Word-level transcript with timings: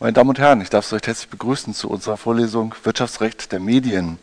Meine 0.00 0.12
Damen 0.12 0.30
und 0.30 0.38
Herren, 0.38 0.60
ich 0.60 0.70
darf 0.70 0.86
Sie 0.86 0.94
recht 0.94 1.08
herzlich 1.08 1.28
begrüßen 1.28 1.74
zu 1.74 1.90
unserer 1.90 2.16
Vorlesung 2.16 2.72
Wirtschaftsrecht 2.84 3.50
der 3.50 3.58
Medien. 3.58 4.20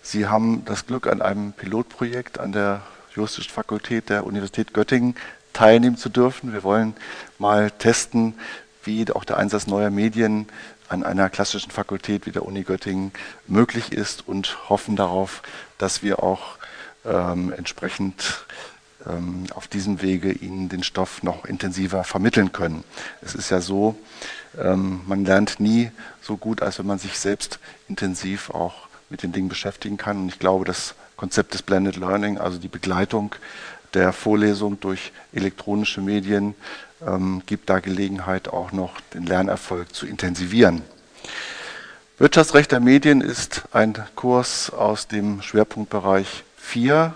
Sie 0.00 0.28
haben 0.28 0.64
das 0.66 0.86
Glück, 0.86 1.08
an 1.08 1.20
einem 1.20 1.52
Pilotprojekt 1.52 2.38
an 2.38 2.52
der 2.52 2.82
Juristischen 3.12 3.50
Fakultät 3.52 4.08
der 4.08 4.24
Universität 4.24 4.72
Göttingen 4.72 5.16
teilnehmen 5.52 5.96
zu 5.96 6.10
dürfen. 6.10 6.52
Wir 6.52 6.62
wollen 6.62 6.94
mal 7.40 7.72
testen, 7.72 8.34
wie 8.84 9.10
auch 9.10 9.24
der 9.24 9.38
Einsatz 9.38 9.66
neuer 9.66 9.90
Medien 9.90 10.46
an 10.88 11.02
einer 11.02 11.28
klassischen 11.28 11.72
Fakultät 11.72 12.26
wie 12.26 12.30
der 12.30 12.46
Uni 12.46 12.62
Göttingen 12.62 13.10
möglich 13.48 13.90
ist 13.90 14.28
und 14.28 14.70
hoffen 14.70 14.94
darauf, 14.94 15.42
dass 15.76 16.04
wir 16.04 16.22
auch 16.22 16.56
ähm, 17.04 17.52
entsprechend 17.52 18.46
auf 19.54 19.68
diesem 19.68 20.02
Wege 20.02 20.32
Ihnen 20.32 20.68
den 20.68 20.82
Stoff 20.82 21.22
noch 21.22 21.44
intensiver 21.44 22.04
vermitteln 22.04 22.52
können. 22.52 22.84
Es 23.22 23.34
ist 23.34 23.50
ja 23.50 23.60
so, 23.60 23.96
ähm, 24.58 25.00
man 25.06 25.24
lernt 25.24 25.60
nie 25.60 25.90
so 26.20 26.36
gut, 26.36 26.62
als 26.62 26.78
wenn 26.78 26.86
man 26.86 26.98
sich 26.98 27.18
selbst 27.18 27.58
intensiv 27.88 28.50
auch 28.50 28.88
mit 29.08 29.22
den 29.22 29.32
Dingen 29.32 29.48
beschäftigen 29.48 29.96
kann. 29.96 30.22
Und 30.22 30.28
ich 30.28 30.38
glaube, 30.38 30.64
das 30.64 30.94
Konzept 31.16 31.54
des 31.54 31.62
Blended 31.62 31.96
Learning, 31.96 32.38
also 32.38 32.58
die 32.58 32.68
Begleitung 32.68 33.34
der 33.94 34.12
Vorlesung 34.12 34.80
durch 34.80 35.12
elektronische 35.32 36.00
Medien, 36.00 36.54
ähm, 37.06 37.42
gibt 37.46 37.70
da 37.70 37.80
Gelegenheit, 37.80 38.48
auch 38.48 38.72
noch 38.72 39.00
den 39.14 39.24
Lernerfolg 39.24 39.94
zu 39.94 40.06
intensivieren. 40.06 40.82
Wirtschaftsrecht 42.18 42.72
der 42.72 42.80
Medien 42.80 43.20
ist 43.20 43.64
ein 43.72 43.94
Kurs 44.14 44.70
aus 44.70 45.06
dem 45.06 45.42
Schwerpunktbereich 45.42 46.44
4, 46.56 47.14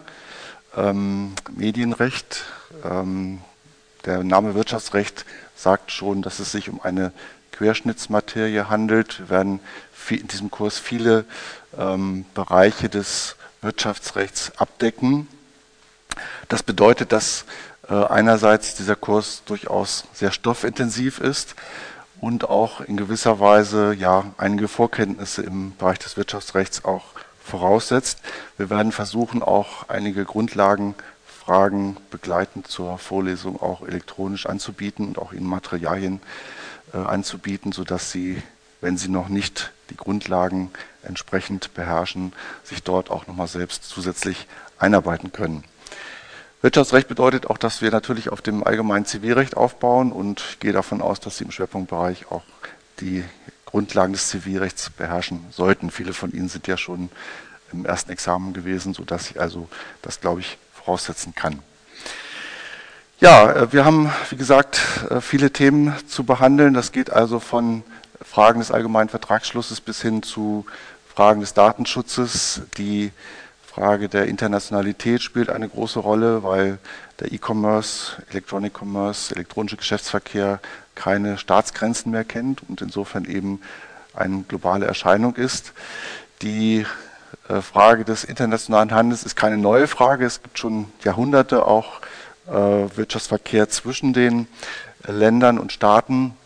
ähm, 0.77 1.33
Medienrecht. 1.51 2.45
Ähm, 2.85 3.41
der 4.05 4.25
Name 4.25 4.55
Wirtschaftsrecht 4.55 5.25
sagt 5.55 5.93
schon, 5.93 6.23
dass 6.23 6.39
es 6.39 6.53
sich 6.53 6.69
um 6.71 6.81
eine 6.81 7.13
Querschnittsmaterie 7.53 8.69
handelt. 8.69 9.19
Wir 9.19 9.31
werden 9.31 9.61
in 10.09 10.29
diesem 10.29 10.51
Kurs 10.51 10.79
viele 10.79 11.25
ähm, 11.79 12.25
Bereiche 12.35 12.89
des 12.89 13.37
Wirtschaftsrechts 13.61 14.53
abdecken. 14.57 15.29
Das 16.49 16.63
bedeutet, 16.63 17.13
dass 17.13 17.45
äh, 17.89 17.95
einerseits 17.95 18.75
dieser 18.75 18.97
Kurs 18.97 19.43
durchaus 19.45 20.05
sehr 20.15 20.33
stoffintensiv 20.33 21.21
ist 21.21 21.55
und 22.21 22.49
auch 22.49 22.81
in 22.81 22.97
gewisser 22.97 23.41
Weise 23.41 23.95
ja 23.95 24.25
einige 24.39 24.69
Vorkenntnisse 24.69 25.43
im 25.43 25.77
Bereich 25.77 25.99
des 25.99 26.17
Wirtschaftsrechts 26.17 26.85
auch 26.85 27.05
voraussetzt. 27.51 28.21
Wir 28.57 28.71
werden 28.71 28.93
versuchen, 28.93 29.43
auch 29.43 29.89
einige 29.89 30.25
Grundlagen 30.25 30.95
Fragen 31.51 31.97
begleitend 32.11 32.69
zur 32.69 32.99
Vorlesung 32.99 33.61
auch 33.61 33.83
elektronisch 33.83 34.47
anzubieten 34.47 35.09
und 35.09 35.19
auch 35.19 35.33
Ihnen 35.33 35.47
Materialien 35.47 36.21
äh, 36.93 36.99
anzubieten, 36.99 37.73
sodass 37.73 38.13
Sie, 38.13 38.41
wenn 38.81 38.97
Sie 38.97 39.09
noch 39.09 39.29
nicht 39.29 39.73
die 39.91 39.97
Grundlagen 39.97 40.71
entsprechend 41.03 41.75
beherrschen, 41.75 42.33
sich 42.63 42.83
dort 42.83 43.11
auch 43.11 43.27
nochmal 43.27 43.49
selbst 43.49 43.85
zusätzlich 43.85 44.47
einarbeiten 44.79 45.33
können. 45.33 45.65
Wirtschaftsrecht 46.63 47.09
bedeutet 47.09 47.49
auch, 47.49 47.59
dass 47.59 47.81
wir 47.81 47.91
natürlich 47.91 48.29
auf 48.29 48.43
dem 48.43 48.63
allgemeinen 48.63 49.07
Zivilrecht 49.07 49.57
aufbauen 49.57 50.13
und 50.13 50.45
ich 50.51 50.61
gehe 50.61 50.73
davon 50.73 51.01
aus, 51.01 51.19
dass 51.19 51.39
Sie 51.39 51.45
im 51.45 51.51
Schwerpunktbereich 51.51 52.31
auch 52.31 52.45
die 53.01 53.25
Grundlagen 53.71 54.13
des 54.13 54.29
Zivilrechts 54.29 54.91
beherrschen 54.91 55.45
sollten. 55.51 55.91
Viele 55.91 56.13
von 56.13 56.33
Ihnen 56.33 56.49
sind 56.49 56.67
ja 56.67 56.77
schon 56.77 57.11
im 57.73 57.87
ersten 57.87 58.11
Examen 58.11 58.53
gewesen, 58.53 58.95
sodass 58.95 59.31
ich 59.31 59.41
also 59.41 59.69
das, 60.03 60.21
glaube 60.21 60.41
ich, 60.41 60.59
voraussetzen 60.75 61.35
kann. 61.35 61.61
Ja, 63.21 63.53
äh, 63.53 63.73
wir 63.73 63.85
haben, 63.85 64.11
wie 64.31 64.37
gesagt, 64.37 64.81
äh, 65.11 65.21
viele 65.21 65.53
Themen 65.53 65.95
zu 66.09 66.25
behandeln. 66.25 66.75
Das 66.75 66.91
geht 66.91 67.11
also 67.11 67.39
von 67.39 67.83
Fragen 68.23 68.61
des 68.61 68.71
allgemeinen 68.71 69.09
Vertragsschlusses 69.09 69.81
bis 69.81 70.03
hin 70.03 70.23
zu 70.23 70.65
Fragen 71.15 71.41
des 71.41 71.55
Datenschutzes. 71.55 72.63
Die 72.77 73.13
Frage 73.67 74.09
der 74.09 74.27
Internationalität 74.27 75.23
spielt 75.23 75.51
eine 75.51 75.69
große 75.69 75.99
Rolle, 75.99 76.43
weil 76.43 76.79
der 77.21 77.33
E-Commerce, 77.33 78.23
Electronic 78.31 78.73
Commerce, 78.81 79.35
elektronische 79.35 79.77
Geschäftsverkehr 79.77 80.61
keine 81.01 81.39
Staatsgrenzen 81.39 82.13
mehr 82.13 82.25
kennt 82.25 82.63
und 82.69 82.83
insofern 82.83 83.25
eben 83.25 83.63
eine 84.13 84.43
globale 84.43 84.85
Erscheinung 84.85 85.35
ist. 85.35 85.73
Die 86.43 86.85
äh, 87.49 87.63
Frage 87.63 88.05
des 88.05 88.23
internationalen 88.25 88.93
Handels 88.93 89.23
ist 89.23 89.35
keine 89.35 89.57
neue 89.57 89.87
Frage. 89.87 90.27
Es 90.27 90.43
gibt 90.43 90.59
schon 90.59 90.93
Jahrhunderte 91.03 91.65
auch 91.65 92.03
äh, 92.49 92.53
Wirtschaftsverkehr 92.53 93.71
zwischen 93.71 94.13
den 94.13 94.47
Ländern 95.07 95.59
und 95.59 95.73
Staaten. 95.73 96.37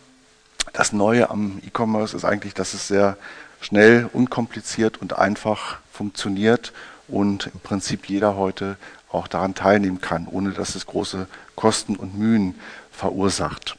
Das 0.72 0.92
Neue 0.92 1.31
am 1.31 1.60
E-Commerce 1.66 2.16
ist 2.16 2.25
eigentlich, 2.25 2.54
dass 2.54 2.75
es 2.75 2.86
sehr 2.86 3.16
schnell, 3.60 4.09
unkompliziert 4.12 4.98
und 5.03 5.19
einfach 5.19 5.78
funktioniert 5.92 6.72
und 7.09 7.50
im 7.53 7.59
Prinzip 7.59 8.09
jeder 8.09 8.36
heute 8.36 8.76
auch 9.10 9.26
daran 9.26 9.56
teilnehmen 9.56 10.00
kann, 10.00 10.28
ohne 10.31 10.50
dass 10.50 10.76
es 10.76 10.86
große 10.86 11.26
Kosten 11.56 11.97
und 11.97 12.16
Mühen 12.16 12.54
verursacht. 12.92 13.76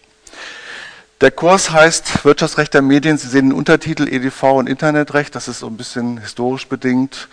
Der 1.22 1.32
Kurs 1.32 1.72
heißt 1.72 2.26
Wirtschaftsrecht 2.26 2.74
der 2.74 2.82
Medien. 2.82 3.18
Sie 3.18 3.30
sehen 3.30 3.52
den 3.52 3.58
Untertitel 3.58 4.06
EDV 4.06 4.44
und 4.58 4.68
Internetrecht. 4.68 5.34
Das 5.34 5.48
ist 5.48 5.60
so 5.60 5.68
ein 5.68 5.78
bisschen 5.78 6.18
historisch 6.18 6.68
bedingt. 6.68 7.30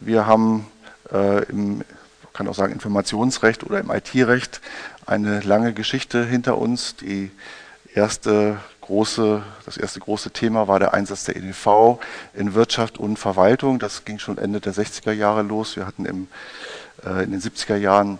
Wir 0.00 0.26
haben 0.26 0.66
äh, 1.12 1.44
im, 1.50 1.84
kann 2.32 2.48
auch 2.48 2.54
sagen, 2.54 2.72
Informationsrecht 2.72 3.62
oder 3.62 3.78
im 3.78 3.90
IT-Recht 3.90 4.62
eine 5.04 5.40
lange 5.40 5.74
Geschichte 5.74 6.24
hinter 6.24 6.56
uns. 6.56 6.96
Die 6.96 7.30
erste 7.94 8.56
große, 8.80 9.42
das 9.66 9.76
erste 9.76 10.00
große 10.00 10.30
Thema 10.30 10.66
war 10.66 10.78
der 10.78 10.94
Einsatz 10.94 11.24
der 11.24 11.36
EDV 11.36 11.98
in 12.32 12.54
Wirtschaft 12.54 12.96
und 12.96 13.18
Verwaltung. 13.18 13.78
Das 13.78 14.06
ging 14.06 14.18
schon 14.18 14.38
Ende 14.38 14.60
der 14.60 14.72
60er 14.72 15.12
Jahre 15.12 15.42
los. 15.42 15.76
Wir 15.76 15.86
hatten 15.86 16.06
im, 16.06 16.28
äh, 17.04 17.24
in 17.24 17.32
den 17.32 17.42
70er 17.42 17.76
Jahren 17.76 18.18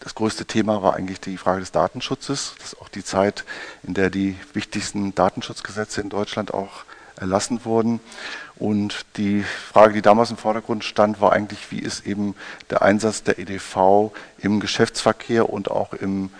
das 0.00 0.14
größte 0.14 0.44
Thema 0.44 0.82
war 0.82 0.94
eigentlich 0.94 1.20
die 1.20 1.36
Frage 1.36 1.60
des 1.60 1.72
Datenschutzes. 1.72 2.54
Das 2.58 2.72
ist 2.72 2.80
auch 2.80 2.88
die 2.88 3.04
Zeit, 3.04 3.44
in 3.82 3.94
der 3.94 4.10
die 4.10 4.36
wichtigsten 4.52 5.14
Datenschutzgesetze 5.14 6.00
in 6.00 6.10
Deutschland 6.10 6.52
auch 6.52 6.84
erlassen 7.16 7.64
wurden. 7.64 8.00
Und 8.56 9.06
die 9.16 9.42
Frage, 9.42 9.94
die 9.94 10.02
damals 10.02 10.30
im 10.30 10.36
Vordergrund 10.36 10.84
stand, 10.84 11.20
war 11.20 11.32
eigentlich, 11.32 11.70
wie 11.70 11.78
ist 11.78 12.06
eben 12.06 12.34
der 12.70 12.82
Einsatz 12.82 13.22
der 13.22 13.38
EDV 13.38 14.12
im 14.38 14.60
Geschäftsverkehr 14.60 15.48
und 15.48 15.70
auch 15.70 15.92
im 15.92 16.30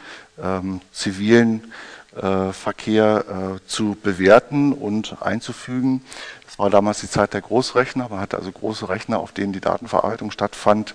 ähm, 0.42 0.80
zivilen 0.92 1.72
äh, 2.16 2.52
Verkehr 2.52 3.24
äh, 3.28 3.66
zu 3.68 3.96
bewerten 4.02 4.72
und 4.72 5.22
einzufügen. 5.22 6.02
Das 6.46 6.58
war 6.58 6.70
damals 6.70 7.00
die 7.00 7.10
Zeit 7.10 7.34
der 7.34 7.40
Großrechner. 7.40 8.08
Man 8.08 8.20
hatte 8.20 8.36
also 8.36 8.52
große 8.52 8.88
Rechner, 8.88 9.18
auf 9.18 9.32
denen 9.32 9.52
die 9.52 9.60
Datenverarbeitung 9.60 10.30
stattfand. 10.30 10.94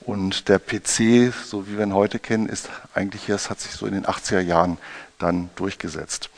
Und 0.00 0.48
der 0.48 0.58
PC, 0.58 1.32
so 1.44 1.66
wie 1.66 1.76
wir 1.76 1.84
ihn 1.84 1.94
heute 1.94 2.18
kennen, 2.18 2.48
ist 2.48 2.68
eigentlich, 2.94 3.26
das 3.26 3.50
hat 3.50 3.60
sich 3.60 3.72
so 3.72 3.86
in 3.86 3.94
den 3.94 4.06
80er 4.06 4.40
Jahren 4.40 4.78
dann 5.18 5.50
durchgesetzt. 5.56 6.30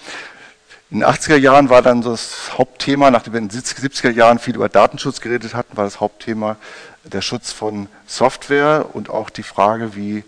In 0.91 1.01
den 1.01 1.09
80er 1.09 1.37
Jahren 1.37 1.71
war 1.71 1.83
dann 1.83 2.03
das 2.03 2.59
Hauptthema, 2.59 3.13
nachdem 3.13 3.33
wir 3.33 3.39
in 3.39 3.49
den 3.49 3.61
70er 3.61 4.11
Jahren 4.11 4.41
viel 4.41 4.57
über 4.57 4.69
Datenschutz 4.69 5.21
geredet 5.21 5.55
hatten, 5.55 5.77
war 5.77 5.85
das 5.85 6.01
Hauptthema 6.01 6.57
der 7.05 7.23
Schutz 7.23 7.53
von 7.53 7.89
Software 8.07 8.87
und 8.93 9.09
auch 9.09 9.31
die 9.31 9.45
Frage, 9.45 9.95
wie 9.95 10.25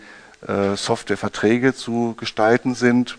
Softwareverträge 0.77 1.75
zu 1.75 2.15
gestalten 2.19 2.75
sind. 2.75 3.17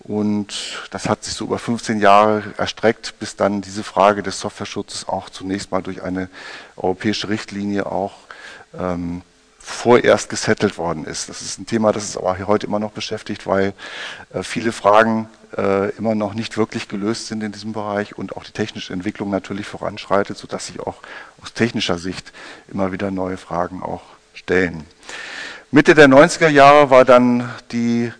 Und 0.00 0.88
das 0.90 1.08
hat 1.08 1.24
sich 1.24 1.34
so 1.34 1.44
über 1.44 1.58
15 1.58 2.00
Jahre 2.00 2.42
erstreckt, 2.56 3.14
bis 3.18 3.36
dann 3.36 3.60
diese 3.60 3.84
Frage 3.84 4.22
des 4.22 4.40
Softwareschutzes 4.40 5.06
auch 5.06 5.28
zunächst 5.28 5.70
mal 5.70 5.82
durch 5.82 6.02
eine 6.02 6.30
europäische 6.76 7.28
Richtlinie 7.28 7.86
auch 7.86 8.14
ähm, 8.78 9.22
vorerst 9.58 10.30
gesettelt 10.30 10.78
worden 10.78 11.04
ist. 11.04 11.28
Das 11.28 11.42
ist 11.42 11.58
ein 11.58 11.66
Thema, 11.66 11.92
das 11.92 12.04
uns 12.04 12.16
aber 12.16 12.38
heute 12.46 12.66
immer 12.66 12.78
noch 12.78 12.92
beschäftigt, 12.92 13.46
weil 13.46 13.74
äh, 14.32 14.42
viele 14.42 14.72
Fragen 14.72 15.28
äh, 15.56 15.90
immer 15.96 16.14
noch 16.14 16.32
nicht 16.32 16.56
wirklich 16.56 16.88
gelöst 16.88 17.26
sind 17.26 17.42
in 17.42 17.52
diesem 17.52 17.74
Bereich 17.74 18.16
und 18.16 18.34
auch 18.36 18.44
die 18.44 18.52
technische 18.52 18.94
Entwicklung 18.94 19.28
natürlich 19.30 19.66
voranschreitet, 19.66 20.38
sodass 20.38 20.68
sich 20.68 20.80
auch 20.80 20.96
aus 21.42 21.52
technischer 21.52 21.98
Sicht 21.98 22.32
immer 22.72 22.92
wieder 22.92 23.10
neue 23.10 23.36
Fragen 23.36 23.82
auch 23.82 24.02
stellen. 24.32 24.86
Mitte 25.70 25.94
der 25.94 26.08
90er 26.08 26.48
Jahre 26.48 26.88
war 26.88 27.04
dann 27.04 27.46
die 27.72 28.10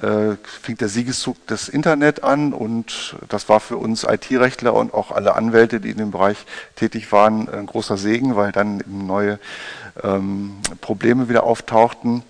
äh, 0.00 0.36
fing 0.42 0.78
der 0.78 0.88
Siegeszug 0.88 1.46
des 1.46 1.68
Internet 1.68 2.24
an 2.24 2.54
und 2.54 3.14
das 3.28 3.50
war 3.50 3.60
für 3.60 3.76
uns 3.76 4.04
IT-Rechtler 4.04 4.72
und 4.72 4.94
auch 4.94 5.10
alle 5.10 5.34
Anwälte, 5.34 5.80
die 5.80 5.90
in 5.90 5.98
dem 5.98 6.12
Bereich 6.12 6.38
tätig 6.76 7.12
waren, 7.12 7.50
ein 7.50 7.66
großer 7.66 7.98
Segen, 7.98 8.36
weil 8.36 8.52
dann 8.52 8.82
neue 8.86 9.38
ähm, 10.02 10.54
Probleme 10.80 11.28
wieder 11.28 11.42
auftauchten, 11.44 12.22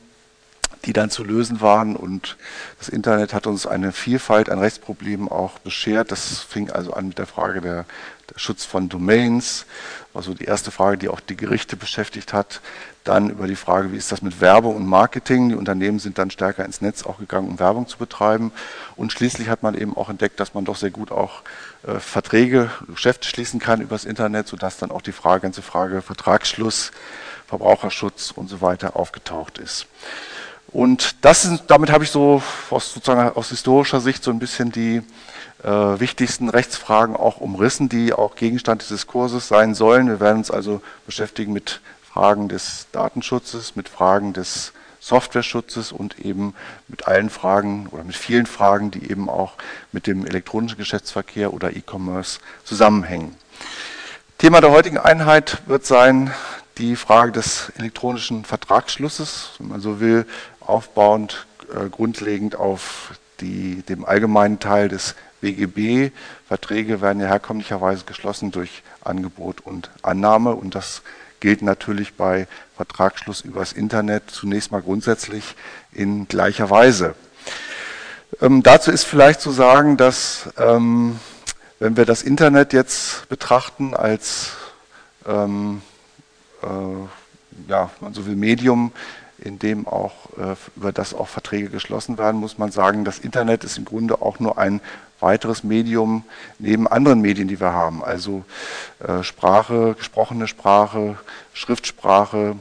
die 0.86 0.92
dann 0.92 1.08
zu 1.08 1.22
lösen 1.22 1.60
waren. 1.60 1.94
Und 1.94 2.36
das 2.80 2.88
Internet 2.88 3.32
hat 3.32 3.46
uns 3.46 3.68
eine 3.68 3.92
Vielfalt 3.92 4.50
an 4.50 4.58
Rechtsproblemen 4.58 5.28
auch 5.28 5.60
beschert. 5.60 6.10
Das 6.10 6.40
fing 6.40 6.68
also 6.70 6.92
an 6.92 7.06
mit 7.06 7.18
der 7.18 7.26
Frage 7.26 7.60
der 7.60 7.84
der 8.32 8.38
Schutz 8.38 8.64
von 8.64 8.88
Domains, 8.88 9.66
war 10.12 10.22
so 10.22 10.32
die 10.34 10.44
erste 10.44 10.70
Frage, 10.70 10.96
die 10.96 11.08
auch 11.08 11.20
die 11.20 11.36
Gerichte 11.36 11.76
beschäftigt 11.76 12.32
hat. 12.32 12.60
Dann 13.02 13.28
über 13.28 13.46
die 13.46 13.56
Frage, 13.56 13.92
wie 13.92 13.96
ist 13.96 14.12
das 14.12 14.22
mit 14.22 14.40
Werbung 14.40 14.76
und 14.76 14.86
Marketing? 14.86 15.50
Die 15.50 15.54
Unternehmen 15.56 15.98
sind 15.98 16.16
dann 16.16 16.30
stärker 16.30 16.64
ins 16.64 16.80
Netz 16.80 17.02
auch 17.02 17.18
gegangen, 17.18 17.48
um 17.48 17.58
Werbung 17.58 17.86
zu 17.86 17.98
betreiben. 17.98 18.52
Und 18.96 19.12
schließlich 19.12 19.48
hat 19.48 19.62
man 19.62 19.74
eben 19.74 19.96
auch 19.96 20.08
entdeckt, 20.08 20.40
dass 20.40 20.54
man 20.54 20.64
doch 20.64 20.76
sehr 20.76 20.90
gut 20.90 21.10
auch 21.10 21.42
äh, 21.86 21.98
Verträge, 21.98 22.70
Geschäfte 22.86 23.28
schließen 23.28 23.60
kann 23.60 23.80
übers 23.80 24.04
Internet, 24.04 24.48
sodass 24.48 24.78
dann 24.78 24.90
auch 24.90 25.02
die 25.02 25.12
Frage, 25.12 25.42
ganze 25.42 25.62
Frage 25.62 26.00
Vertragsschluss, 26.00 26.92
Verbraucherschutz 27.46 28.30
und 28.30 28.48
so 28.48 28.60
weiter 28.60 28.96
aufgetaucht 28.96 29.58
ist. 29.58 29.86
Und 30.68 31.24
das 31.24 31.44
ist, 31.44 31.64
damit 31.68 31.92
habe 31.92 32.04
ich 32.04 32.10
so 32.10 32.42
aus, 32.70 32.92
sozusagen 32.92 33.36
aus 33.36 33.50
historischer 33.50 34.00
Sicht 34.00 34.24
so 34.24 34.30
ein 34.30 34.38
bisschen 34.38 34.72
die 34.72 35.02
äh, 35.64 35.98
wichtigsten 35.98 36.48
Rechtsfragen 36.48 37.16
auch 37.16 37.38
umrissen, 37.38 37.88
die 37.88 38.12
auch 38.12 38.36
Gegenstand 38.36 38.82
dieses 38.82 39.06
Kurses 39.06 39.48
sein 39.48 39.74
sollen. 39.74 40.08
Wir 40.08 40.20
werden 40.20 40.38
uns 40.38 40.50
also 40.50 40.82
beschäftigen 41.06 41.52
mit 41.52 41.80
Fragen 42.02 42.48
des 42.48 42.86
Datenschutzes, 42.92 43.74
mit 43.74 43.88
Fragen 43.88 44.34
des 44.34 44.72
Softwareschutzes 45.00 45.92
und 45.92 46.18
eben 46.18 46.54
mit 46.88 47.08
allen 47.08 47.28
Fragen 47.28 47.88
oder 47.90 48.04
mit 48.04 48.16
vielen 48.16 48.46
Fragen, 48.46 48.90
die 48.90 49.10
eben 49.10 49.28
auch 49.28 49.54
mit 49.92 50.06
dem 50.06 50.26
elektronischen 50.26 50.78
Geschäftsverkehr 50.78 51.52
oder 51.52 51.76
E-Commerce 51.76 52.40
zusammenhängen. 52.64 53.34
Thema 54.38 54.60
der 54.60 54.70
heutigen 54.70 54.98
Einheit 54.98 55.62
wird 55.66 55.84
sein 55.84 56.32
die 56.78 56.96
Frage 56.96 57.32
des 57.32 57.72
elektronischen 57.78 58.44
Vertragsschlusses, 58.44 59.50
wenn 59.58 59.68
man 59.68 59.80
so 59.80 60.00
will, 60.00 60.26
aufbauend 60.60 61.46
äh, 61.74 61.88
grundlegend 61.88 62.56
auf 62.56 63.12
die, 63.40 63.82
dem 63.82 64.04
allgemeinen 64.04 64.58
Teil 64.58 64.88
des 64.88 65.14
BGB. 65.44 66.10
Verträge 66.48 67.02
werden 67.02 67.20
ja 67.20 67.28
herkömmlicherweise 67.28 68.06
geschlossen 68.06 68.50
durch 68.50 68.82
Angebot 69.02 69.60
und 69.60 69.90
Annahme 70.00 70.54
und 70.54 70.74
das 70.74 71.02
gilt 71.40 71.60
natürlich 71.60 72.14
bei 72.14 72.48
Vertragsschluss 72.76 73.42
übers 73.42 73.74
Internet 73.74 74.30
zunächst 74.30 74.72
mal 74.72 74.80
grundsätzlich 74.80 75.54
in 75.92 76.26
gleicher 76.28 76.70
Weise. 76.70 77.14
Ähm, 78.40 78.62
dazu 78.62 78.90
ist 78.90 79.04
vielleicht 79.04 79.42
zu 79.42 79.50
sagen, 79.50 79.98
dass 79.98 80.48
ähm, 80.56 81.20
wenn 81.78 81.98
wir 81.98 82.06
das 82.06 82.22
Internet 82.22 82.72
jetzt 82.72 83.28
betrachten 83.28 83.94
als 83.94 84.52
ähm, 85.26 85.82
äh, 86.62 87.68
ja, 87.70 87.90
man 88.00 88.14
so 88.14 88.24
will 88.24 88.36
Medium, 88.36 88.92
in 89.36 89.58
dem 89.58 89.86
auch 89.86 90.30
äh, 90.38 90.56
über 90.76 90.92
das 90.92 91.12
auch 91.12 91.28
Verträge 91.28 91.68
geschlossen 91.68 92.16
werden, 92.16 92.40
muss 92.40 92.56
man 92.56 92.70
sagen, 92.70 93.04
das 93.04 93.18
Internet 93.18 93.64
ist 93.64 93.76
im 93.76 93.84
Grunde 93.84 94.22
auch 94.22 94.40
nur 94.40 94.56
ein 94.56 94.80
weiteres 95.24 95.64
Medium 95.64 96.22
neben 96.60 96.86
anderen 96.86 97.20
Medien, 97.20 97.48
die 97.48 97.58
wir 97.58 97.72
haben. 97.72 98.04
Also 98.04 98.44
äh, 99.00 99.22
Sprache, 99.24 99.94
gesprochene 99.98 100.46
Sprache, 100.46 101.16
Schriftsprache, 101.54 102.56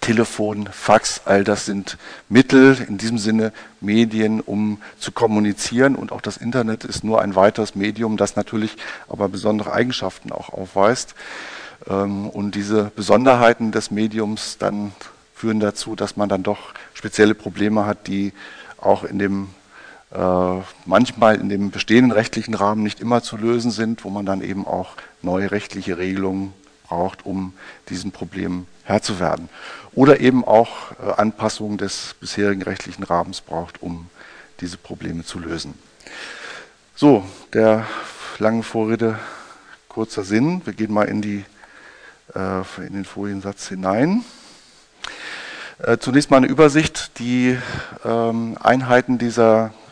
Telefon, 0.00 0.68
Fax, 0.70 1.22
all 1.24 1.44
das 1.44 1.64
sind 1.66 1.96
Mittel, 2.28 2.76
in 2.86 2.98
diesem 2.98 3.18
Sinne 3.18 3.52
Medien, 3.80 4.40
um 4.40 4.82
zu 4.98 5.12
kommunizieren. 5.12 5.94
Und 5.94 6.12
auch 6.12 6.20
das 6.20 6.36
Internet 6.36 6.84
ist 6.84 7.04
nur 7.04 7.22
ein 7.22 7.34
weiteres 7.34 7.74
Medium, 7.74 8.16
das 8.16 8.36
natürlich 8.36 8.76
aber 9.08 9.28
besondere 9.28 9.72
Eigenschaften 9.72 10.32
auch 10.32 10.50
aufweist. 10.50 11.14
Ähm, 11.88 12.28
und 12.28 12.54
diese 12.54 12.90
Besonderheiten 12.96 13.72
des 13.72 13.90
Mediums 13.90 14.58
dann 14.58 14.92
führen 15.34 15.60
dazu, 15.60 15.96
dass 15.96 16.16
man 16.16 16.28
dann 16.28 16.42
doch 16.42 16.74
spezielle 16.92 17.34
Probleme 17.34 17.86
hat, 17.86 18.08
die 18.08 18.32
auch 18.78 19.04
in 19.04 19.18
dem 19.18 19.48
manchmal 20.86 21.36
in 21.36 21.48
dem 21.48 21.70
bestehenden 21.70 22.10
rechtlichen 22.10 22.54
Rahmen 22.54 22.82
nicht 22.82 22.98
immer 22.98 23.22
zu 23.22 23.36
lösen 23.36 23.70
sind, 23.70 24.04
wo 24.04 24.10
man 24.10 24.26
dann 24.26 24.42
eben 24.42 24.66
auch 24.66 24.96
neue 25.22 25.52
rechtliche 25.52 25.98
Regelungen 25.98 26.52
braucht, 26.88 27.24
um 27.24 27.52
diesen 27.88 28.10
Problemen 28.10 28.66
Herr 28.84 29.02
zu 29.02 29.20
werden. 29.20 29.48
Oder 29.92 30.20
eben 30.20 30.44
auch 30.44 30.92
äh, 30.92 31.12
Anpassungen 31.16 31.78
des 31.78 32.14
bisherigen 32.18 32.62
rechtlichen 32.62 33.04
Rahmens 33.04 33.40
braucht, 33.40 33.82
um 33.82 34.08
diese 34.60 34.76
Probleme 34.76 35.24
zu 35.24 35.38
lösen. 35.38 35.74
So, 36.96 37.24
der 37.52 37.86
langen 38.38 38.64
Vorrede 38.64 39.18
kurzer 39.88 40.24
Sinn. 40.24 40.62
Wir 40.64 40.72
gehen 40.72 40.92
mal 40.92 41.04
in, 41.04 41.22
die, 41.22 41.44
äh, 42.34 42.86
in 42.86 42.94
den 42.94 43.04
Foliensatz 43.04 43.68
hinein. 43.68 44.24
Äh, 45.78 45.98
zunächst 45.98 46.30
mal 46.30 46.38
eine 46.38 46.48
Übersicht. 46.48 47.18
Die 47.20 47.56
ähm, 48.04 48.58
Einheiten 48.60 49.18
dieser 49.18 49.66
äh, 49.66 49.89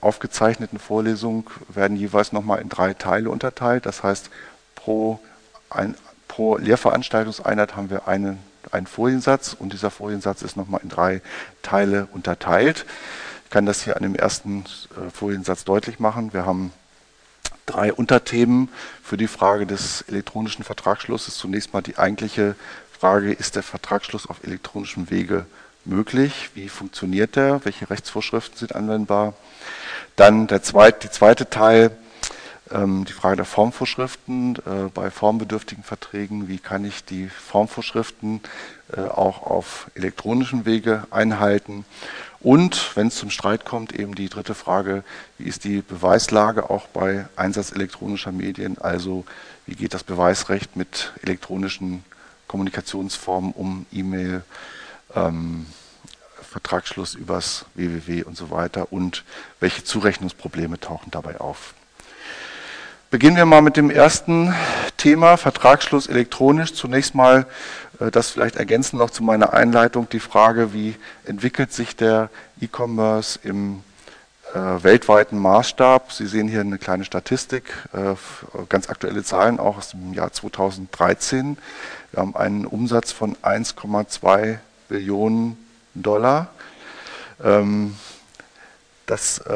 aufgezeichneten 0.00 0.78
Vorlesung 0.78 1.48
werden 1.68 1.96
jeweils 1.96 2.32
nochmal 2.32 2.60
in 2.60 2.68
drei 2.68 2.94
Teile 2.94 3.30
unterteilt. 3.30 3.86
Das 3.86 4.02
heißt, 4.02 4.30
pro, 4.74 5.20
ein, 5.70 5.94
pro 6.28 6.56
Lehrveranstaltungseinheit 6.56 7.76
haben 7.76 7.90
wir 7.90 8.08
einen, 8.08 8.38
einen 8.72 8.86
Foliensatz 8.86 9.54
und 9.58 9.72
dieser 9.72 9.90
Foliensatz 9.90 10.42
ist 10.42 10.56
nochmal 10.56 10.80
in 10.82 10.88
drei 10.88 11.22
Teile 11.62 12.08
unterteilt. 12.12 12.86
Ich 13.44 13.50
kann 13.50 13.66
das 13.66 13.82
hier 13.82 13.96
an 13.96 14.02
dem 14.02 14.16
ersten 14.16 14.64
äh, 14.96 15.10
Foliensatz 15.10 15.64
deutlich 15.64 16.00
machen. 16.00 16.32
Wir 16.32 16.44
haben 16.44 16.72
drei 17.66 17.92
Unterthemen 17.92 18.68
für 19.02 19.16
die 19.16 19.28
Frage 19.28 19.66
des 19.66 20.02
elektronischen 20.02 20.64
Vertragsschlusses. 20.64 21.36
Zunächst 21.36 21.72
mal 21.72 21.82
die 21.82 21.98
eigentliche 21.98 22.54
Frage, 22.98 23.32
ist 23.32 23.56
der 23.56 23.62
Vertragsschluss 23.62 24.28
auf 24.28 24.42
elektronischem 24.42 25.10
Wege 25.10 25.46
möglich? 25.86 26.50
Wie 26.54 26.68
funktioniert 26.68 27.36
der? 27.36 27.64
Welche 27.64 27.88
Rechtsvorschriften 27.90 28.58
sind 28.58 28.74
anwendbar? 28.74 29.34
Dann 30.16 30.46
der 30.46 30.62
zweite, 30.62 31.08
die 31.08 31.12
zweite 31.12 31.48
Teil, 31.50 31.96
ähm, 32.70 33.04
die 33.04 33.12
Frage 33.12 33.36
der 33.36 33.44
Formvorschriften 33.44 34.56
äh, 34.56 34.88
bei 34.92 35.10
formbedürftigen 35.10 35.84
Verträgen. 35.84 36.48
Wie 36.48 36.58
kann 36.58 36.84
ich 36.84 37.04
die 37.04 37.28
Formvorschriften 37.28 38.40
äh, 38.96 39.00
auch 39.00 39.42
auf 39.42 39.90
elektronischem 39.94 40.64
Wege 40.64 41.06
einhalten? 41.10 41.84
Und 42.40 42.96
wenn 42.96 43.08
es 43.08 43.16
zum 43.16 43.30
Streit 43.30 43.64
kommt, 43.64 43.92
eben 43.92 44.14
die 44.14 44.28
dritte 44.28 44.54
Frage, 44.54 45.04
wie 45.38 45.48
ist 45.48 45.64
die 45.64 45.82
Beweislage 45.82 46.70
auch 46.70 46.86
bei 46.88 47.26
Einsatz 47.36 47.72
elektronischer 47.72 48.32
Medien? 48.32 48.78
Also 48.78 49.24
wie 49.66 49.74
geht 49.74 49.94
das 49.94 50.04
Beweisrecht 50.04 50.76
mit 50.76 51.12
elektronischen 51.22 52.04
Kommunikationsformen 52.46 53.52
um 53.52 53.86
E-Mail, 53.92 54.44
ähm, 55.16 55.66
Vertragsschluss 56.42 57.14
übers 57.14 57.66
www 57.74 58.22
und 58.22 58.36
so 58.36 58.50
weiter 58.50 58.92
und 58.92 59.24
welche 59.60 59.84
Zurechnungsprobleme 59.84 60.80
tauchen 60.80 61.10
dabei 61.10 61.40
auf. 61.40 61.74
Beginnen 63.10 63.36
wir 63.36 63.46
mal 63.46 63.62
mit 63.62 63.76
dem 63.76 63.90
ersten 63.90 64.54
Thema, 64.96 65.36
Vertragsschluss 65.36 66.06
elektronisch. 66.06 66.74
Zunächst 66.74 67.14
mal 67.14 67.46
äh, 68.00 68.10
das 68.10 68.30
vielleicht 68.30 68.56
ergänzen 68.56 68.98
noch 68.98 69.10
zu 69.10 69.22
meiner 69.22 69.52
Einleitung, 69.52 70.08
die 70.08 70.20
Frage, 70.20 70.72
wie 70.72 70.96
entwickelt 71.24 71.72
sich 71.72 71.94
der 71.94 72.30
E-Commerce 72.60 73.38
im 73.42 73.82
äh, 74.54 74.58
weltweiten 74.58 75.38
Maßstab. 75.38 76.12
Sie 76.12 76.26
sehen 76.26 76.48
hier 76.48 76.60
eine 76.60 76.78
kleine 76.78 77.04
Statistik, 77.04 77.64
äh, 77.92 78.14
ganz 78.68 78.88
aktuelle 78.88 79.22
Zahlen 79.22 79.60
auch 79.60 79.78
aus 79.78 79.90
dem 79.90 80.12
Jahr 80.12 80.32
2013. 80.32 81.58
Wir 82.12 82.20
haben 82.20 82.34
einen 82.34 82.66
Umsatz 82.66 83.12
von 83.12 83.36
1,2 83.36 84.58
Billionen 84.88 85.56
Dollar. 85.94 86.48
Ähm, 87.42 87.96
das, 89.06 89.38
äh, 89.38 89.52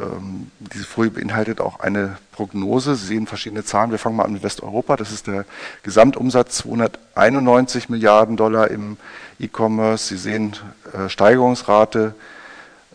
ähm, 0.00 0.50
diese 0.58 0.84
Folie 0.84 1.10
beinhaltet 1.10 1.60
auch 1.60 1.80
eine 1.80 2.16
Prognose. 2.32 2.94
Sie 2.94 3.06
sehen 3.06 3.26
verschiedene 3.26 3.64
Zahlen. 3.64 3.90
Wir 3.90 3.98
fangen 3.98 4.16
mal 4.16 4.24
an 4.24 4.32
mit 4.32 4.42
Westeuropa. 4.42 4.96
Das 4.96 5.12
ist 5.12 5.26
der 5.26 5.44
Gesamtumsatz 5.82 6.58
291 6.58 7.88
Milliarden 7.88 8.36
Dollar 8.36 8.70
im 8.70 8.96
E-Commerce. 9.38 10.08
Sie 10.08 10.16
sehen 10.16 10.56
äh, 10.92 11.08
Steigerungsrate 11.08 12.14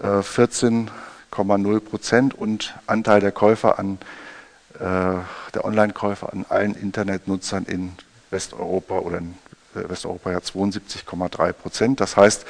äh, 0.01 0.07
14,0 0.07 1.79
Prozent 1.79 2.33
und 2.33 2.75
Anteil 2.87 3.21
der 3.21 3.31
Käufer 3.31 3.77
an 3.77 3.99
äh, 4.75 4.79
der 5.53 5.63
Online-Käufer 5.63 6.33
an 6.33 6.45
allen 6.49 6.75
Internetnutzern 6.75 7.65
in 7.65 7.93
Westeuropa 8.31 8.99
oder 8.99 9.19
in 9.19 9.35
Westeuropa 9.75 10.31
ja 10.31 10.39
72,3 10.39 11.53
Prozent. 11.53 11.99
Das 11.99 12.17
heißt, 12.17 12.45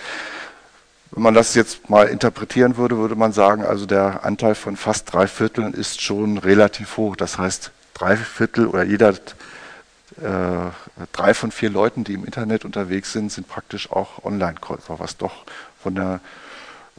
wenn 1.12 1.24
man 1.24 1.34
das 1.34 1.56
jetzt 1.56 1.90
mal 1.90 2.08
interpretieren 2.08 2.78
würde, 2.78 2.98
würde 2.98 3.16
man 3.16 3.32
sagen, 3.32 3.64
also 3.64 3.86
der 3.86 4.26
Anteil 4.26 4.56
von 4.56 4.76
fast 4.76 5.12
drei 5.14 5.28
Vierteln 5.28 5.74
ist 5.74 6.02
schon 6.02 6.38
relativ 6.38 6.98
hoch. 6.98 7.16
Das 7.16 7.38
heißt, 7.38 7.72
drei 7.94 8.18
Viertel 8.18 8.68
oder 8.68 8.84
jeder 8.84 9.10
äh, 9.10 10.72
drei 11.14 11.34
von 11.34 11.52
vier 11.52 11.70
Leuten, 11.70 12.04
die 12.04 12.14
im 12.14 12.26
Internet 12.26 12.66
unterwegs 12.66 13.14
sind, 13.14 13.32
sind 13.32 13.48
praktisch 13.48 13.92
auch 13.92 14.24
Online-Käufer, 14.24 15.00
was 15.00 15.18
doch 15.18 15.46
von 15.82 15.96
der 15.96 16.20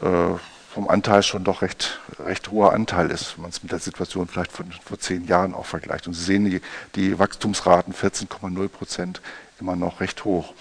äh, 0.01 0.39
vom 0.77 0.91
Anteil 0.91 1.23
schon 1.23 1.43
doch 1.43 1.63
recht, 1.63 2.01
recht 2.19 2.51
hoher 2.51 2.75
Anteil 2.75 3.11
ist, 3.11 3.37
wenn 3.37 3.43
man 3.43 3.51
es 3.51 3.63
mit 3.63 3.73
der 3.73 3.79
Situation 3.79 4.29
vielleicht 4.29 4.53
von 4.53 4.71
vor 4.85 4.99
zehn 4.99 5.27
Jahren 5.27 5.55
auch 5.55 5.65
vergleicht. 5.65 6.07
Und 6.07 6.13
Sie 6.13 6.23
sehen 6.23 6.45
die, 6.45 6.61
die 6.95 7.19
Wachstumsraten 7.19 7.95
14,0 7.95 8.69
Prozent 8.69 9.23
immer 9.61 9.77
noch 9.77 10.01
recht 10.01 10.25
hoch. 10.25 10.53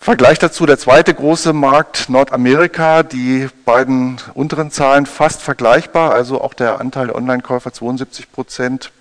Vergleich 0.00 0.38
dazu 0.38 0.66
der 0.66 0.78
zweite 0.78 1.14
große 1.14 1.54
Markt 1.54 2.10
Nordamerika, 2.10 3.02
die 3.02 3.48
beiden 3.64 4.20
unteren 4.34 4.70
Zahlen 4.70 5.06
fast 5.06 5.40
vergleichbar, 5.40 6.12
also 6.12 6.42
auch 6.42 6.52
der 6.52 6.80
Anteil 6.80 7.06
der 7.06 7.16
Online-Käufer 7.16 7.72
72 7.72 8.30
Prozent 8.30 8.92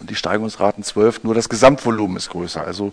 die 0.00 0.14
Steigungsraten 0.14 0.82
12, 0.82 1.24
nur 1.24 1.34
das 1.34 1.48
Gesamtvolumen 1.48 2.16
ist 2.16 2.30
größer. 2.30 2.66
Also 2.66 2.92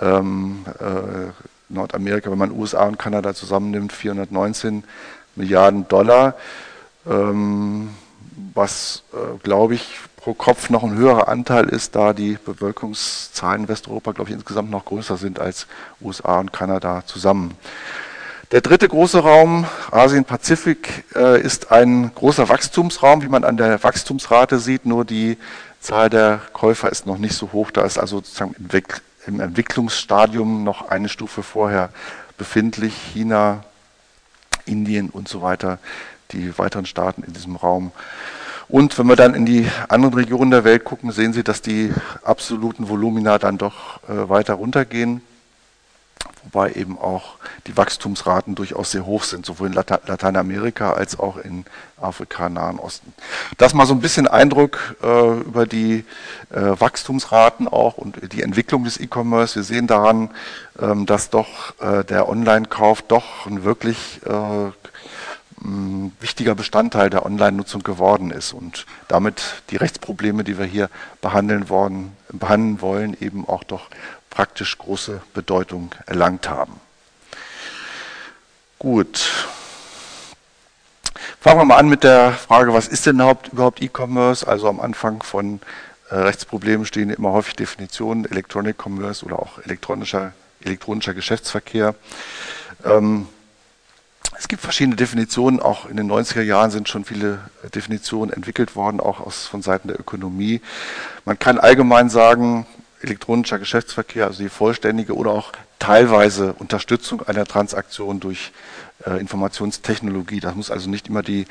ähm, 0.00 0.64
äh, 0.80 1.30
Nordamerika, 1.68 2.30
wenn 2.30 2.38
man 2.38 2.50
USA 2.50 2.84
und 2.84 2.98
Kanada 2.98 3.34
zusammennimmt, 3.34 3.92
419 3.92 4.84
Milliarden 5.36 5.86
Dollar, 5.88 6.34
ähm, 7.06 7.90
was, 8.54 9.02
äh, 9.12 9.38
glaube 9.42 9.74
ich, 9.74 9.98
pro 10.24 10.32
Kopf 10.32 10.70
noch 10.70 10.82
ein 10.82 10.96
höherer 10.96 11.28
Anteil 11.28 11.68
ist, 11.68 11.94
da 11.94 12.14
die 12.14 12.38
Bevölkerungszahlen 12.42 13.64
in 13.64 13.68
Westeuropa, 13.68 14.12
glaube 14.12 14.30
ich, 14.30 14.34
insgesamt 14.34 14.70
noch 14.70 14.86
größer 14.86 15.18
sind 15.18 15.38
als 15.38 15.66
USA 16.00 16.40
und 16.40 16.50
Kanada 16.50 17.02
zusammen. 17.04 17.54
Der 18.50 18.62
dritte 18.62 18.88
große 18.88 19.18
Raum, 19.18 19.66
Asien-Pazifik, 19.90 21.04
äh, 21.14 21.42
ist 21.42 21.72
ein 21.72 22.10
großer 22.14 22.48
Wachstumsraum, 22.48 23.20
wie 23.20 23.28
man 23.28 23.44
an 23.44 23.58
der 23.58 23.82
Wachstumsrate 23.84 24.60
sieht, 24.60 24.86
nur 24.86 25.04
die 25.04 25.36
Zahl 25.80 26.08
der 26.08 26.40
Käufer 26.54 26.90
ist 26.90 27.04
noch 27.04 27.18
nicht 27.18 27.36
so 27.36 27.52
hoch, 27.52 27.70
da 27.70 27.82
ist 27.82 27.98
also 27.98 28.16
sozusagen 28.16 28.54
im 29.26 29.40
Entwicklungsstadium 29.40 30.64
noch 30.64 30.88
eine 30.88 31.10
Stufe 31.10 31.42
vorher 31.42 31.90
befindlich. 32.38 32.94
China, 33.12 33.62
Indien 34.64 35.10
und 35.10 35.28
so 35.28 35.42
weiter, 35.42 35.78
die 36.32 36.56
weiteren 36.58 36.86
Staaten 36.86 37.24
in 37.24 37.34
diesem 37.34 37.56
Raum. 37.56 37.92
Und 38.68 38.98
wenn 38.98 39.06
wir 39.06 39.16
dann 39.16 39.34
in 39.34 39.46
die 39.46 39.68
anderen 39.88 40.14
Regionen 40.14 40.50
der 40.50 40.64
Welt 40.64 40.84
gucken, 40.84 41.12
sehen 41.12 41.32
Sie, 41.32 41.44
dass 41.44 41.62
die 41.62 41.92
absoluten 42.22 42.88
Volumina 42.88 43.38
dann 43.38 43.58
doch 43.58 44.02
äh, 44.08 44.28
weiter 44.28 44.54
runtergehen 44.54 45.20
wobei 46.44 46.72
eben 46.72 46.98
auch 46.98 47.36
die 47.66 47.76
Wachstumsraten 47.76 48.54
durchaus 48.54 48.90
sehr 48.90 49.06
hoch 49.06 49.24
sind, 49.24 49.46
sowohl 49.46 49.68
in 49.68 49.72
Lateinamerika 49.72 50.92
als 50.92 51.18
auch 51.18 51.36
in 51.38 51.64
Afrika, 52.00 52.48
Nahen 52.48 52.78
Osten. 52.78 53.14
Das 53.56 53.74
mal 53.74 53.86
so 53.86 53.94
ein 53.94 54.00
bisschen 54.00 54.28
Eindruck 54.28 54.96
äh, 55.02 55.40
über 55.40 55.66
die 55.66 56.04
äh, 56.50 56.60
Wachstumsraten 56.78 57.66
auch 57.66 57.96
und 57.96 58.32
die 58.32 58.42
Entwicklung 58.42 58.84
des 58.84 59.00
E-Commerce. 59.00 59.56
Wir 59.56 59.62
sehen 59.62 59.86
daran, 59.86 60.30
ähm, 60.78 61.06
dass 61.06 61.30
doch 61.30 61.80
äh, 61.80 62.04
der 62.04 62.28
Online-Kauf 62.28 63.02
doch 63.02 63.46
ein 63.46 63.64
wirklich 63.64 64.20
wichtiger 66.20 66.54
Bestandteil 66.54 67.10
der 67.10 67.24
Online-Nutzung 67.24 67.82
geworden 67.82 68.30
ist 68.30 68.52
und 68.52 68.86
damit 69.08 69.62
die 69.70 69.76
Rechtsprobleme, 69.76 70.44
die 70.44 70.58
wir 70.58 70.66
hier 70.66 70.90
behandeln, 71.22 71.68
worden, 71.68 72.16
behandeln 72.30 72.80
wollen, 72.80 73.16
eben 73.20 73.48
auch 73.48 73.64
doch 73.64 73.88
praktisch 74.28 74.76
große 74.76 75.22
Bedeutung 75.32 75.90
erlangt 76.06 76.48
haben. 76.50 76.80
Gut. 78.78 79.20
Fangen 81.40 81.60
wir 81.60 81.64
mal 81.64 81.78
an 81.78 81.88
mit 81.88 82.04
der 82.04 82.32
Frage, 82.32 82.74
was 82.74 82.88
ist 82.88 83.06
denn 83.06 83.16
überhaupt 83.16 83.80
E-Commerce? 83.80 84.46
Also 84.46 84.68
am 84.68 84.80
Anfang 84.80 85.22
von 85.22 85.60
äh, 86.10 86.16
Rechtsproblemen 86.16 86.84
stehen 86.84 87.10
immer 87.10 87.32
häufig 87.32 87.54
Definitionen, 87.54 88.24
Electronic 88.24 88.76
Commerce 88.82 89.24
oder 89.24 89.38
auch 89.38 89.58
elektronischer, 89.58 90.32
elektronischer 90.62 91.14
Geschäftsverkehr. 91.14 91.94
Ähm, 92.84 93.28
es 94.38 94.48
gibt 94.48 94.62
verschiedene 94.62 94.96
Definitionen, 94.96 95.60
auch 95.60 95.88
in 95.88 95.96
den 95.96 96.10
90er 96.10 96.42
Jahren 96.42 96.70
sind 96.70 96.88
schon 96.88 97.04
viele 97.04 97.38
Definitionen 97.74 98.32
entwickelt 98.32 98.76
worden, 98.76 99.00
auch 99.00 99.20
aus, 99.20 99.46
von 99.46 99.62
Seiten 99.62 99.88
der 99.88 100.00
Ökonomie. 100.00 100.60
Man 101.24 101.38
kann 101.38 101.58
allgemein 101.58 102.10
sagen, 102.10 102.66
elektronischer 103.00 103.58
Geschäftsverkehr, 103.58 104.26
also 104.26 104.42
die 104.42 104.48
vollständige 104.48 105.14
oder 105.14 105.30
auch 105.32 105.52
teilweise 105.78 106.54
Unterstützung 106.54 107.22
einer 107.22 107.44
Transaktion 107.44 108.20
durch 108.20 108.52
äh, 109.06 109.20
Informationstechnologie. 109.20 110.40
Das 110.40 110.54
muss 110.54 110.70
also 110.70 110.88
nicht 110.88 111.08
immer 111.08 111.22
die 111.22 111.46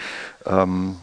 ähm, 0.46 0.98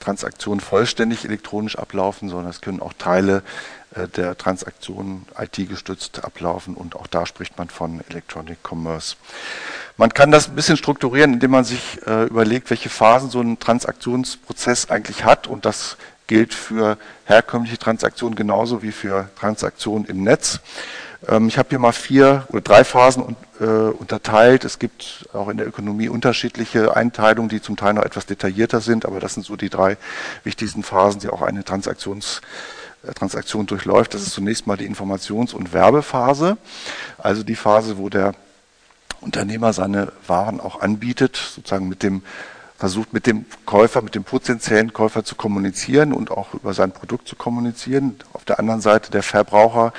Transaktion 0.00 0.60
vollständig 0.60 1.24
elektronisch 1.24 1.78
ablaufen, 1.78 2.28
sondern 2.28 2.50
es 2.50 2.60
können 2.60 2.80
auch 2.80 2.92
Teile 2.94 3.38
äh, 3.38 3.83
der 4.16 4.36
Transaktion 4.36 5.26
IT-gestützt 5.38 6.24
ablaufen 6.24 6.74
und 6.74 6.96
auch 6.96 7.06
da 7.06 7.26
spricht 7.26 7.58
man 7.58 7.68
von 7.68 8.02
Electronic 8.08 8.58
Commerce. 8.62 9.16
Man 9.96 10.12
kann 10.12 10.30
das 10.30 10.48
ein 10.48 10.56
bisschen 10.56 10.76
strukturieren, 10.76 11.34
indem 11.34 11.52
man 11.52 11.64
sich 11.64 12.00
äh, 12.06 12.24
überlegt, 12.24 12.70
welche 12.70 12.88
Phasen 12.88 13.30
so 13.30 13.40
ein 13.40 13.58
Transaktionsprozess 13.58 14.90
eigentlich 14.90 15.24
hat 15.24 15.46
und 15.46 15.64
das 15.64 15.96
gilt 16.26 16.54
für 16.54 16.98
herkömmliche 17.26 17.78
Transaktionen 17.78 18.34
genauso 18.34 18.82
wie 18.82 18.92
für 18.92 19.28
Transaktionen 19.38 20.06
im 20.06 20.22
Netz. 20.24 20.60
Ähm, 21.28 21.48
ich 21.48 21.58
habe 21.58 21.68
hier 21.68 21.78
mal 21.78 21.92
vier 21.92 22.46
oder 22.48 22.62
drei 22.62 22.82
Phasen 22.82 23.36
äh, 23.60 23.64
unterteilt. 23.64 24.64
Es 24.64 24.78
gibt 24.78 25.28
auch 25.32 25.48
in 25.48 25.58
der 25.58 25.66
Ökonomie 25.66 26.08
unterschiedliche 26.08 26.96
Einteilungen, 26.96 27.48
die 27.48 27.62
zum 27.62 27.76
Teil 27.76 27.94
noch 27.94 28.04
etwas 28.04 28.26
detaillierter 28.26 28.80
sind, 28.80 29.06
aber 29.06 29.20
das 29.20 29.34
sind 29.34 29.46
so 29.46 29.54
die 29.56 29.70
drei 29.70 29.96
wichtigsten 30.42 30.82
Phasen, 30.82 31.20
die 31.20 31.28
auch 31.28 31.42
eine 31.42 31.62
Transaktions 31.62 32.40
äh, 32.40 32.74
Transaktion 33.12 33.66
durchläuft. 33.66 34.14
Das 34.14 34.22
ist 34.22 34.32
zunächst 34.32 34.66
mal 34.66 34.76
die 34.76 34.88
Informations- 34.88 35.54
und 35.54 35.72
Werbephase, 35.72 36.56
also 37.18 37.42
die 37.42 37.56
Phase, 37.56 37.98
wo 37.98 38.08
der 38.08 38.34
Unternehmer 39.20 39.72
seine 39.72 40.12
Waren 40.26 40.60
auch 40.60 40.80
anbietet, 40.80 41.36
sozusagen 41.36 41.88
mit 41.88 42.02
dem 42.02 42.22
versucht 42.76 43.12
mit 43.12 43.26
dem 43.26 43.46
Käufer, 43.66 44.02
mit 44.02 44.14
dem 44.14 44.24
potenziellen 44.24 44.92
Käufer 44.92 45.24
zu 45.24 45.36
kommunizieren 45.36 46.12
und 46.12 46.30
auch 46.30 46.54
über 46.54 46.74
sein 46.74 46.92
Produkt 46.92 47.28
zu 47.28 47.36
kommunizieren. 47.36 48.16
Auf 48.32 48.44
der 48.44 48.58
anderen 48.58 48.80
Seite 48.80 49.10
der 49.10 49.22
Verbraucher 49.22 49.92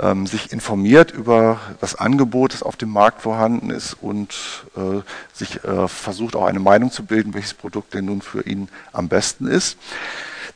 ähm, 0.00 0.26
sich 0.26 0.52
informiert 0.52 1.10
über 1.10 1.60
das 1.80 1.94
Angebot, 1.94 2.54
das 2.54 2.62
auf 2.62 2.76
dem 2.76 2.90
Markt 2.90 3.22
vorhanden 3.22 3.70
ist 3.70 3.94
und 4.00 4.34
äh, 4.76 5.02
sich 5.32 5.62
äh, 5.64 5.88
versucht 5.88 6.36
auch 6.36 6.46
eine 6.46 6.58
Meinung 6.58 6.90
zu 6.90 7.04
bilden, 7.04 7.34
welches 7.34 7.54
Produkt 7.54 7.94
denn 7.94 8.06
nun 8.06 8.22
für 8.22 8.42
ihn 8.42 8.68
am 8.92 9.08
besten 9.08 9.46
ist. 9.46 9.78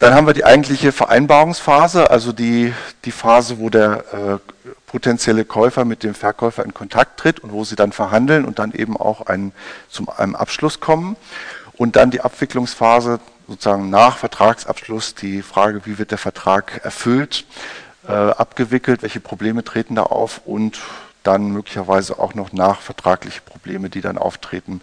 Dann 0.00 0.14
haben 0.14 0.26
wir 0.26 0.32
die 0.32 0.46
eigentliche 0.46 0.92
Vereinbarungsphase, 0.92 2.08
also 2.08 2.32
die, 2.32 2.72
die 3.04 3.10
Phase, 3.10 3.58
wo 3.58 3.68
der 3.68 4.04
äh, 4.14 4.38
potenzielle 4.86 5.44
Käufer 5.44 5.84
mit 5.84 6.02
dem 6.04 6.14
Verkäufer 6.14 6.64
in 6.64 6.72
Kontakt 6.72 7.20
tritt 7.20 7.40
und 7.40 7.52
wo 7.52 7.64
sie 7.64 7.76
dann 7.76 7.92
verhandeln 7.92 8.46
und 8.46 8.58
dann 8.58 8.72
eben 8.72 8.96
auch 8.96 9.26
ein, 9.26 9.52
zum 9.90 10.08
einem 10.08 10.36
Abschluss 10.36 10.80
kommen. 10.80 11.16
Und 11.74 11.96
dann 11.96 12.10
die 12.10 12.22
Abwicklungsphase 12.22 13.20
sozusagen 13.46 13.90
nach 13.90 14.16
Vertragsabschluss, 14.16 15.16
die 15.16 15.42
Frage, 15.42 15.82
wie 15.84 15.98
wird 15.98 16.12
der 16.12 16.18
Vertrag 16.18 16.80
erfüllt, 16.82 17.44
äh, 18.08 18.12
abgewickelt, 18.12 19.02
welche 19.02 19.20
Probleme 19.20 19.64
treten 19.64 19.96
da 19.96 20.04
auf 20.04 20.40
und 20.46 20.80
dann 21.24 21.50
möglicherweise 21.50 22.18
auch 22.18 22.32
noch 22.34 22.54
nachvertragliche 22.54 23.42
Probleme, 23.42 23.90
die 23.90 24.00
dann 24.00 24.16
auftreten, 24.16 24.80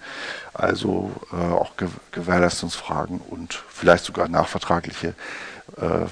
also 0.57 1.11
äh, 1.31 1.35
auch 1.35 1.77
Ge 1.77 1.87
Gewährleistungsfragen 2.11 3.19
und 3.19 3.63
vielleicht 3.69 4.05
sogar 4.05 4.27
nachvertragliche 4.27 5.13
äh, 5.79 5.85
äh, 5.85 6.07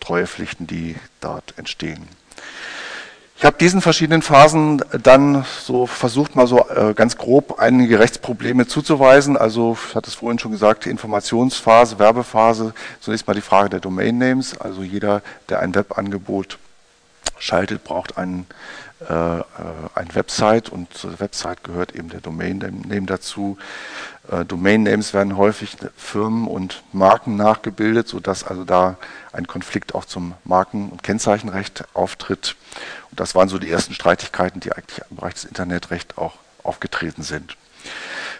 Treuepflichten, 0.00 0.66
die 0.66 0.96
dort 1.20 1.54
entstehen. 1.56 2.08
Ich 3.42 3.44
habe 3.44 3.58
diesen 3.58 3.80
verschiedenen 3.80 4.22
Phasen 4.22 4.84
dann 5.02 5.44
so 5.64 5.88
versucht, 5.88 6.36
mal 6.36 6.46
so 6.46 6.68
äh, 6.68 6.94
ganz 6.94 7.16
grob 7.16 7.58
einige 7.58 7.98
Rechtsprobleme 7.98 8.68
zuzuweisen. 8.68 9.36
Also, 9.36 9.76
ich 9.88 9.96
hatte 9.96 10.10
es 10.10 10.14
vorhin 10.14 10.38
schon 10.38 10.52
gesagt, 10.52 10.86
Informationsphase, 10.86 11.98
Werbephase, 11.98 12.72
zunächst 13.00 13.26
mal 13.26 13.34
die 13.34 13.40
Frage 13.40 13.70
der 13.70 13.80
Domain 13.80 14.16
Names. 14.16 14.56
Also 14.60 14.84
jeder, 14.84 15.22
der 15.48 15.58
ein 15.58 15.74
Webangebot 15.74 16.58
schaltet, 17.36 17.82
braucht 17.82 18.16
einen, 18.16 18.46
äh, 19.08 19.38
äh 19.40 19.42
eine 19.94 20.14
Website 20.14 20.68
und 20.68 20.92
zur 20.94 21.18
Website 21.20 21.64
gehört 21.64 21.94
eben 21.94 22.08
der 22.08 22.20
Domain 22.20 22.58
Name 22.58 23.06
dazu. 23.06 23.58
Äh, 24.30 24.44
Domain 24.44 24.82
Names 24.82 25.14
werden 25.14 25.36
häufig 25.36 25.76
Firmen 25.96 26.46
und 26.46 26.82
Marken 26.92 27.36
nachgebildet, 27.36 28.08
sodass 28.08 28.44
also 28.44 28.64
da 28.64 28.96
ein 29.32 29.46
Konflikt 29.46 29.94
auch 29.94 30.04
zum 30.04 30.34
Marken- 30.44 30.90
und 30.90 31.02
Kennzeichenrecht 31.02 31.84
auftritt. 31.94 32.56
Und 33.10 33.20
das 33.20 33.34
waren 33.34 33.48
so 33.48 33.58
die 33.58 33.70
ersten 33.70 33.94
Streitigkeiten, 33.94 34.60
die 34.60 34.72
eigentlich 34.72 35.00
im 35.10 35.16
Bereich 35.16 35.34
des 35.34 35.44
Internetrechts 35.44 36.16
auch 36.16 36.34
aufgetreten 36.62 37.22
sind. 37.22 37.56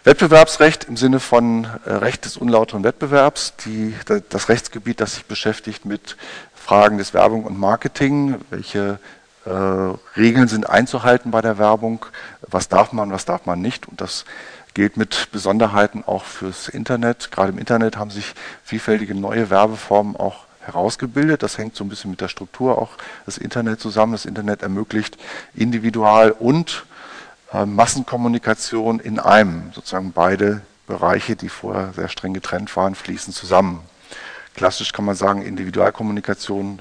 Wettbewerbsrecht 0.05 0.85
im 0.85 0.97
Sinne 0.97 1.21
von 1.21 1.67
äh, 1.85 1.93
Recht 1.93 2.25
des 2.25 2.37
unlauteren 2.37 2.83
Wettbewerbs, 2.83 3.55
die, 3.65 3.95
das 4.29 4.49
Rechtsgebiet, 4.49 5.01
das 5.01 5.15
sich 5.15 5.27
beschäftigt 5.27 5.85
mit 5.85 6.17
Fragen 6.55 6.99
des 6.99 7.15
Werbung 7.15 7.45
und 7.45 7.59
Marketing, 7.59 8.37
welche 8.51 8.99
Regeln 9.45 10.47
sind 10.47 10.71
einzuhalten 10.71 11.33
bei 11.33 11.41
der 11.41 11.59
Werbung, 11.59 12.07
was 12.43 12.69
darf 12.69 12.93
man, 12.93 13.11
was 13.11 13.25
darf 13.25 13.45
man 13.45 13.61
nicht 13.61 13.89
und 13.89 14.01
das 14.01 14.25
gilt 14.75 14.97
mit 14.97 15.29
Besonderheiten 15.33 16.05
auch 16.07 16.25
fürs 16.25 16.69
Internet. 16.69 17.31
Gerade 17.31 17.53
im 17.53 17.59
Internet 17.59 17.97
haben 17.97 18.11
sich 18.11 18.35
vielfältige 18.65 19.15
neue 19.15 19.51
Werbeformen 19.51 20.17
auch 20.17 20.45
herausgebildet. 20.61 21.43
Das 21.43 21.59
hängt 21.59 21.77
so 21.77 21.85
ein 21.85 21.89
bisschen 21.89 22.11
mit 22.11 22.21
der 22.21 22.29
Struktur 22.29 22.79
auch 22.79 22.91
des 23.27 23.39
Internet 23.39 23.81
zusammen. 23.81 24.13
Das 24.13 24.25
Internet 24.25 24.63
ermöglicht 24.63 25.19
Individual- 25.55 26.33
und 26.33 26.85
äh, 27.53 27.67
Massenkommunikation 27.67 29.01
in 29.01 29.19
einem. 29.19 29.73
Sozusagen 29.75 30.13
beide 30.13 30.63
Bereiche, 30.87 31.37
die 31.37 31.49
vorher 31.49 31.93
sehr 31.95 32.09
streng 32.09 32.35
getrennt 32.35 32.75
waren, 32.77 32.95
fließen 32.95 33.33
zusammen. 33.33 33.81
Klassisch 34.55 34.93
kann 34.93 35.05
man 35.05 35.17
sagen, 35.17 35.43
Individualkommunikation, 35.43 36.81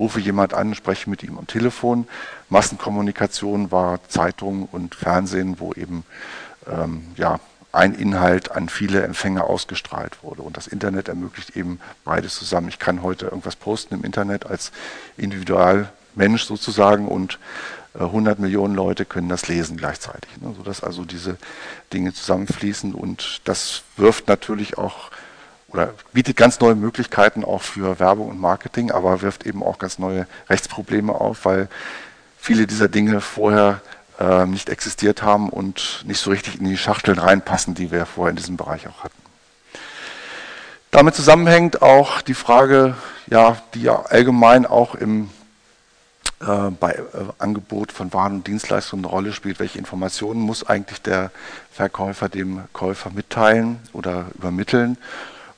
rufe 0.00 0.18
jemand 0.18 0.54
an, 0.54 0.74
spreche 0.74 1.08
mit 1.08 1.22
ihm 1.22 1.38
am 1.38 1.46
Telefon. 1.46 2.08
Massenkommunikation 2.48 3.70
war 3.70 4.00
Zeitung 4.08 4.68
und 4.72 4.96
Fernsehen, 4.96 5.60
wo 5.60 5.72
eben 5.74 6.04
ähm, 6.66 7.04
ja, 7.16 7.38
ein 7.72 7.94
Inhalt 7.94 8.50
an 8.50 8.68
viele 8.68 9.02
Empfänger 9.02 9.44
ausgestrahlt 9.44 10.24
wurde. 10.24 10.42
Und 10.42 10.56
das 10.56 10.66
Internet 10.66 11.08
ermöglicht 11.08 11.56
eben 11.56 11.78
beides 12.04 12.36
zusammen. 12.36 12.68
Ich 12.68 12.80
kann 12.80 13.02
heute 13.02 13.26
irgendwas 13.26 13.54
posten 13.54 13.94
im 13.94 14.02
Internet 14.02 14.46
als 14.46 14.72
Individualmensch 15.16 16.44
sozusagen 16.44 17.06
und 17.06 17.38
100 17.94 18.38
äh, 18.38 18.42
Millionen 18.42 18.74
Leute 18.74 19.04
können 19.04 19.28
das 19.28 19.48
lesen 19.48 19.76
gleichzeitig, 19.76 20.30
ne, 20.40 20.54
sodass 20.56 20.82
also 20.82 21.04
diese 21.04 21.36
Dinge 21.92 22.12
zusammenfließen 22.12 22.94
und 22.94 23.40
das 23.44 23.82
wirft 23.96 24.28
natürlich 24.28 24.78
auch 24.78 25.10
oder 25.72 25.94
bietet 26.12 26.36
ganz 26.36 26.60
neue 26.60 26.74
Möglichkeiten 26.74 27.44
auch 27.44 27.62
für 27.62 27.98
Werbung 28.00 28.28
und 28.28 28.40
Marketing, 28.40 28.90
aber 28.90 29.22
wirft 29.22 29.46
eben 29.46 29.62
auch 29.62 29.78
ganz 29.78 29.98
neue 29.98 30.26
Rechtsprobleme 30.48 31.12
auf, 31.12 31.44
weil 31.44 31.68
viele 32.38 32.66
dieser 32.66 32.88
Dinge 32.88 33.20
vorher 33.20 33.80
äh, 34.18 34.46
nicht 34.46 34.68
existiert 34.68 35.22
haben 35.22 35.48
und 35.48 36.04
nicht 36.06 36.20
so 36.20 36.30
richtig 36.30 36.58
in 36.58 36.66
die 36.66 36.76
Schachteln 36.76 37.18
reinpassen, 37.18 37.74
die 37.74 37.90
wir 37.90 38.06
vorher 38.06 38.30
in 38.30 38.36
diesem 38.36 38.56
Bereich 38.56 38.88
auch 38.88 39.04
hatten. 39.04 39.14
Damit 40.90 41.14
zusammenhängt 41.14 41.82
auch 41.82 42.20
die 42.20 42.34
Frage, 42.34 42.96
ja, 43.28 43.56
die 43.74 43.82
ja 43.82 44.02
allgemein 44.02 44.66
auch 44.66 44.96
im 44.96 45.30
äh, 46.40 46.70
bei 46.70 46.92
äh, 46.92 47.02
Angebot 47.38 47.92
von 47.92 48.12
Waren 48.12 48.36
und 48.36 48.46
Dienstleistungen 48.46 49.04
eine 49.04 49.12
Rolle 49.12 49.32
spielt. 49.32 49.60
Welche 49.60 49.78
Informationen 49.78 50.40
muss 50.40 50.66
eigentlich 50.66 51.02
der 51.02 51.30
Verkäufer 51.70 52.28
dem 52.28 52.62
Käufer 52.72 53.10
mitteilen 53.10 53.78
oder 53.92 54.26
übermitteln? 54.34 54.96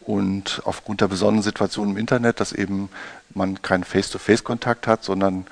Und 0.04 0.62
aufgrund 0.64 1.00
der 1.00 1.08
besonderen 1.08 1.42
Situation 1.42 1.90
im 1.90 1.96
Internet, 1.96 2.40
dass 2.40 2.52
eben 2.52 2.88
man 3.34 3.62
keinen 3.62 3.84
Face-to-Face-Kontakt 3.84 4.86
hat, 4.86 5.04
sondern 5.04 5.46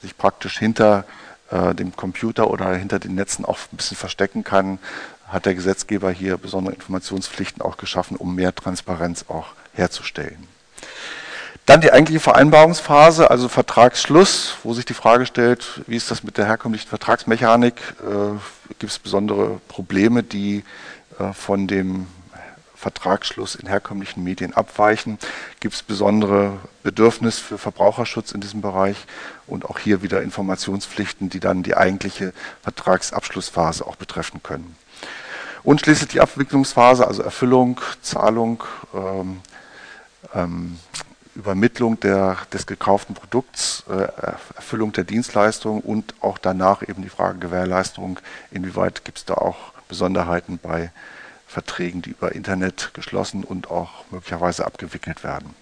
sich 0.00 0.16
praktisch 0.16 0.58
hinter 0.58 1.04
äh, 1.50 1.74
dem 1.74 1.94
Computer 1.94 2.50
oder 2.50 2.74
hinter 2.74 2.98
den 2.98 3.14
Netzen 3.14 3.44
auch 3.44 3.58
ein 3.72 3.76
bisschen 3.76 3.96
verstecken 3.96 4.42
kann, 4.42 4.78
hat 5.28 5.46
der 5.46 5.54
Gesetzgeber 5.54 6.10
hier 6.10 6.36
besondere 6.36 6.74
Informationspflichten 6.74 7.62
auch 7.62 7.76
geschaffen, 7.76 8.16
um 8.16 8.34
mehr 8.34 8.54
Transparenz 8.54 9.24
auch 9.28 9.46
herzustellen. 9.72 10.46
Dann 11.64 11.80
die 11.80 11.92
eigentliche 11.92 12.20
Vereinbarungsphase, 12.20 13.30
also 13.30 13.48
Vertragsschluss, 13.48 14.56
wo 14.64 14.74
sich 14.74 14.84
die 14.84 14.94
Frage 14.94 15.26
stellt, 15.26 15.80
wie 15.86 15.96
ist 15.96 16.10
das 16.10 16.24
mit 16.24 16.36
der 16.36 16.46
herkömmlichen 16.46 16.88
Vertragsmechanik? 16.88 17.74
Äh, 18.00 18.38
Gibt 18.78 18.92
es 18.92 18.98
besondere 18.98 19.60
Probleme, 19.68 20.24
die 20.24 20.64
äh, 21.18 21.32
von 21.32 21.68
dem 21.68 22.08
Vertragsschluss 22.82 23.54
in 23.54 23.68
herkömmlichen 23.68 24.22
Medien 24.24 24.52
abweichen? 24.52 25.18
Gibt 25.60 25.74
es 25.74 25.82
besondere 25.82 26.58
Bedürfnisse 26.82 27.42
für 27.42 27.56
Verbraucherschutz 27.56 28.32
in 28.32 28.40
diesem 28.40 28.60
Bereich? 28.60 28.96
Und 29.46 29.64
auch 29.64 29.78
hier 29.78 30.02
wieder 30.02 30.20
Informationspflichten, 30.20 31.30
die 31.30 31.40
dann 31.40 31.62
die 31.62 31.76
eigentliche 31.76 32.32
Vertragsabschlussphase 32.62 33.86
auch 33.86 33.96
betreffen 33.96 34.42
können. 34.42 34.76
Und 35.62 35.80
schließlich 35.80 36.08
die 36.08 36.20
Abwicklungsphase, 36.20 37.06
also 37.06 37.22
Erfüllung, 37.22 37.80
Zahlung, 38.02 38.64
ähm, 38.92 39.40
ähm, 40.34 40.78
Übermittlung 41.36 42.00
der, 42.00 42.36
des 42.52 42.66
gekauften 42.66 43.14
Produkts, 43.14 43.84
äh, 43.88 44.08
Erfüllung 44.56 44.92
der 44.92 45.04
Dienstleistung 45.04 45.80
und 45.80 46.14
auch 46.20 46.36
danach 46.36 46.82
eben 46.82 47.02
die 47.02 47.08
Frage 47.08 47.38
Gewährleistung, 47.38 48.18
inwieweit 48.50 49.04
gibt 49.04 49.18
es 49.18 49.24
da 49.24 49.34
auch 49.34 49.72
Besonderheiten 49.88 50.58
bei 50.58 50.90
Verträgen, 51.52 52.02
die 52.02 52.10
über 52.10 52.34
Internet 52.34 52.90
geschlossen 52.94 53.44
und 53.44 53.70
auch 53.70 54.04
möglicherweise 54.10 54.64
abgewickelt 54.64 55.22
werden. 55.22 55.54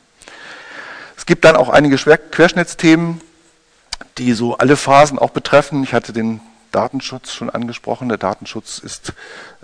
Es 1.17 1.27
gibt 1.27 1.45
dann 1.45 1.57
auch 1.57 1.69
einige 1.69 1.97
Querschnittsthemen, 1.97 3.21
die 4.19 4.33
so 4.33 4.57
alle 4.57 4.77
Phasen 4.77 5.19
auch 5.19 5.31
betreffen. 5.31 5.83
Ich 5.83 5.93
hatte 5.93 6.13
den 6.13 6.41
Datenschutz 6.73 7.33
schon 7.33 7.51
angesprochen. 7.51 8.09
Der 8.09 8.19
Datenschutz 8.19 8.79
ist 8.79 9.13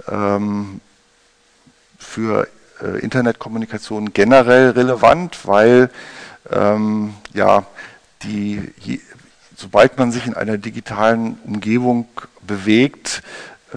ähm, 0.08 0.80
für 1.98 2.48
äh, 2.82 2.98
Internetkommunikation 2.98 4.12
generell 4.12 4.70
relevant, 4.70 5.46
weil 5.46 5.90
ähm, 6.50 7.14
ja, 7.32 7.66
die, 8.22 8.72
je, 8.80 9.00
sobald 9.56 9.98
man 9.98 10.12
sich 10.12 10.26
in 10.26 10.34
einer 10.34 10.58
digitalen 10.58 11.38
Umgebung 11.44 12.08
bewegt, 12.42 13.22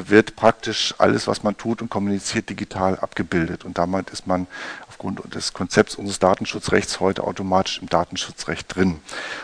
wird 0.08 0.36
praktisch 0.36 0.96
alles, 0.98 1.27
was 1.27 1.44
man 1.44 1.58
tut 1.58 1.82
und 1.82 1.89
kommuniziert, 1.89 2.50
digital 2.50 2.98
abgebildet. 2.98 3.65
Und 3.65 3.77
damit 3.77 4.10
ist 4.12 4.27
man 4.27 4.48
aufgrund 4.88 5.34
des 5.36 5.53
Konzepts 5.53 5.96
unseres 5.96 6.20
Datenschutzrechts 6.20 7.00
heute 7.00 7.24
automatisch 7.24 7.80
im 7.82 7.89
Datenschutzrecht 7.89 8.74
drin, 8.74 9.00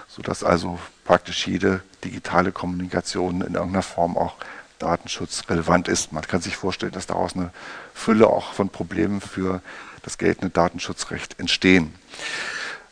sodass 0.07 0.43
also 0.43 0.79
praktisch 1.03 1.47
jede 1.47 1.81
digitale 2.03 2.51
Kommunikation 2.51 3.41
in 3.41 3.55
irgendeiner 3.55 3.81
Form 3.81 4.17
auch 4.17 4.35
datenschutzrelevant 4.79 5.87
ist. 5.87 6.11
Man 6.11 6.23
kann 6.23 6.41
sich 6.41 6.55
vorstellen, 6.55 6.91
dass 6.91 7.07
daraus 7.07 7.35
eine 7.35 7.51
Fülle 7.93 8.27
auch 8.27 8.53
von 8.53 8.69
Problemen 8.69 9.21
für 9.21 9.61
das 10.03 10.17
geltende 10.17 10.49
Datenschutzrecht 10.49 11.39
entstehen. 11.39 11.93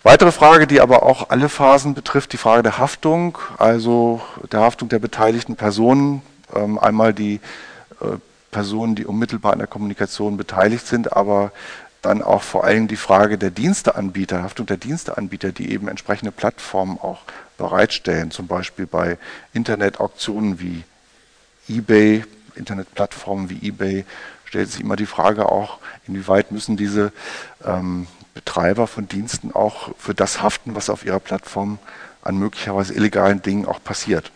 Weitere 0.03 0.33
Frage, 0.33 0.67
die 0.67 0.81
aber 0.81 1.03
auch 1.03 1.29
alle 1.29 1.47
Phasen 1.47 1.93
betrifft, 1.93 2.33
die 2.33 2.38
Frage 2.38 2.61
der 2.61 2.77
Haftung, 2.77 3.38
also 3.57 4.21
der 4.51 4.59
Haftung 4.59 4.89
der 4.89 4.99
beteiligten 4.99 5.55
Personen. 5.55 6.21
Ähm, 6.55 6.79
einmal 6.79 7.13
die 7.13 7.39
äh, 8.01 8.17
Personen, 8.51 8.95
die 8.95 9.05
unmittelbar 9.05 9.53
an 9.53 9.59
der 9.59 9.67
Kommunikation 9.67 10.37
beteiligt 10.37 10.87
sind, 10.87 11.13
aber 11.13 11.51
dann 12.01 12.21
auch 12.21 12.43
vor 12.43 12.65
allem 12.65 12.87
die 12.87 12.97
Frage 12.97 13.37
der 13.37 13.49
Diensteanbieter, 13.49 14.43
Haftung 14.43 14.65
der 14.65 14.77
Diensteanbieter, 14.77 15.51
die 15.51 15.71
eben 15.71 15.87
entsprechende 15.87 16.31
Plattformen 16.31 16.97
auch 16.99 17.21
bereitstellen, 17.57 18.29
zum 18.29 18.47
Beispiel 18.47 18.85
bei 18.85 19.17
Internetauktionen 19.53 20.59
wie 20.59 20.83
eBay, 21.69 22.25
Internetplattformen 22.55 23.49
wie 23.49 23.67
eBay, 23.67 24.05
stellt 24.45 24.69
sich 24.69 24.81
immer 24.81 24.97
die 24.97 25.05
Frage 25.05 25.49
auch, 25.49 25.79
inwieweit 26.07 26.51
müssen 26.51 26.77
diese 26.77 27.11
ähm, 27.65 28.07
Betreiber 28.33 28.87
von 28.87 29.07
Diensten 29.07 29.53
auch 29.53 29.91
für 29.97 30.13
das 30.13 30.41
haften, 30.41 30.75
was 30.75 30.89
auf 30.89 31.05
ihrer 31.05 31.19
Plattform 31.19 31.79
an 32.21 32.37
möglicherweise 32.37 32.93
illegalen 32.93 33.41
Dingen 33.41 33.65
auch 33.65 33.81
passiert. 33.83 34.31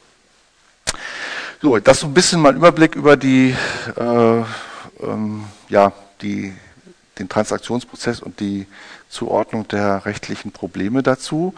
So, 1.59 1.79
das 1.79 1.97
ist 1.97 2.01
so 2.01 2.07
ein 2.07 2.13
bisschen 2.13 2.39
mal 2.39 2.55
Überblick 2.55 2.95
über 2.95 3.17
die, 3.17 3.55
äh, 3.95 4.43
ähm, 5.01 5.43
ja, 5.69 5.91
die, 6.21 6.53
den 7.17 7.29
Transaktionsprozess 7.29 8.19
und 8.21 8.39
die 8.39 8.67
Zuordnung 9.09 9.67
der 9.67 10.05
rechtlichen 10.05 10.51
Probleme 10.51 11.01
dazu. 11.01 11.55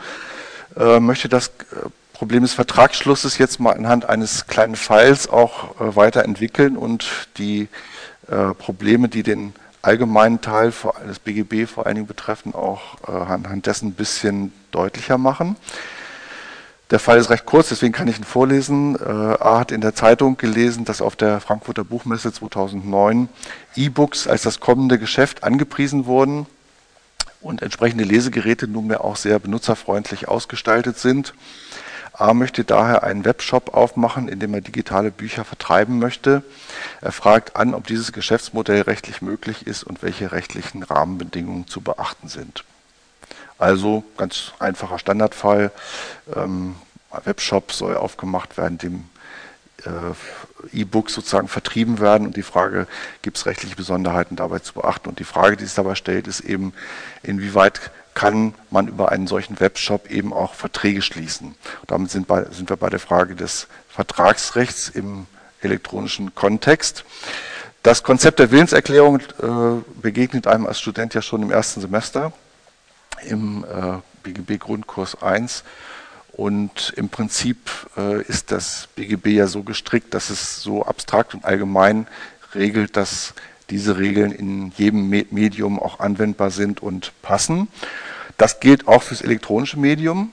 Äh, 0.78 1.02
möchte 1.02 1.28
das 1.28 1.48
äh, 1.48 1.90
Problem 2.14 2.44
des 2.44 2.54
Vertragsschlusses 2.54 3.38
jetzt 3.40 3.60
mal 3.60 3.74
anhand 3.74 4.08
eines 4.08 4.48
kleinen 4.48 4.78
Falls 4.78 5.28
auch 5.28 5.82
äh, 5.82 5.96
weiterentwickeln 5.98 6.78
und 6.78 7.28
die 7.38 7.68
äh, 8.30 8.54
Probleme, 8.54 9.10
die 9.10 9.24
den 9.24 9.54
allgemeinen 9.82 10.40
Teil 10.40 10.72
des 11.10 11.20
BGB 11.20 11.70
vor 11.70 11.86
allen 11.86 11.96
Dingen 11.96 12.08
betreffen, 12.08 12.56
auch 12.56 12.82
äh, 13.06 13.12
anhand 13.12 13.66
dessen 13.66 13.90
ein 13.90 13.94
bisschen 13.96 14.54
deutlicher 14.72 15.18
machen. 15.18 15.58
Der 16.92 16.98
Fall 16.98 17.20
ist 17.20 17.30
recht 17.30 17.46
kurz, 17.46 17.70
deswegen 17.70 17.94
kann 17.94 18.08
ich 18.08 18.18
ihn 18.18 18.24
vorlesen. 18.24 18.96
Äh, 18.96 19.04
A 19.04 19.60
hat 19.60 19.72
in 19.72 19.82
der 19.82 19.94
Zeitung 19.94 20.38
gelesen, 20.38 20.86
dass 20.86 21.02
auf 21.02 21.16
der 21.16 21.40
Frankfurter 21.40 21.84
Buchmesse 21.84 22.34
2009 22.34 23.30
E-Books 23.76 24.28
als 24.28 24.42
das 24.42 24.60
kommende 24.60 24.98
Geschäft 24.98 25.44
angepriesen 25.44 26.08
wurden 26.08 26.48
und 27.42 27.62
entsprechende 27.62 28.06
Lesegeräte 28.06 28.68
nunmehr 28.68 29.04
auch 29.04 29.18
sehr 29.18 29.38
benutzerfreundlich 29.38 30.28
ausgestaltet 30.28 30.98
sind. 30.98 31.36
A 32.12 32.34
möchte 32.34 32.64
daher 32.64 33.04
einen 33.04 33.24
Webshop 33.24 33.76
aufmachen, 33.76 34.28
in 34.28 34.40
dem 34.40 34.56
er 34.56 34.62
digitale 34.62 35.12
Bücher 35.12 35.46
vertreiben 35.46 36.00
möchte. 36.00 36.42
Er 37.02 37.12
fragt 37.12 37.56
an, 37.56 37.76
ob 37.76 37.86
dieses 37.86 38.14
Geschäftsmodell 38.14 38.82
rechtlich 38.82 39.22
möglich 39.22 39.68
ist 39.68 39.84
und 39.84 40.02
welche 40.02 40.32
rechtlichen 40.32 40.82
Rahmenbedingungen 40.82 41.68
zu 41.68 41.82
beachten 41.82 42.30
sind. 42.30 42.64
Also 43.60 44.04
ganz 44.18 44.54
einfacher 44.60 44.98
Standardfall. 44.98 45.72
Ähm, 46.36 46.76
Webshop 47.26 47.72
soll 47.72 47.98
aufgemacht 47.98 48.58
werden, 48.58 48.78
dem 48.78 49.10
äh, 49.86 50.78
E-Books 50.78 51.14
sozusagen 51.14 51.48
vertrieben 51.48 52.00
werden 52.00 52.28
und 52.28 52.36
die 52.36 52.44
Frage, 52.44 52.88
gibt 53.22 53.38
es 53.38 53.46
rechtliche 53.46 53.76
Besonderheiten 53.76 54.36
dabei 54.36 54.60
zu 54.60 54.74
beachten? 54.74 55.10
Und 55.10 55.20
die 55.20 55.26
Frage, 55.26 55.58
die 55.58 55.66
sich 55.66 55.76
dabei 55.76 55.96
stellt, 55.96 56.28
ist 56.28 56.42
eben, 56.42 56.74
inwieweit 57.24 57.92
kann 58.14 58.54
man 58.70 58.88
über 58.88 59.12
einen 59.12 59.28
solchen 59.28 59.60
Webshop 59.60 60.10
eben 60.10 60.34
auch 60.34 60.54
Verträge 60.54 61.02
schließen. 61.02 61.48
Und 61.48 61.92
damit 61.92 62.12
sind, 62.12 62.28
bei, 62.28 62.46
sind 62.52 62.70
wir 62.70 62.78
bei 62.78 62.90
der 62.90 63.00
Frage 63.00 63.36
des 63.36 63.68
Vertragsrechts 63.90 64.90
im 64.90 65.26
elektronischen 65.62 66.36
Kontext. 66.36 67.06
Das 67.84 68.04
Konzept 68.04 68.40
der 68.40 68.52
Willenserklärung 68.52 69.20
äh, 69.20 69.82
begegnet 70.02 70.48
einem 70.48 70.68
als 70.68 70.80
Student 70.80 71.14
ja 71.14 71.22
schon 71.22 71.44
im 71.44 71.52
ersten 71.52 71.82
Semester 71.82 72.34
im 73.28 73.64
äh, 73.64 73.98
BGB 74.24 74.60
Grundkurs 74.60 75.22
1. 75.22 75.64
Und 76.32 76.94
im 76.96 77.10
Prinzip 77.10 77.58
äh, 77.98 78.22
ist 78.24 78.52
das 78.52 78.88
BGB 78.96 79.28
ja 79.28 79.48
so 79.48 79.64
gestrickt, 79.64 80.14
dass 80.14 80.30
es 80.30 80.62
so 80.62 80.86
abstrakt 80.86 81.34
und 81.34 81.44
allgemein 81.44 82.08
regelt, 82.56 82.96
dass 82.96 83.34
diese 83.70 83.98
Regeln 83.98 84.32
in 84.32 84.72
jedem 84.78 85.10
Medium 85.10 85.80
auch 85.80 86.00
anwendbar 86.00 86.50
sind 86.50 86.82
und 86.82 87.12
passen. 87.22 87.68
Das 88.38 88.60
gilt 88.60 88.88
auch 88.88 89.04
fürs 89.04 89.22
elektronische 89.22 89.78
Medium, 89.80 90.32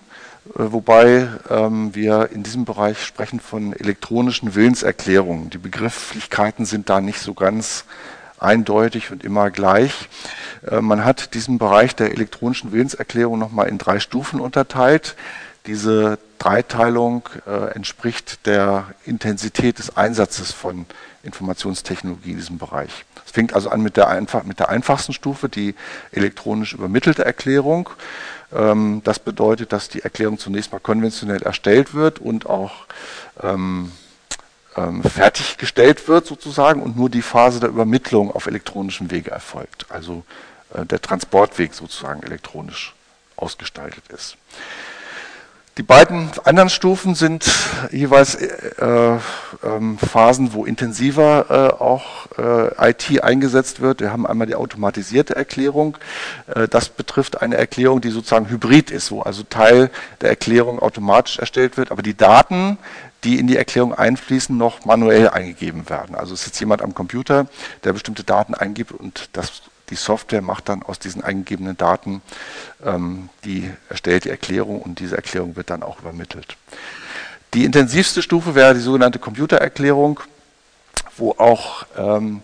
äh, 0.50 0.62
wobei 0.70 1.28
ähm, 1.50 1.94
wir 1.94 2.30
in 2.32 2.42
diesem 2.42 2.64
Bereich 2.64 3.02
sprechen 3.02 3.40
von 3.40 3.72
elektronischen 3.72 4.54
Willenserklärungen. 4.54 5.50
Die 5.50 5.58
Begrifflichkeiten 5.58 6.66
sind 6.66 6.88
da 6.88 7.00
nicht 7.00 7.18
so 7.18 7.34
ganz 7.34 7.84
eindeutig 8.38 9.10
und 9.10 9.24
immer 9.24 9.50
gleich. 9.50 10.08
Äh, 10.70 10.80
man 10.80 11.04
hat 11.04 11.34
diesen 11.34 11.58
Bereich 11.58 11.94
der 11.94 12.12
elektronischen 12.12 12.72
Willenserklärung 12.72 13.38
nochmal 13.38 13.68
in 13.68 13.78
drei 13.78 14.00
Stufen 14.00 14.40
unterteilt. 14.40 15.16
Diese 15.66 16.18
Dreiteilung 16.38 17.28
äh, 17.46 17.74
entspricht 17.74 18.46
der 18.46 18.86
Intensität 19.04 19.78
des 19.78 19.96
Einsatzes 19.96 20.52
von 20.52 20.86
Informationstechnologie 21.22 22.30
in 22.30 22.36
diesem 22.36 22.58
Bereich. 22.58 23.04
Es 23.24 23.32
fängt 23.32 23.52
also 23.52 23.70
an 23.70 23.82
mit 23.82 23.96
der, 23.96 24.08
einfach, 24.08 24.44
mit 24.44 24.60
der 24.60 24.68
einfachsten 24.68 25.12
Stufe, 25.12 25.48
die 25.48 25.74
elektronisch 26.12 26.72
übermittelte 26.72 27.24
Erklärung. 27.24 27.90
Ähm, 28.54 29.00
das 29.04 29.18
bedeutet, 29.18 29.72
dass 29.72 29.88
die 29.88 30.02
Erklärung 30.02 30.38
zunächst 30.38 30.72
mal 30.72 30.78
konventionell 30.78 31.42
erstellt 31.42 31.94
wird 31.94 32.20
und 32.20 32.46
auch 32.46 32.86
ähm, 33.42 33.90
ähm, 34.76 35.02
fertiggestellt 35.02 36.08
wird 36.08 36.26
sozusagen 36.26 36.82
und 36.82 36.96
nur 36.96 37.10
die 37.10 37.22
Phase 37.22 37.60
der 37.60 37.68
Übermittlung 37.68 38.30
auf 38.34 38.46
elektronischem 38.46 39.10
Wege 39.10 39.30
erfolgt. 39.30 39.86
Also 39.88 40.24
äh, 40.74 40.84
der 40.84 41.00
Transportweg 41.00 41.74
sozusagen 41.74 42.22
elektronisch 42.22 42.94
ausgestaltet 43.36 44.04
ist. 44.08 44.36
Die 45.78 45.82
beiden 45.82 46.30
anderen 46.44 46.70
Stufen 46.70 47.14
sind 47.14 47.52
jeweils 47.92 48.34
äh, 48.34 48.46
äh, 48.80 49.18
Phasen, 49.98 50.54
wo 50.54 50.64
intensiver 50.64 51.50
äh, 51.50 51.82
auch 51.82 52.28
äh, 52.38 52.90
IT 52.90 53.22
eingesetzt 53.22 53.82
wird. 53.82 54.00
Wir 54.00 54.10
haben 54.10 54.26
einmal 54.26 54.46
die 54.46 54.54
automatisierte 54.54 55.36
Erklärung. 55.36 55.98
Äh, 56.46 56.66
das 56.66 56.88
betrifft 56.88 57.42
eine 57.42 57.58
Erklärung, 57.58 58.00
die 58.00 58.08
sozusagen 58.08 58.48
hybrid 58.48 58.90
ist, 58.90 59.10
wo 59.10 59.20
also 59.20 59.42
Teil 59.42 59.90
der 60.22 60.30
Erklärung 60.30 60.78
automatisch 60.78 61.38
erstellt 61.38 61.76
wird, 61.76 61.90
aber 61.90 62.00
die 62.00 62.16
Daten, 62.16 62.78
die 63.24 63.38
in 63.38 63.46
die 63.46 63.56
Erklärung 63.56 63.94
einfließen, 63.94 64.56
noch 64.56 64.84
manuell 64.84 65.28
eingegeben 65.30 65.88
werden. 65.88 66.14
Also 66.14 66.34
es 66.34 66.44
sitzt 66.44 66.60
jemand 66.60 66.82
am 66.82 66.94
Computer, 66.94 67.46
der 67.84 67.92
bestimmte 67.92 68.24
Daten 68.24 68.54
eingibt 68.54 68.92
und 68.92 69.30
das 69.32 69.62
die 69.90 69.94
Software 69.94 70.42
macht 70.42 70.68
dann 70.68 70.82
aus 70.82 70.98
diesen 70.98 71.22
eingegebenen 71.22 71.76
Daten, 71.76 72.22
ähm, 72.84 73.28
die 73.44 73.70
erstellt 73.88 74.24
die 74.24 74.30
Erklärung 74.30 74.82
und 74.82 74.98
diese 74.98 75.16
Erklärung 75.16 75.56
wird 75.56 75.70
dann 75.70 75.82
auch 75.82 76.00
übermittelt. 76.00 76.56
Die 77.54 77.64
intensivste 77.64 78.22
Stufe 78.22 78.54
wäre 78.54 78.74
die 78.74 78.80
sogenannte 78.80 79.18
Computererklärung, 79.18 80.20
wo 81.16 81.32
auch 81.38 81.86
ähm, 81.96 82.42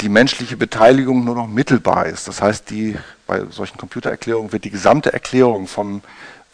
die 0.00 0.08
menschliche 0.08 0.56
Beteiligung 0.56 1.24
nur 1.24 1.34
noch 1.34 1.48
mittelbar 1.48 2.06
ist. 2.06 2.28
Das 2.28 2.42
heißt, 2.42 2.70
die, 2.70 2.96
bei 3.26 3.44
solchen 3.50 3.78
Computererklärungen 3.78 4.52
wird 4.52 4.64
die 4.64 4.70
gesamte 4.70 5.12
Erklärung 5.12 5.66
vom, 5.66 6.02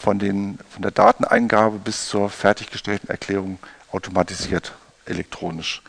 von, 0.02 0.18
den, 0.18 0.58
von 0.70 0.82
der 0.82 0.90
Dateneingabe 0.90 1.78
bis 1.78 2.06
zur 2.06 2.28
fertiggestellten 2.28 3.08
Erklärung 3.08 3.58
automatisiert 3.92 4.72
elektronisch 5.06 5.82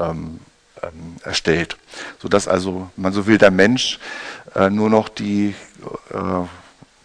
ähm, 0.00 0.40
ähm, 0.82 1.16
erstellt, 1.22 1.76
sodass 2.20 2.48
also, 2.48 2.90
wenn 2.96 3.02
man 3.02 3.12
so 3.12 3.26
will, 3.26 3.38
der 3.38 3.52
Mensch 3.52 4.00
äh, 4.56 4.68
nur 4.68 4.90
noch 4.90 5.08
die 5.08 5.54
äh, 6.10 6.16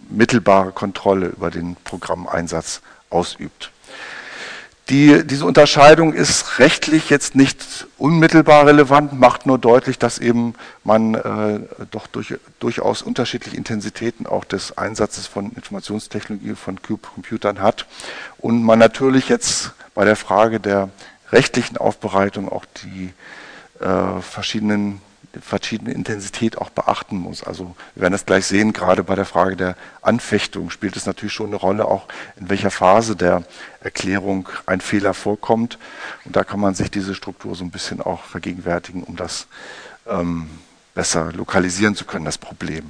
mittelbare 0.10 0.72
Kontrolle 0.72 1.28
über 1.28 1.52
den 1.52 1.76
Programmeinsatz 1.84 2.82
ausübt. 3.10 3.72
Die, 4.90 5.28
diese 5.28 5.46
Unterscheidung 5.46 6.14
ist 6.14 6.60
rechtlich 6.60 7.10
jetzt 7.10 7.36
nicht 7.36 7.88
unmittelbar 7.98 8.66
relevant, 8.66 9.20
macht 9.20 9.46
nur 9.46 9.58
deutlich, 9.58 10.00
dass 10.00 10.18
eben 10.18 10.54
man 10.86 11.14
äh, 11.16 11.60
doch 11.92 12.08
durch, 12.08 12.36
durchaus 12.60 13.02
unterschiedliche 13.02 13.58
Intensitäten 13.58 14.26
auch 14.26 14.46
des 14.46 14.78
Einsatzes 14.78 15.28
von 15.28 15.52
Informationstechnologie, 15.52 16.56
von 16.56 16.82
Computern 16.82 17.62
hat 17.62 17.86
und 18.38 18.64
man 18.64 18.80
natürlich 18.80 19.28
jetzt 19.28 19.74
bei 19.94 20.06
der 20.06 20.16
Frage 20.16 20.62
der 20.62 20.90
rechtlichen 21.34 21.76
Aufbereitung 21.76 22.48
auch 22.50 22.64
die 22.84 23.14
äh, 23.84 24.22
verschiedenen 24.22 25.02
verschiedene 25.40 25.92
Intensität 25.92 26.58
auch 26.58 26.70
beachten 26.70 27.18
muss. 27.18 27.44
Also 27.44 27.76
wir 27.96 28.04
werden 28.04 28.14
das 28.14 28.26
gleich 28.26 28.46
sehen, 28.46 28.74
gerade 28.74 29.04
bei 29.04 29.16
der 29.16 29.26
Frage 29.26 29.56
der 29.56 29.76
Anfechtung 30.02 30.70
spielt 30.70 30.96
es 30.96 31.06
natürlich 31.06 31.34
schon 31.34 31.48
eine 31.48 31.56
Rolle, 31.56 31.86
auch 31.86 32.08
in 32.38 32.50
welcher 32.50 32.72
Phase 32.72 33.16
der 33.16 33.44
Erklärung 33.82 34.50
ein 34.66 34.82
Fehler 34.82 35.14
vorkommt. 35.14 35.78
Und 36.26 36.36
da 36.36 36.44
kann 36.44 36.60
man 36.60 36.76
sich 36.76 36.92
diese 36.92 37.16
Struktur 37.16 37.56
so 37.56 37.64
ein 37.64 37.72
bisschen 37.72 38.02
auch 38.02 38.24
vergegenwärtigen, 38.24 39.04
um 39.04 39.16
das 39.16 39.48
ähm, 40.08 40.50
besser 40.94 41.32
lokalisieren 41.34 41.96
zu 41.96 42.06
können, 42.06 42.26
das 42.26 42.38
Problem. 42.38 42.90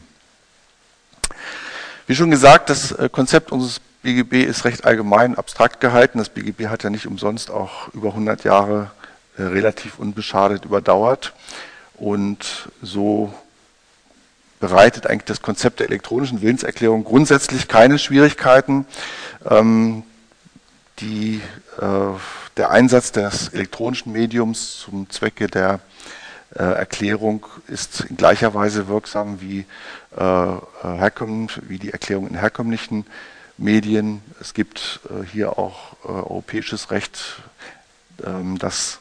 Wie 2.08 2.16
schon 2.16 2.32
gesagt, 2.32 2.70
das 2.70 2.94
äh, 2.94 3.10
Konzept 3.12 3.52
unseres 3.52 3.82
BGB 4.02 4.46
ist 4.46 4.64
recht 4.64 4.86
allgemein 4.86 5.36
abstrakt 5.36 5.82
gehalten. 5.82 6.20
Das 6.20 6.30
BGB 6.30 6.68
hat 6.68 6.84
ja 6.84 6.90
nicht 6.90 7.06
umsonst 7.06 7.52
auch 7.52 7.94
über 7.94 8.10
100 8.10 8.46
Jahre 8.46 8.92
äh, 9.38 9.44
relativ 9.44 10.00
unbeschadet 10.00 10.64
überdauert. 10.64 11.34
Und 11.98 12.70
so 12.82 13.34
bereitet 14.60 15.08
eigentlich 15.08 15.26
das 15.26 15.42
Konzept 15.42 15.80
der 15.80 15.88
elektronischen 15.88 16.42
Willenserklärung 16.42 17.04
grundsätzlich 17.04 17.68
keine 17.68 18.00
Schwierigkeiten. 18.00 18.86
Ähm, 19.50 20.04
die, 21.00 21.42
äh, 21.80 22.18
der 22.58 22.72
Einsatz 22.72 23.12
des 23.12 23.50
elektronischen 23.50 24.12
Mediums 24.12 24.80
zum 24.80 25.10
Zwecke 25.10 25.48
der 25.48 25.80
äh, 26.56 26.64
Erklärung 26.64 27.46
ist 27.68 28.02
in 28.02 28.18
gleicher 28.18 28.54
Weise 28.54 28.88
wirksam 28.88 29.42
wie, 29.42 29.66
äh, 30.16 30.22
wie 30.24 31.78
die 31.78 31.92
Erklärung 31.92 32.28
in 32.28 32.36
herkömmlichen 32.36 33.06
Medien. 33.58 34.22
Es 34.40 34.54
gibt 34.54 35.02
äh, 35.10 35.26
hier 35.26 35.60
auch 35.60 35.94
äh, 36.04 36.08
europäisches 36.08 36.90
Recht, 36.90 37.42
ähm, 38.26 38.58
das 38.58 39.00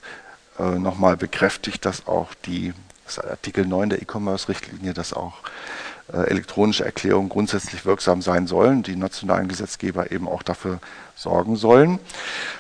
äh, 0.59 0.79
nochmal 0.79 1.17
bekräftigt, 1.17 1.85
dass 1.85 2.07
auch 2.07 2.35
die 2.47 2.73
das 3.07 3.21
Artikel 3.21 3.65
9 3.65 3.91
der 3.91 4.03
E-Commerce-Richtlinie, 4.03 4.93
dass 4.93 5.13
auch 5.13 5.35
äh, 6.13 6.19
elektronische 6.29 6.85
Erklärungen 6.85 7.29
grundsätzlich 7.29 7.85
wirksam 7.85 8.21
sein 8.21 8.47
sollen, 8.47 8.83
die 8.83 8.97
nationalen 8.97 9.49
Gesetzgeber 9.49 10.11
eben 10.11 10.29
auch 10.29 10.43
dafür 10.43 10.81
sorgen 11.15 11.57
sollen. 11.57 11.99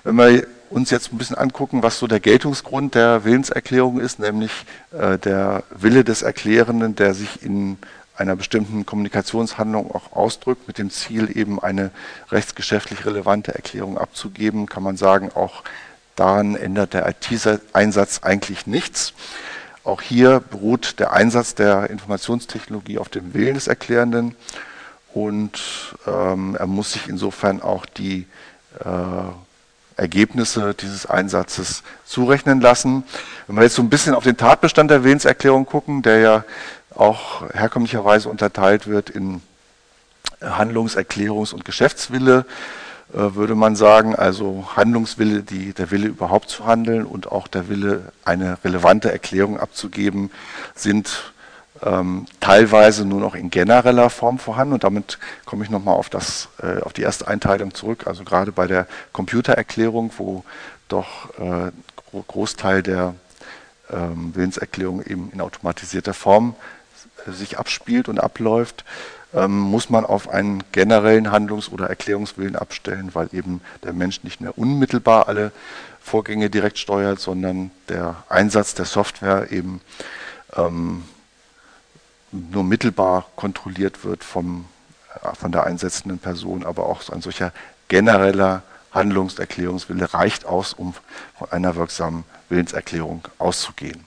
Wenn 0.04 0.16
wir 0.16 0.46
uns 0.70 0.90
jetzt 0.90 1.12
ein 1.12 1.18
bisschen 1.18 1.36
angucken, 1.36 1.82
was 1.82 1.98
so 1.98 2.06
der 2.06 2.20
Geltungsgrund 2.20 2.94
der 2.94 3.24
Willenserklärung 3.24 4.00
ist, 4.00 4.18
nämlich 4.18 4.52
äh, 4.92 5.18
der 5.18 5.64
Wille 5.70 6.04
des 6.04 6.22
Erklärenden, 6.22 6.96
der 6.96 7.14
sich 7.14 7.42
in 7.42 7.78
einer 8.16 8.34
bestimmten 8.34 8.86
Kommunikationshandlung 8.86 9.94
auch 9.94 10.12
ausdrückt, 10.12 10.66
mit 10.66 10.78
dem 10.78 10.90
Ziel 10.90 11.36
eben 11.36 11.62
eine 11.62 11.90
rechtsgeschäftlich 12.30 13.04
relevante 13.04 13.54
Erklärung 13.54 13.98
abzugeben, 13.98 14.66
kann 14.66 14.82
man 14.82 14.96
sagen, 14.96 15.30
auch 15.34 15.62
Daran 16.16 16.56
ändert 16.56 16.94
der 16.94 17.08
IT-Einsatz 17.08 18.20
eigentlich 18.22 18.66
nichts. 18.66 19.12
Auch 19.84 20.02
hier 20.02 20.40
beruht 20.40 20.98
der 20.98 21.12
Einsatz 21.12 21.54
der 21.54 21.90
Informationstechnologie 21.90 22.98
auf 22.98 23.08
dem 23.08 23.34
Willen 23.34 23.54
des 23.54 23.68
Erklärenden 23.68 24.34
und 25.14 25.60
ähm, 26.06 26.56
er 26.58 26.66
muss 26.66 26.92
sich 26.92 27.08
insofern 27.08 27.62
auch 27.62 27.86
die 27.86 28.26
äh, 28.80 29.96
Ergebnisse 29.96 30.74
dieses 30.74 31.06
Einsatzes 31.06 31.82
zurechnen 32.04 32.60
lassen. 32.60 33.04
Wenn 33.46 33.56
wir 33.56 33.62
jetzt 33.62 33.76
so 33.76 33.82
ein 33.82 33.90
bisschen 33.90 34.14
auf 34.14 34.24
den 34.24 34.36
Tatbestand 34.36 34.90
der 34.90 35.04
Willenserklärung 35.04 35.66
gucken, 35.66 36.02
der 36.02 36.18
ja 36.18 36.44
auch 36.94 37.48
herkömmlicherweise 37.52 38.28
unterteilt 38.28 38.86
wird 38.86 39.10
in 39.10 39.40
Handlungs-, 40.40 40.96
Erklärungs- 40.96 41.54
und 41.54 41.64
Geschäftswille, 41.64 42.44
würde 43.16 43.54
man 43.54 43.76
sagen, 43.76 44.14
also 44.14 44.68
Handlungswille, 44.76 45.42
die, 45.42 45.72
der 45.72 45.90
Wille 45.90 46.08
überhaupt 46.08 46.50
zu 46.50 46.66
handeln 46.66 47.06
und 47.06 47.32
auch 47.32 47.48
der 47.48 47.68
Wille, 47.68 48.12
eine 48.24 48.58
relevante 48.62 49.10
Erklärung 49.10 49.58
abzugeben, 49.58 50.30
sind 50.74 51.32
ähm, 51.82 52.26
teilweise 52.40 53.04
nur 53.04 53.20
noch 53.20 53.34
in 53.34 53.50
genereller 53.50 54.10
Form 54.10 54.38
vorhanden. 54.38 54.74
Und 54.74 54.84
damit 54.84 55.18
komme 55.44 55.64
ich 55.64 55.70
nochmal 55.70 55.94
auf, 55.94 56.10
äh, 56.62 56.80
auf 56.82 56.92
die 56.92 57.02
erste 57.02 57.26
Einteilung 57.28 57.74
zurück. 57.74 58.06
Also 58.06 58.24
gerade 58.24 58.52
bei 58.52 58.66
der 58.66 58.86
Computererklärung, 59.12 60.12
wo 60.18 60.44
doch 60.88 61.30
äh, 61.38 61.70
Großteil 62.28 62.82
der 62.82 63.14
ähm, 63.90 64.34
Willenserklärung 64.34 65.02
eben 65.02 65.30
in 65.32 65.40
automatisierter 65.40 66.14
Form 66.14 66.54
äh, 67.26 67.32
sich 67.32 67.58
abspielt 67.58 68.08
und 68.08 68.20
abläuft, 68.20 68.84
ähm, 69.36 69.58
muss 69.58 69.90
man 69.90 70.04
auf 70.04 70.28
einen 70.28 70.64
generellen 70.72 71.30
Handlungs- 71.30 71.70
oder 71.70 71.88
Erklärungswillen 71.88 72.56
abstellen, 72.56 73.10
weil 73.12 73.28
eben 73.32 73.60
der 73.84 73.92
Mensch 73.92 74.24
nicht 74.24 74.40
mehr 74.40 74.58
unmittelbar 74.58 75.28
alle 75.28 75.52
Vorgänge 76.00 76.48
direkt 76.48 76.78
steuert, 76.78 77.20
sondern 77.20 77.70
der 77.88 78.16
Einsatz 78.28 78.74
der 78.74 78.86
Software 78.86 79.52
eben 79.52 79.80
ähm, 80.56 81.04
nur 82.32 82.64
mittelbar 82.64 83.26
kontrolliert 83.36 84.04
wird 84.04 84.24
vom, 84.24 84.64
äh, 85.22 85.34
von 85.34 85.52
der 85.52 85.64
einsetzenden 85.64 86.18
Person, 86.18 86.64
aber 86.64 86.86
auch 86.86 87.08
ein 87.10 87.20
solcher 87.20 87.52
genereller 87.88 88.62
Handlungs- 88.92 89.38
Erklärungswille 89.38 90.14
reicht 90.14 90.46
aus, 90.46 90.72
um 90.72 90.94
von 91.38 91.52
einer 91.52 91.76
wirksamen 91.76 92.24
Willenserklärung 92.48 93.28
auszugehen. 93.38 94.06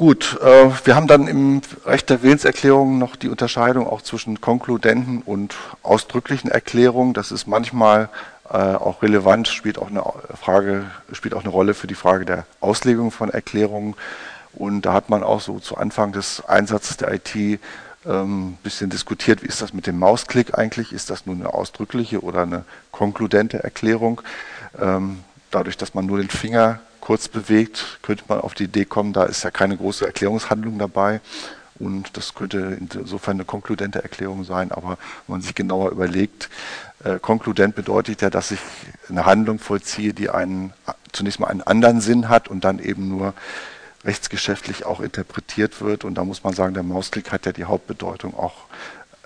Gut, 0.00 0.38
äh, 0.40 0.70
wir 0.84 0.96
haben 0.96 1.08
dann 1.08 1.28
im 1.28 1.60
Recht 1.84 2.08
der 2.08 2.22
Willenserklärung 2.22 2.96
noch 2.96 3.16
die 3.16 3.28
Unterscheidung 3.28 3.86
auch 3.86 4.00
zwischen 4.00 4.40
konkludenten 4.40 5.20
und 5.20 5.54
ausdrücklichen 5.82 6.50
Erklärungen. 6.50 7.12
Das 7.12 7.30
ist 7.30 7.46
manchmal 7.46 8.08
äh, 8.48 8.56
auch 8.56 9.02
relevant, 9.02 9.48
spielt 9.48 9.76
auch 9.76 9.88
eine 9.88 10.02
Frage, 10.40 10.86
spielt 11.12 11.34
auch 11.34 11.42
eine 11.42 11.50
Rolle 11.50 11.74
für 11.74 11.86
die 11.86 11.94
Frage 11.94 12.24
der 12.24 12.46
Auslegung 12.60 13.10
von 13.10 13.28
Erklärungen. 13.28 13.94
Und 14.54 14.86
da 14.86 14.94
hat 14.94 15.10
man 15.10 15.22
auch 15.22 15.42
so 15.42 15.58
zu 15.58 15.76
Anfang 15.76 16.12
des 16.12 16.42
Einsatzes 16.46 16.96
der 16.96 17.12
IT 17.12 17.34
ein 17.34 17.58
ähm, 18.06 18.58
bisschen 18.62 18.88
diskutiert, 18.88 19.42
wie 19.42 19.48
ist 19.48 19.60
das 19.60 19.74
mit 19.74 19.86
dem 19.86 19.98
Mausklick 19.98 20.56
eigentlich? 20.56 20.94
Ist 20.94 21.10
das 21.10 21.26
nun 21.26 21.40
eine 21.40 21.52
ausdrückliche 21.52 22.22
oder 22.22 22.44
eine 22.44 22.64
konkludente 22.90 23.62
Erklärung? 23.62 24.22
Ähm, 24.80 25.18
dadurch, 25.50 25.76
dass 25.76 25.92
man 25.92 26.06
nur 26.06 26.16
den 26.16 26.30
Finger 26.30 26.80
kurz 27.10 27.26
bewegt, 27.26 27.98
könnte 28.02 28.22
man 28.28 28.40
auf 28.40 28.54
die 28.54 28.62
Idee 28.62 28.84
kommen, 28.84 29.12
da 29.12 29.24
ist 29.24 29.42
ja 29.42 29.50
keine 29.50 29.76
große 29.76 30.06
Erklärungshandlung 30.06 30.78
dabei. 30.78 31.20
Und 31.80 32.16
das 32.16 32.36
könnte 32.36 32.78
insofern 32.78 33.38
eine 33.38 33.44
konkludente 33.44 34.00
Erklärung 34.00 34.44
sein, 34.44 34.70
aber 34.70 34.90
wenn 34.90 35.32
man 35.34 35.40
sich 35.40 35.56
genauer 35.56 35.90
überlegt, 35.90 36.48
äh, 37.02 37.18
konkludent 37.18 37.74
bedeutet 37.74 38.22
ja, 38.22 38.30
dass 38.30 38.52
ich 38.52 38.60
eine 39.08 39.26
Handlung 39.26 39.58
vollziehe, 39.58 40.14
die 40.14 40.30
einen, 40.30 40.72
zunächst 41.10 41.40
mal 41.40 41.48
einen 41.48 41.62
anderen 41.62 42.00
Sinn 42.00 42.28
hat 42.28 42.46
und 42.46 42.62
dann 42.62 42.78
eben 42.78 43.08
nur 43.08 43.34
rechtsgeschäftlich 44.04 44.86
auch 44.86 45.00
interpretiert 45.00 45.80
wird. 45.80 46.04
Und 46.04 46.14
da 46.14 46.22
muss 46.22 46.44
man 46.44 46.54
sagen, 46.54 46.74
der 46.74 46.84
Mausklick 46.84 47.32
hat 47.32 47.44
ja 47.44 47.50
die 47.50 47.64
Hauptbedeutung, 47.64 48.38
auch 48.38 48.54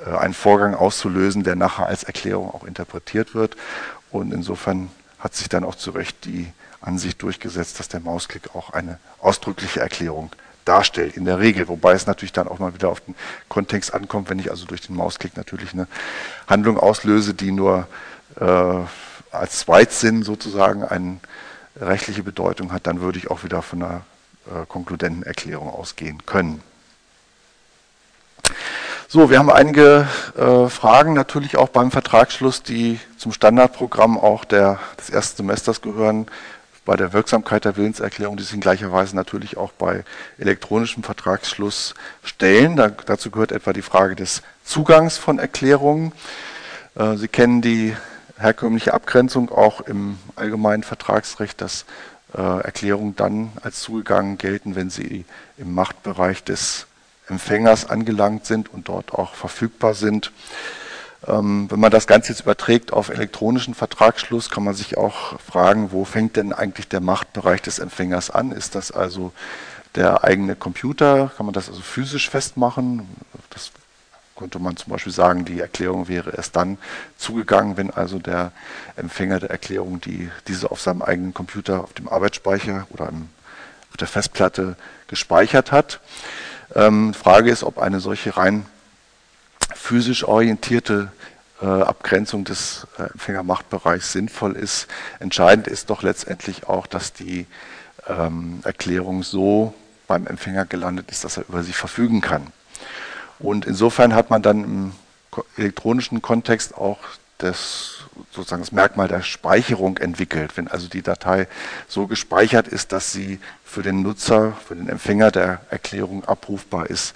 äh, 0.07 0.16
einen 0.16 0.33
Vorgang 0.33 0.75
auszulösen, 0.75 1.42
der 1.42 1.55
nachher 1.55 1.85
als 1.85 2.03
Erklärung 2.03 2.49
auch 2.49 2.64
interpretiert 2.64 3.35
wird. 3.35 3.59
Und 4.11 4.33
insofern 4.33 4.90
hat 5.18 5.35
sich 5.35 5.51
dann 5.51 5.64
auch 5.64 5.75
zu 5.75 5.90
Recht 5.90 6.25
die 6.25 6.51
Ansicht 6.87 7.23
durchgesetzt, 7.23 7.79
dass 7.79 7.88
der 7.88 8.01
Mausklick 8.01 8.55
auch 8.55 8.70
eine 8.70 8.99
ausdrückliche 9.20 9.81
Erklärung 9.81 10.31
darstellt, 10.64 11.16
in 11.16 11.25
der 11.25 11.38
Regel. 11.38 11.68
Wobei 11.68 11.92
es 11.92 12.07
natürlich 12.07 12.33
dann 12.33 12.49
auch 12.49 12.59
mal 12.59 12.75
wieder 12.75 12.88
auf 12.88 13.01
den 13.01 13.14
Kontext 13.49 13.92
ankommt, 13.92 14.31
wenn 14.31 14.38
ich 14.38 14.51
also 14.51 14.66
durch 14.66 14.83
den 14.83 14.97
Mausklick 14.97 15.37
natürlich 15.37 15.73
eine 15.73 15.87
Handlung 16.47 16.79
auslöse, 16.79 17.35
die 17.35 17.53
nur 17.53 17.87
äh, 18.40 18.79
als 19.31 19.59
Zweitsinn 19.59 20.23
sozusagen 20.23 20.85
eine 20.85 21.18
rechtliche 21.81 22.23
Bedeutung 22.23 22.73
hat, 22.73 22.87
dann 22.87 23.01
würde 23.01 23.18
ich 23.18 23.31
auch 23.31 23.44
wieder 23.44 23.62
von 23.62 23.83
einer 23.83 24.03
äh, 24.47 24.66
konkludenten 24.66 25.23
Erklärung 25.23 25.68
ausgehen 25.68 26.25
können. 26.25 26.62
So, 29.09 29.31
wir 29.31 29.38
haben 29.38 29.51
einige 29.51 30.09
äh, 30.37 30.68
Fragen 30.68 31.14
natürlich 31.14 31.57
auch 31.57 31.68
beim 31.68 31.90
Vertragsschluss, 31.90 32.62
die 32.62 32.99
zum 33.16 33.33
Standardprogramm 33.33 34.18
auch 34.18 34.44
der, 34.44 34.81
des 34.99 35.11
ersten 35.11 35.37
Semesters 35.38 35.83
gehören 35.83 36.27
bei 36.85 36.97
der 36.97 37.12
Wirksamkeit 37.12 37.64
der 37.64 37.77
Willenserklärung, 37.77 38.37
die 38.37 38.42
sich 38.42 38.55
in 38.55 38.61
gleicher 38.61 38.92
Weise 38.92 39.16
natürlich 39.16 39.57
auch 39.57 39.73
bei 39.73 40.05
elektronischem 40.38 41.03
Vertragsschluss 41.03 41.94
stellen. 42.23 42.77
Da, 42.77 42.88
dazu 42.88 43.31
gehört 43.31 43.53
etwa 43.53 43.73
die 43.73 43.83
Frage 43.83 44.16
des 44.16 44.42
Zugangs 44.64 45.16
von 45.16 45.38
Erklärungen. 45.38 46.12
Äh, 46.94 47.16
Sie 47.16 47.29
kennen 47.29 47.62
die 47.62 47.97
herkömmliche 48.37 48.94
Abgrenzung 48.94 49.51
auch 49.51 49.81
im 49.83 50.18
allgemeinen 50.37 50.83
Vertragsrecht, 50.83 51.61
dass 51.61 51.85
äh, 52.37 52.40
Erklärungen 52.40 53.16
dann 53.16 53.53
als 53.62 53.81
zugegangen 53.81 54.38
gelten, 54.38 54.75
wenn 54.75 54.90
sie 54.90 55.25
im 55.57 55.75
Machtbereich 55.75 56.42
des 56.42 56.87
Empfängers 57.29 57.88
angelangt 57.88 58.44
sind 58.44 58.73
und 58.73 58.88
dort 58.88 59.12
auch 59.12 59.35
verfügbar 59.35 59.94
sind. 59.94 60.33
Ähm, 61.27 61.71
wenn 61.71 61.81
man 61.81 61.91
das 61.91 62.07
Ganze 62.07 62.33
jetzt 62.33 62.43
überträgt 62.43 62.93
auf 62.93 63.09
elektronischen 63.09 63.75
Vertragsschluss, 63.75 64.51
kann 64.51 64.65
man 64.65 64.75
sich 64.75 64.97
auch 64.97 65.41
fragen, 65.41 65.93
wo 65.93 66.05
fängt 66.05 66.37
denn 66.37 66.53
eigentlich 66.53 66.89
der 66.89 67.01
Machtbereich 67.01 67.63
des 67.63 67.79
Empfängers 67.79 68.31
an? 68.31 68.53
Ist 68.53 68.75
das 68.75 68.91
also 68.91 69.33
der 69.95 70.25
eigene 70.25 70.57
Computer? 70.57 71.31
Kann 71.37 71.47
man 71.47 71.53
das 71.53 71.69
also 71.69 71.81
physisch 71.81 72.29
festmachen? 72.29 73.09
Das 73.51 73.71
könnte 74.37 74.59
man 74.59 74.77
zum 74.77 74.93
Beispiel 74.93 75.13
sagen, 75.13 75.45
die 75.45 75.61
Erklärung 75.61 76.09
wäre 76.09 76.33
erst 76.37 76.57
dann 76.57 76.79
zugegangen, 77.17 77.77
wenn 77.77 77.91
also 77.91 78.19
der 78.19 78.53
Empfänger 78.97 79.41
der 79.41 79.51
Erklärung 79.51 80.01
die, 80.01 80.31
diese 80.49 80.71
auf 80.71 80.81
seinem 80.81 81.03
eigenen 81.03 81.33
Computer, 81.35 81.85
auf 81.85 81.93
dem 81.93 82.09
Arbeitsspeicher 82.09 82.87
oder 82.91 83.09
im, 83.09 83.29
auf 83.91 83.97
der 83.97 84.09
Festplatte 84.09 84.77
gespeichert 85.07 85.71
hat. 85.71 86.01
Ähm, 86.75 87.15
Frage 87.15 87.51
ist, 87.51 87.63
ob 87.63 87.79
eine 87.79 88.01
solche 88.01 88.37
rein 88.37 88.67
physisch 89.75 90.25
orientierte 90.25 91.13
äh, 91.61 91.67
Abgrenzung 91.67 92.45
des 92.45 92.87
äh, 92.99 93.05
Empfängermachtbereichs 93.05 94.13
sinnvoll 94.13 94.57
ist. 94.57 94.89
Entscheidend 95.21 95.67
ist 95.67 95.91
doch 95.91 96.03
letztendlich 96.03 96.67
auch, 96.69 96.87
dass 96.87 97.13
die 97.13 97.47
ähm, 98.09 98.61
Erklärung 98.65 99.23
so 99.23 99.75
beim 100.07 100.27
Empfänger 100.27 100.65
gelandet 100.67 101.11
ist, 101.11 101.25
dass 101.25 101.37
er 101.37 101.49
über 101.49 101.63
sie 101.63 101.73
verfügen 101.73 102.21
kann. 102.21 102.47
Und 103.39 103.67
insofern 103.67 104.15
hat 104.15 104.31
man 104.31 104.43
dann 104.43 104.65
im 104.65 104.93
elektronischen 105.57 106.23
Kontext 106.23 106.77
auch 106.77 106.99
das 107.39 108.05
sozusagen 108.31 108.63
das 108.63 108.73
Merkmal 108.73 109.09
der 109.09 109.23
Speicherung 109.23 109.97
entwickelt. 109.99 110.57
Wenn 110.57 110.69
also 110.69 110.89
die 110.89 111.03
Datei 111.03 111.49
so 111.89 112.07
gespeichert 112.07 112.69
ist, 112.69 112.93
dass 112.93 113.13
sie 113.13 113.41
für 113.65 113.83
den 113.83 114.03
Nutzer, 114.03 114.53
für 114.67 114.77
den 114.77 114.89
Empfänger 114.89 115.31
der 115.31 115.61
Erklärung 115.71 116.25
abrufbar 116.25 116.89
ist, 116.89 117.15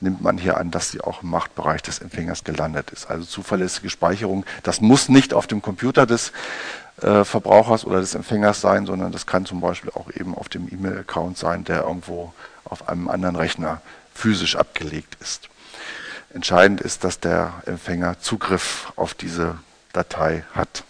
nimmt 0.00 0.22
man 0.22 0.38
hier 0.38 0.56
an, 0.56 0.70
dass 0.70 0.90
sie 0.90 1.00
auch 1.00 1.22
im 1.22 1.30
Machtbereich 1.30 1.82
des 1.82 1.98
Empfängers 1.98 2.44
gelandet 2.44 2.90
ist. 2.90 3.10
Also 3.10 3.24
zuverlässige 3.24 3.90
Speicherung, 3.90 4.44
das 4.62 4.80
muss 4.80 5.08
nicht 5.08 5.34
auf 5.34 5.46
dem 5.46 5.62
Computer 5.62 6.06
des 6.06 6.32
äh, 7.02 7.24
Verbrauchers 7.24 7.84
oder 7.84 8.00
des 8.00 8.14
Empfängers 8.14 8.60
sein, 8.60 8.86
sondern 8.86 9.12
das 9.12 9.26
kann 9.26 9.46
zum 9.46 9.60
Beispiel 9.60 9.90
auch 9.90 10.10
eben 10.10 10.34
auf 10.34 10.48
dem 10.48 10.68
E-Mail-Account 10.68 11.38
sein, 11.38 11.64
der 11.64 11.82
irgendwo 11.82 12.32
auf 12.64 12.88
einem 12.88 13.08
anderen 13.08 13.36
Rechner 13.36 13.80
physisch 14.14 14.56
abgelegt 14.56 15.16
ist. 15.20 15.48
Entscheidend 16.34 16.80
ist, 16.80 17.04
dass 17.04 17.20
der 17.20 17.54
Empfänger 17.66 18.18
Zugriff 18.20 18.92
auf 18.96 19.14
diese 19.14 19.58
Datei 19.92 20.44
hat. 20.54 20.84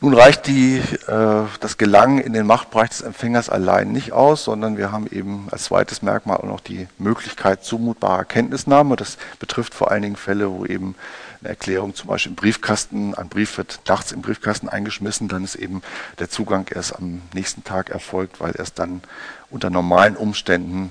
Nun 0.00 0.14
reicht 0.14 0.46
die, 0.46 0.82
äh, 1.06 1.44
das 1.60 1.78
Gelangen 1.78 2.18
in 2.18 2.32
den 2.32 2.46
Machtbereich 2.46 2.90
des 2.90 3.00
Empfängers 3.00 3.48
allein 3.48 3.92
nicht 3.92 4.12
aus, 4.12 4.44
sondern 4.44 4.76
wir 4.76 4.92
haben 4.92 5.06
eben 5.06 5.46
als 5.50 5.64
zweites 5.64 6.02
Merkmal 6.02 6.38
auch 6.38 6.44
noch 6.44 6.60
die 6.60 6.88
Möglichkeit 6.98 7.64
zumutbarer 7.64 8.24
Kenntnisnahme. 8.24 8.96
Das 8.96 9.16
betrifft 9.38 9.72
vor 9.72 9.90
allen 9.90 10.02
Dingen 10.02 10.16
Fälle, 10.16 10.50
wo 10.50 10.66
eben 10.66 10.94
eine 11.40 11.50
Erklärung 11.50 11.94
zum 11.94 12.08
Beispiel 12.08 12.32
im 12.32 12.36
Briefkasten, 12.36 13.14
ein 13.14 13.28
Brief 13.28 13.56
wird 13.56 13.80
nachts 13.86 14.12
im 14.12 14.22
Briefkasten 14.22 14.68
eingeschmissen, 14.68 15.28
dann 15.28 15.44
ist 15.44 15.54
eben 15.54 15.82
der 16.18 16.28
Zugang 16.28 16.66
erst 16.74 16.96
am 16.96 17.22
nächsten 17.32 17.64
Tag 17.64 17.90
erfolgt, 17.90 18.40
weil 18.40 18.54
erst 18.56 18.78
dann 18.78 19.02
unter 19.50 19.70
normalen 19.70 20.16
Umständen 20.16 20.90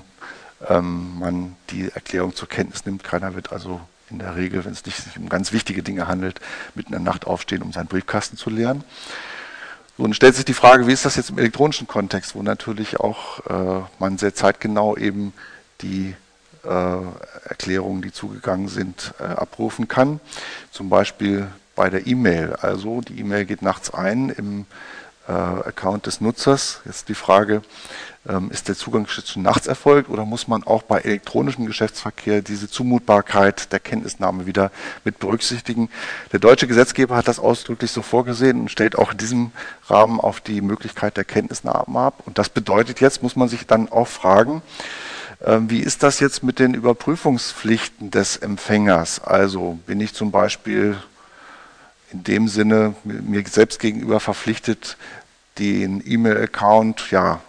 ähm, 0.68 1.18
man 1.18 1.56
die 1.70 1.90
Erklärung 1.92 2.34
zur 2.34 2.48
Kenntnis 2.48 2.86
nimmt. 2.86 3.04
Keiner 3.04 3.34
wird 3.34 3.52
also 3.52 3.80
in 4.10 4.18
der 4.18 4.36
Regel, 4.36 4.64
wenn 4.64 4.72
es 4.72 4.84
nicht 4.84 4.98
um 5.16 5.28
ganz 5.28 5.52
wichtige 5.52 5.82
Dinge 5.82 6.08
handelt, 6.08 6.40
mitten 6.74 6.92
in 6.92 7.04
der 7.04 7.12
Nacht 7.12 7.26
aufstehen, 7.26 7.62
um 7.62 7.72
seinen 7.72 7.86
Briefkasten 7.86 8.36
zu 8.36 8.50
leeren. 8.50 8.84
So, 9.96 10.04
und 10.04 10.14
stellt 10.14 10.34
sich 10.34 10.44
die 10.44 10.54
Frage, 10.54 10.86
wie 10.86 10.92
ist 10.92 11.04
das 11.04 11.16
jetzt 11.16 11.30
im 11.30 11.38
elektronischen 11.38 11.86
Kontext, 11.86 12.34
wo 12.34 12.42
natürlich 12.42 12.98
auch 12.98 13.46
äh, 13.46 13.84
man 13.98 14.18
sehr 14.18 14.34
zeitgenau 14.34 14.96
eben 14.96 15.32
die 15.82 16.14
äh, 16.64 17.48
Erklärungen, 17.48 18.02
die 18.02 18.12
zugegangen 18.12 18.68
sind, 18.68 19.14
äh, 19.20 19.24
abrufen 19.24 19.86
kann. 19.86 20.20
Zum 20.70 20.88
Beispiel 20.88 21.46
bei 21.76 21.90
der 21.90 22.06
E-Mail. 22.06 22.54
Also 22.54 23.00
die 23.00 23.20
E-Mail 23.20 23.44
geht 23.44 23.62
nachts 23.62 23.92
ein 23.92 24.30
im 24.30 24.66
äh, 25.28 25.32
Account 25.32 26.06
des 26.06 26.20
Nutzers. 26.20 26.80
Jetzt 26.84 27.08
die 27.08 27.14
Frage, 27.14 27.62
ist 28.50 28.68
der 28.68 28.74
Zugang 28.74 29.06
schon 29.06 29.42
nachts 29.42 29.66
erfolgt 29.66 30.08
oder 30.08 30.24
muss 30.24 30.48
man 30.48 30.64
auch 30.64 30.82
bei 30.82 31.00
elektronischem 31.00 31.66
Geschäftsverkehr 31.66 32.40
diese 32.40 32.70
Zumutbarkeit 32.70 33.70
der 33.70 33.80
Kenntnisnahme 33.80 34.46
wieder 34.46 34.70
mit 35.04 35.18
berücksichtigen? 35.18 35.90
Der 36.32 36.40
deutsche 36.40 36.66
Gesetzgeber 36.66 37.16
hat 37.16 37.28
das 37.28 37.38
ausdrücklich 37.38 37.90
so 37.90 38.00
vorgesehen 38.00 38.62
und 38.62 38.70
stellt 38.70 38.96
auch 38.96 39.12
in 39.12 39.18
diesem 39.18 39.52
Rahmen 39.88 40.20
auf 40.20 40.40
die 40.40 40.62
Möglichkeit 40.62 41.18
der 41.18 41.24
Kenntnisnahme 41.24 41.98
ab. 41.98 42.22
Und 42.24 42.38
das 42.38 42.48
bedeutet 42.48 43.00
jetzt, 43.00 43.22
muss 43.22 43.36
man 43.36 43.48
sich 43.48 43.66
dann 43.66 43.92
auch 43.92 44.08
fragen, 44.08 44.62
ähm, 45.44 45.68
wie 45.68 45.80
ist 45.80 46.02
das 46.02 46.18
jetzt 46.20 46.42
mit 46.42 46.58
den 46.58 46.72
Überprüfungspflichten 46.72 48.10
des 48.10 48.38
Empfängers? 48.38 49.22
Also 49.22 49.78
bin 49.86 50.00
ich 50.00 50.14
zum 50.14 50.30
Beispiel 50.30 50.96
in 52.10 52.24
dem 52.24 52.48
Sinne 52.48 52.94
mir 53.04 53.44
selbst 53.46 53.80
gegenüber 53.80 54.18
verpflichtet, 54.18 54.96
den 55.58 56.02
E-Mail-Account 56.06 57.10
ja 57.10 57.40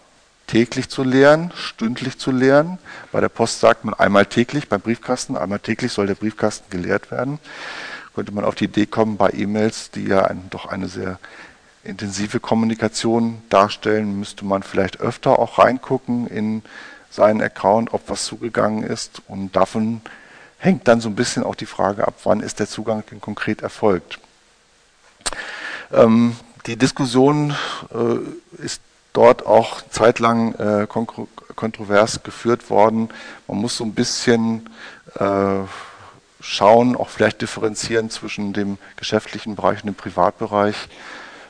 täglich 0.48 0.90
zu 0.90 1.04
leeren, 1.04 1.52
stündlich 1.56 2.18
zu 2.18 2.32
leeren. 2.32 2.78
Bei 3.12 3.20
der 3.20 3.30
Post 3.30 3.60
sagt 3.60 3.86
man 3.86 3.94
einmal 3.94 4.26
täglich, 4.26 4.70
beim 4.70 4.82
Briefkasten, 4.82 5.38
einmal 5.38 5.60
täglich 5.60 5.92
soll 5.92 6.08
der 6.08 6.16
Briefkasten 6.16 6.70
geleert 6.70 7.12
werden. 7.12 7.40
Könnte 8.14 8.32
man 8.32 8.46
auf 8.46 8.56
die 8.56 8.66
Idee 8.66 8.86
kommen, 8.86 9.18
bei 9.18 9.32
E-Mails, 9.32 9.92
die 9.92 10.06
ja 10.06 10.24
ein, 10.26 10.50
doch 10.50 10.68
eine 10.68 10.88
sehr 10.88 11.20
intensive 11.84 12.40
Kommunikation 12.40 13.42
darstellen, 13.50 14.20
müsste 14.20 14.46
man 14.46 14.64
vielleicht 14.64 15.00
öfter 15.00 15.38
auch 15.38 15.60
reingucken 15.60 16.28
in 16.28 16.64
seinen 17.12 17.42
Account, 17.42 17.94
ob 17.94 18.10
was 18.10 18.26
zugegangen 18.26 18.84
ist. 18.84 19.22
Und 19.28 19.56
davon 19.56 20.02
hängt 20.58 20.88
dann 20.88 21.02
so 21.02 21.10
ein 21.10 21.16
bisschen 21.16 21.44
auch 21.44 21.56
die 21.56 21.66
Frage 21.66 22.08
ab, 22.08 22.16
wann 22.24 22.40
ist 22.40 22.60
der 22.60 22.68
Zugang 22.68 23.04
denn 23.12 23.22
konkret 23.22 23.62
erfolgt. 23.62 24.20
Ähm, 25.92 26.36
die 26.66 26.78
Diskussion 26.78 27.56
äh, 27.94 28.64
ist 28.64 28.82
dort 29.16 29.46
auch 29.46 29.82
zeitlang 29.90 30.54
äh, 30.56 30.88
kontrovers 31.56 32.22
geführt 32.24 32.70
worden. 32.70 33.10
Man 33.48 33.58
muss 33.58 33.78
so 33.78 33.86
ein 33.86 33.94
bisschen 33.94 34.70
äh, 35.16 35.64
schauen, 36.42 36.96
auch 36.96 37.10
vielleicht 37.10 37.42
differenzieren 37.42 38.10
zwischen 38.10 38.54
dem 38.54 38.78
geschäftlichen 38.98 39.56
Bereich 39.56 39.80
und 39.84 39.88
dem 39.88 39.96
Privatbereich. 39.96 40.76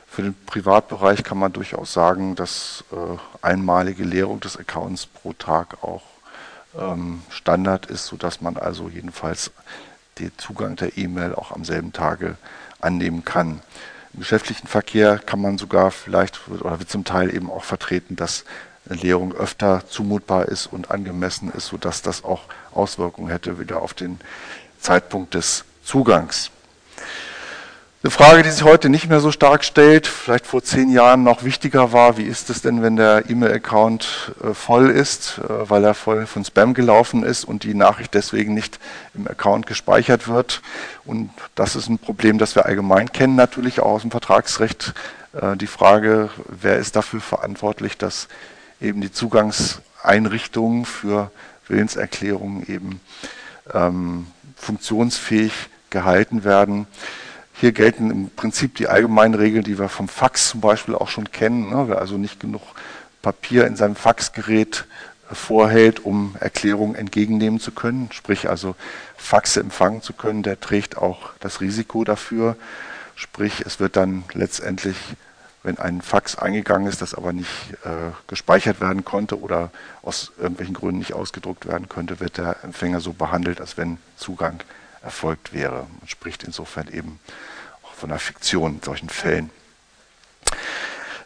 Für 0.08 0.22
den 0.22 0.34
Privatbereich 0.46 1.24
kann 1.24 1.38
man 1.38 1.52
durchaus 1.52 1.92
sagen, 1.92 2.36
dass 2.36 2.84
äh, 2.92 2.96
einmalige 3.44 4.04
Leerung 4.04 4.40
des 4.40 4.56
Accounts 4.56 5.06
pro 5.06 5.32
Tag 5.32 5.82
auch 5.82 6.02
ähm, 6.78 7.22
Standard 7.30 7.86
ist, 7.86 8.06
sodass 8.06 8.40
man 8.40 8.56
also 8.56 8.88
jedenfalls 8.88 9.50
den 10.18 10.32
Zugang 10.38 10.76
der 10.76 10.96
E-Mail 10.96 11.34
auch 11.34 11.50
am 11.50 11.64
selben 11.64 11.92
Tage 11.92 12.36
annehmen 12.80 13.24
kann. 13.24 13.60
Im 14.16 14.20
geschäftlichen 14.20 14.66
Verkehr 14.66 15.18
kann 15.18 15.42
man 15.42 15.58
sogar 15.58 15.90
vielleicht 15.90 16.48
oder 16.48 16.78
wird 16.78 16.88
zum 16.88 17.04
Teil 17.04 17.34
eben 17.34 17.50
auch 17.50 17.64
vertreten, 17.64 18.16
dass 18.16 18.46
Leerung 18.86 19.34
öfter 19.34 19.86
zumutbar 19.88 20.46
ist 20.46 20.66
und 20.66 20.90
angemessen 20.90 21.52
ist, 21.52 21.66
sodass 21.66 22.00
das 22.00 22.24
auch 22.24 22.44
Auswirkungen 22.72 23.28
hätte 23.28 23.60
wieder 23.60 23.82
auf 23.82 23.92
den 23.92 24.18
Zeitpunkt 24.80 25.34
des 25.34 25.66
Zugangs. 25.84 26.50
Eine 28.02 28.10
Frage, 28.10 28.42
die 28.42 28.50
sich 28.50 28.62
heute 28.62 28.90
nicht 28.90 29.08
mehr 29.08 29.20
so 29.20 29.32
stark 29.32 29.64
stellt, 29.64 30.06
vielleicht 30.06 30.46
vor 30.46 30.62
zehn 30.62 30.90
Jahren 30.90 31.22
noch 31.22 31.44
wichtiger 31.44 31.92
war, 31.92 32.18
wie 32.18 32.24
ist 32.24 32.50
es 32.50 32.60
denn, 32.60 32.82
wenn 32.82 32.96
der 32.96 33.30
E-Mail-Account 33.30 34.34
äh, 34.44 34.52
voll 34.52 34.90
ist, 34.90 35.38
äh, 35.38 35.70
weil 35.70 35.82
er 35.82 35.94
voll 35.94 36.26
von 36.26 36.44
Spam 36.44 36.74
gelaufen 36.74 37.22
ist 37.22 37.44
und 37.44 37.62
die 37.64 37.72
Nachricht 37.72 38.12
deswegen 38.12 38.52
nicht 38.52 38.78
im 39.14 39.26
Account 39.26 39.66
gespeichert 39.66 40.28
wird. 40.28 40.60
Und 41.06 41.30
das 41.54 41.74
ist 41.74 41.88
ein 41.88 41.98
Problem, 41.98 42.36
das 42.36 42.54
wir 42.54 42.66
allgemein 42.66 43.10
kennen, 43.10 43.34
natürlich 43.34 43.80
auch 43.80 43.92
aus 43.92 44.02
dem 44.02 44.10
Vertragsrecht. 44.10 44.92
Äh, 45.32 45.56
die 45.56 45.66
Frage, 45.66 46.28
wer 46.48 46.76
ist 46.76 46.96
dafür 46.96 47.22
verantwortlich, 47.22 47.96
dass 47.96 48.28
eben 48.78 49.00
die 49.00 49.10
Zugangseinrichtungen 49.10 50.84
für 50.84 51.30
Willenserklärungen 51.66 52.68
eben 52.68 53.00
ähm, 53.72 54.26
funktionsfähig 54.54 55.52
gehalten 55.88 56.44
werden. 56.44 56.86
Hier 57.58 57.72
gelten 57.72 58.10
im 58.10 58.30
Prinzip 58.30 58.74
die 58.74 58.86
allgemeinen 58.86 59.32
Regeln, 59.32 59.64
die 59.64 59.78
wir 59.78 59.88
vom 59.88 60.08
Fax 60.08 60.50
zum 60.50 60.60
Beispiel 60.60 60.94
auch 60.94 61.08
schon 61.08 61.30
kennen. 61.30 61.70
Ne? 61.70 61.88
Wer 61.88 61.98
also 61.98 62.18
nicht 62.18 62.38
genug 62.38 62.60
Papier 63.22 63.66
in 63.66 63.76
seinem 63.76 63.96
Faxgerät 63.96 64.84
äh, 65.30 65.34
vorhält, 65.34 66.04
um 66.04 66.36
Erklärungen 66.38 66.94
entgegennehmen 66.94 67.58
zu 67.58 67.72
können, 67.72 68.10
sprich 68.12 68.50
also 68.50 68.76
Faxe 69.16 69.60
empfangen 69.60 70.02
zu 70.02 70.12
können, 70.12 70.42
der 70.42 70.60
trägt 70.60 70.98
auch 70.98 71.30
das 71.40 71.62
Risiko 71.62 72.04
dafür. 72.04 72.56
Sprich, 73.14 73.62
es 73.64 73.80
wird 73.80 73.96
dann 73.96 74.24
letztendlich, 74.34 74.96
wenn 75.62 75.78
ein 75.78 76.02
Fax 76.02 76.36
eingegangen 76.36 76.86
ist, 76.86 77.00
das 77.00 77.14
aber 77.14 77.32
nicht 77.32 77.72
äh, 77.84 78.12
gespeichert 78.26 78.82
werden 78.82 79.06
konnte 79.06 79.40
oder 79.40 79.70
aus 80.02 80.30
irgendwelchen 80.36 80.74
Gründen 80.74 80.98
nicht 80.98 81.14
ausgedruckt 81.14 81.66
werden 81.66 81.88
könnte, 81.88 82.20
wird 82.20 82.36
der 82.36 82.62
Empfänger 82.64 83.00
so 83.00 83.14
behandelt, 83.14 83.62
als 83.62 83.78
wenn 83.78 83.96
Zugang 84.18 84.60
erfolgt 85.06 85.54
wäre. 85.54 85.86
Man 86.00 86.08
spricht 86.08 86.42
insofern 86.42 86.88
eben 86.88 87.18
auch 87.82 87.94
von 87.94 88.10
einer 88.10 88.18
Fiktion 88.18 88.74
in 88.74 88.82
solchen 88.82 89.08
Fällen. 89.08 89.50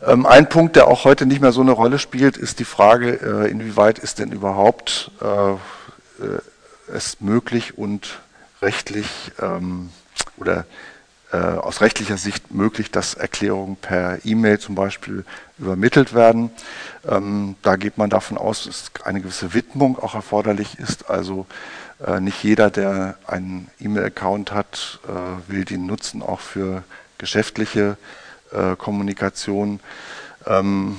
Ähm, 0.06 0.24
ein 0.26 0.48
Punkt, 0.48 0.76
der 0.76 0.86
auch 0.86 1.04
heute 1.04 1.26
nicht 1.26 1.40
mehr 1.40 1.52
so 1.52 1.60
eine 1.60 1.72
Rolle 1.72 1.98
spielt, 1.98 2.36
ist 2.36 2.58
die 2.58 2.64
Frage, 2.64 3.20
äh, 3.20 3.50
inwieweit 3.50 3.98
ist 3.98 4.18
denn 4.18 4.32
überhaupt 4.32 5.10
äh, 5.20 5.52
äh, 5.52 5.56
es 6.92 7.20
möglich 7.20 7.76
und 7.76 8.20
rechtlich 8.62 9.32
ähm, 9.40 9.90
oder 10.36 10.64
äh, 11.32 11.36
aus 11.36 11.80
rechtlicher 11.80 12.16
Sicht 12.16 12.52
möglich, 12.52 12.90
dass 12.90 13.14
Erklärungen 13.14 13.76
per 13.76 14.24
E-Mail 14.24 14.58
zum 14.58 14.74
Beispiel 14.74 15.24
übermittelt 15.58 16.14
werden. 16.14 16.50
Ähm, 17.08 17.56
da 17.62 17.76
geht 17.76 17.98
man 17.98 18.10
davon 18.10 18.36
aus, 18.38 18.64
dass 18.64 18.90
eine 19.04 19.20
gewisse 19.20 19.54
Widmung 19.54 19.98
auch 19.98 20.14
erforderlich 20.14 20.78
ist. 20.78 21.08
Also 21.08 21.46
äh, 22.04 22.20
nicht 22.20 22.42
jeder, 22.42 22.70
der 22.70 23.16
einen 23.26 23.70
E-Mail-Account 23.78 24.52
hat, 24.52 25.00
äh, 25.06 25.52
will 25.52 25.64
den 25.64 25.86
nutzen, 25.86 26.22
auch 26.22 26.40
für 26.40 26.82
geschäftliche 27.18 27.96
äh, 28.52 28.76
Kommunikation. 28.76 29.80
Ähm, 30.46 30.96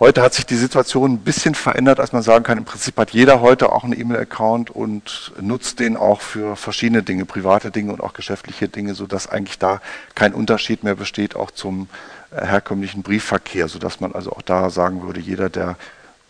heute 0.00 0.22
hat 0.22 0.34
sich 0.34 0.46
die 0.46 0.56
Situation 0.56 1.12
ein 1.12 1.18
bisschen 1.18 1.54
verändert, 1.54 2.00
als 2.00 2.12
man 2.12 2.22
sagen 2.22 2.44
kann, 2.44 2.58
im 2.58 2.64
Prinzip 2.64 2.96
hat 2.96 3.10
jeder 3.10 3.40
heute 3.40 3.72
auch 3.72 3.84
einen 3.84 3.98
E-Mail-Account 3.98 4.70
und 4.70 5.32
nutzt 5.40 5.80
den 5.80 5.96
auch 5.96 6.20
für 6.20 6.56
verschiedene 6.56 7.02
Dinge, 7.02 7.24
private 7.24 7.70
Dinge 7.70 7.92
und 7.92 8.00
auch 8.00 8.12
geschäftliche 8.12 8.68
Dinge, 8.68 8.94
sodass 8.94 9.28
eigentlich 9.28 9.58
da 9.58 9.80
kein 10.14 10.34
Unterschied 10.34 10.84
mehr 10.84 10.94
besteht, 10.94 11.36
auch 11.36 11.50
zum 11.50 11.88
herkömmlichen 12.30 13.02
Briefverkehr, 13.02 13.68
sodass 13.68 14.00
man 14.00 14.12
also 14.12 14.32
auch 14.32 14.42
da 14.42 14.70
sagen 14.70 15.02
würde, 15.02 15.20
jeder, 15.20 15.48
der 15.48 15.76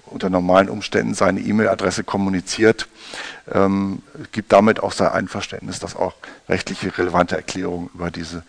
unter 0.08 0.30
normalen 0.30 0.68
Umständen 0.68 1.14
seine 1.14 1.40
E-Mail-Adresse 1.40 2.04
kommuniziert, 2.04 2.88
ähm, 3.52 4.02
gibt 4.32 4.52
damit 4.52 4.80
auch 4.80 4.92
sein 4.92 5.08
Einverständnis, 5.08 5.78
dass 5.78 5.96
auch 5.96 6.14
rechtliche 6.48 6.96
relevante 6.96 7.36
Erklärungen 7.36 7.90
über 7.94 8.10
diese, 8.10 8.42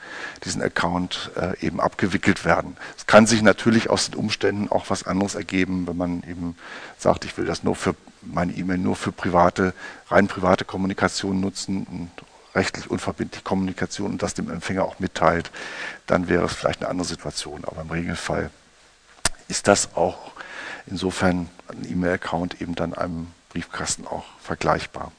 diesen 0.43 0.61
Account 0.61 1.31
äh, 1.35 1.65
eben 1.65 1.79
abgewickelt 1.79 2.45
werden. 2.45 2.77
Es 2.97 3.05
kann 3.05 3.27
sich 3.27 3.41
natürlich 3.41 3.89
aus 3.89 4.09
den 4.09 4.19
Umständen 4.19 4.69
auch 4.69 4.89
was 4.89 5.03
anderes 5.05 5.35
ergeben, 5.35 5.87
wenn 5.87 5.97
man 5.97 6.23
eben 6.23 6.55
sagt, 6.97 7.25
ich 7.25 7.37
will 7.37 7.45
das 7.45 7.63
nur 7.63 7.75
für 7.75 7.95
meine 8.21 8.53
E-Mail 8.53 8.77
nur 8.77 8.95
für 8.95 9.11
private, 9.11 9.73
rein 10.09 10.27
private 10.27 10.65
Kommunikation 10.65 11.39
nutzen 11.39 11.85
und 11.89 12.11
rechtlich 12.55 12.89
unverbindlich 12.89 13.43
Kommunikation 13.43 14.11
und 14.11 14.23
das 14.23 14.33
dem 14.33 14.49
Empfänger 14.49 14.83
auch 14.83 14.99
mitteilt, 14.99 15.51
dann 16.07 16.27
wäre 16.27 16.45
es 16.45 16.53
vielleicht 16.53 16.81
eine 16.81 16.89
andere 16.89 17.07
Situation. 17.07 17.63
Aber 17.65 17.81
im 17.81 17.89
Regelfall 17.89 18.49
ist 19.47 19.67
das 19.67 19.95
auch 19.95 20.31
insofern 20.89 21.49
ein 21.67 21.89
E-Mail-Account 21.89 22.62
eben 22.62 22.75
dann 22.75 22.93
einem 22.93 23.28
Briefkasten 23.49 24.08
auch 24.08 24.25
vergleichbar. 24.41 25.12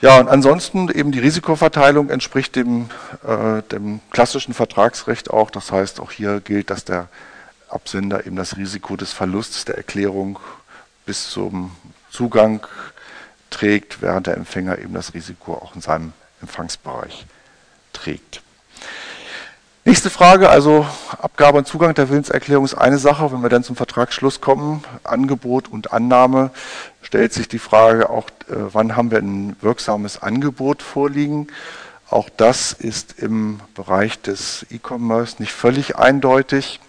Ja, 0.00 0.18
und 0.18 0.28
ansonsten 0.28 0.90
eben 0.90 1.10
die 1.10 1.20
Risikoverteilung 1.20 2.10
entspricht 2.10 2.54
dem, 2.54 2.90
äh, 3.26 3.62
dem 3.62 4.00
klassischen 4.10 4.52
Vertragsrecht 4.52 5.30
auch. 5.30 5.50
Das 5.50 5.72
heißt, 5.72 6.00
auch 6.00 6.10
hier 6.10 6.40
gilt, 6.40 6.68
dass 6.68 6.84
der 6.84 7.08
Absender 7.68 8.26
eben 8.26 8.36
das 8.36 8.58
Risiko 8.58 8.96
des 8.96 9.12
Verlustes 9.12 9.64
der 9.64 9.76
Erklärung 9.76 10.38
bis 11.06 11.30
zum 11.30 11.74
Zugang 12.10 12.66
trägt, 13.48 14.02
während 14.02 14.26
der 14.26 14.36
Empfänger 14.36 14.78
eben 14.78 14.92
das 14.92 15.14
Risiko 15.14 15.54
auch 15.54 15.74
in 15.74 15.80
seinem 15.80 16.12
Empfangsbereich 16.42 17.24
trägt. 17.92 18.42
Nächste 19.86 20.10
Frage, 20.10 20.50
also 20.50 20.84
Abgabe 21.22 21.58
und 21.58 21.68
Zugang 21.68 21.94
der 21.94 22.08
Willenserklärung 22.08 22.64
ist 22.64 22.74
eine 22.74 22.98
Sache. 22.98 23.30
Wenn 23.30 23.42
wir 23.42 23.48
dann 23.48 23.62
zum 23.62 23.76
Vertragsschluss 23.76 24.40
kommen, 24.40 24.82
Angebot 25.04 25.68
und 25.68 25.92
Annahme, 25.92 26.50
stellt 27.02 27.32
sich 27.32 27.46
die 27.46 27.60
Frage 27.60 28.10
auch, 28.10 28.28
äh, 28.48 28.54
wann 28.72 28.96
haben 28.96 29.12
wir 29.12 29.18
ein 29.18 29.54
wirksames 29.60 30.20
Angebot 30.20 30.82
vorliegen. 30.82 31.46
Auch 32.10 32.28
das 32.36 32.72
ist 32.72 33.20
im 33.20 33.60
Bereich 33.76 34.20
des 34.20 34.66
E-Commerce 34.70 35.36
nicht 35.38 35.52
völlig 35.52 35.94
eindeutig. 35.94 36.80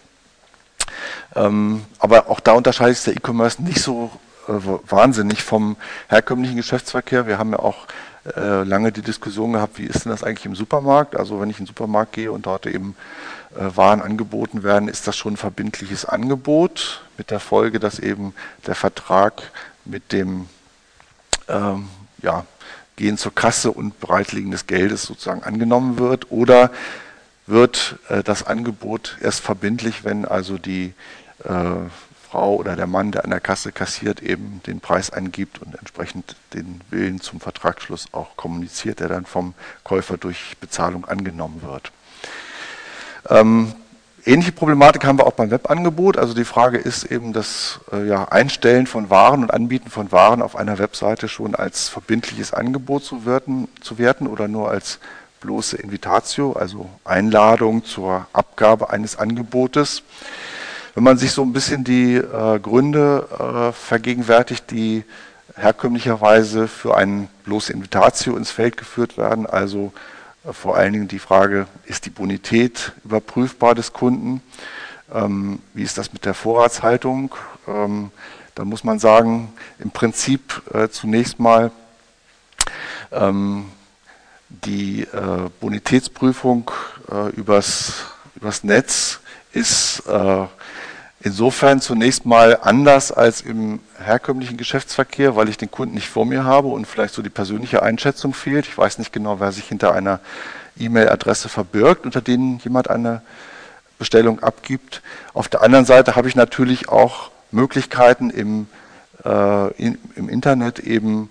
Ähm, 1.36 1.86
aber 2.00 2.32
auch 2.32 2.40
da 2.40 2.54
unterscheidet 2.54 2.98
sich 2.98 3.14
der 3.14 3.24
E-Commerce 3.24 3.62
nicht 3.62 3.80
so 3.80 4.10
äh, 4.48 4.54
wahnsinnig 4.90 5.44
vom 5.44 5.78
herkömmlichen 6.08 6.56
Geschäftsverkehr. 6.56 7.28
Wir 7.28 7.38
haben 7.38 7.52
ja 7.52 7.60
auch 7.60 7.86
äh, 8.36 8.64
lange 8.64 8.92
die 8.92 9.02
Diskussion 9.02 9.54
gehabt, 9.54 9.78
wie 9.78 9.86
ist 9.86 10.06
denn 10.06 10.12
das 10.12 10.24
eigentlich 10.24 10.46
im 10.46 10.56
Supermarkt? 10.56 11.16
Also 11.16 11.40
wenn 11.40 11.50
ich 11.50 11.60
in 11.60 11.66
den 11.66 11.68
Supermarkt 11.68 12.14
gehe 12.14 12.32
und 12.32 12.46
dort 12.46 12.66
eben 12.66 12.96
äh, 13.56 13.76
Waren 13.76 14.02
angeboten 14.02 14.64
werden, 14.64 14.90
ist 14.90 15.08
das 15.08 15.16
schon 15.16 15.34
ein 15.34 15.38
verbindliches 15.38 16.06
Angebot 16.06 17.02
mit 17.18 17.32
der 17.32 17.40
Folge, 17.40 17.80
dass 17.80 18.00
eben 18.00 18.34
der 18.66 18.76
Vertrag 18.76 19.52
mit 19.86 20.12
dem 20.12 20.48
ähm, 21.48 21.88
ja, 22.22 22.46
Gehen 22.98 23.18
zur 23.18 23.34
Kasse 23.34 23.72
und 23.72 24.00
Bereitlegen 24.00 24.52
des 24.52 24.68
Geldes 24.68 25.04
sozusagen 25.04 25.44
angenommen 25.44 26.00
wird 26.00 26.32
oder 26.32 26.72
wird 27.46 27.98
äh, 28.10 28.24
das 28.24 28.46
Angebot 28.46 29.18
erst 29.22 29.42
verbindlich, 29.42 30.04
wenn 30.04 30.26
also 30.26 30.58
die 30.58 30.94
äh, 31.44 31.52
Frau 32.30 32.56
oder 32.56 32.76
der 32.76 32.88
Mann, 32.88 33.12
der 33.12 33.24
an 33.24 33.30
der 33.30 33.40
Kasse 33.40 33.72
kassiert, 33.72 34.22
eben 34.22 34.62
den 34.68 34.80
Preis 34.80 35.10
eingibt 35.10 35.62
und 35.62 35.76
entsprechend 35.76 36.36
den 36.54 36.82
Willen 36.90 37.22
zum 37.22 37.40
Vertragsschluss 37.40 38.08
auch 38.12 38.36
kommuniziert, 38.36 39.00
der 39.00 39.08
dann 39.08 39.26
vom 39.26 39.54
Käufer 39.84 40.18
durch 40.18 40.58
Bezahlung 40.60 41.06
angenommen 41.06 41.62
wird. 41.62 41.92
Ähm, 43.30 43.74
ähnliche 44.26 44.52
Problematik 44.52 45.06
haben 45.06 45.20
wir 45.20 45.26
auch 45.26 45.34
beim 45.34 45.52
Webangebot. 45.52 46.18
Also 46.18 46.34
die 46.34 46.44
Frage 46.44 46.78
ist 46.78 47.06
eben 47.06 47.32
das 47.32 47.80
äh, 47.94 48.06
ja, 48.08 48.26
Einstellen 48.26 48.88
von 48.88 49.10
Waren 49.10 49.44
und 49.44 49.52
Anbieten 49.52 49.90
von 49.90 50.12
Waren 50.12 50.42
auf 50.42 50.56
einer 50.56 50.80
Webseite 50.80 51.30
schon 51.30 51.56
als 51.56 51.88
verbindliches 51.88 52.54
Angebot 52.54 53.06
zu 53.06 53.26
werten, 53.26 53.70
zu 53.80 53.98
werten 53.98 54.28
oder 54.28 54.48
nur 54.48 54.70
als 54.70 55.00
bloße 55.40 55.78
Invitatio, 55.78 56.54
also 56.54 56.90
Einladung 57.06 57.86
zur 57.86 58.28
Abgabe 58.34 58.90
eines 58.90 59.18
Angebotes. 59.18 60.04
Wenn 60.98 61.04
man 61.04 61.20
sich 61.20 61.32
so 61.32 61.44
ein 61.44 61.54
bisschen 61.54 61.84
die 61.84 62.16
äh, 62.16 62.58
Gründe 62.58 63.28
äh, 63.30 63.72
vergegenwärtigt, 63.72 64.72
die 64.72 65.04
herkömmlicherweise 65.56 66.68
für 66.68 66.98
ein 66.98 67.28
bloße 67.44 67.72
Invitatio 67.72 68.36
ins 68.36 68.50
Feld 68.50 68.78
geführt 68.78 69.16
werden, 69.16 69.46
also 69.46 69.94
äh, 70.44 70.54
vor 70.54 70.76
allen 70.76 70.94
Dingen 70.94 71.08
die 71.08 71.20
Frage, 71.20 71.68
ist 71.86 72.08
die 72.08 72.10
Bonität 72.10 72.94
überprüfbar 73.06 73.76
des 73.76 73.94
Kunden? 73.94 74.42
Ähm, 75.14 75.60
wie 75.76 75.84
ist 75.84 76.00
das 76.00 76.14
mit 76.14 76.26
der 76.26 76.34
Vorratshaltung? 76.34 77.36
Ähm, 77.68 78.10
dann 78.56 78.68
muss 78.68 78.84
man 78.84 78.98
sagen, 78.98 79.54
im 79.78 79.92
Prinzip 79.92 80.64
äh, 80.74 80.90
zunächst 80.90 81.40
mal 81.40 81.70
ähm, 83.12 83.66
die 84.50 85.02
äh, 85.02 85.50
Bonitätsprüfung 85.60 86.72
äh, 87.12 87.30
übers, 87.36 88.06
übers 88.36 88.64
Netz 88.64 89.20
ist 89.54 90.02
äh, 90.08 90.48
insofern 91.20 91.82
zunächst 91.82 92.26
mal 92.26 92.60
anders 92.62 93.12
als 93.12 93.42
im 93.42 93.80
herkömmlichen 94.00 94.58
Geschäftsverkehr, 94.58 95.36
weil 95.36 95.50
ich 95.50 95.58
den 95.58 95.72
Kunden 95.72 95.96
nicht 95.96 96.10
vor 96.10 96.26
mir 96.26 96.44
habe 96.44 96.68
und 96.68 96.86
vielleicht 96.86 97.14
so 97.14 97.22
die 97.22 97.30
persönliche 97.30 97.82
Einschätzung 97.84 98.34
fehlt. 98.34 98.68
Ich 98.68 98.78
weiß 98.78 99.00
nicht 99.00 99.12
genau, 99.12 99.40
wer 99.40 99.52
sich 99.52 99.66
hinter 99.66 99.94
einer 99.94 100.20
E-Mail-Adresse 100.80 101.50
verbirgt, 101.50 102.06
unter 102.06 102.22
denen 102.22 102.60
jemand 102.60 102.90
eine 102.90 103.22
Bestellung 103.98 104.42
abgibt. 104.44 105.02
Auf 105.34 105.48
der 105.48 105.62
anderen 105.62 105.86
Seite 105.86 106.16
habe 106.16 106.28
ich 106.28 106.36
natürlich 106.36 106.90
auch 106.90 107.32
Möglichkeiten 107.52 108.30
im, 108.30 108.68
äh, 109.26 109.74
in, 109.74 109.98
im 110.16 110.30
Internet 110.30 110.80
eben 110.80 111.30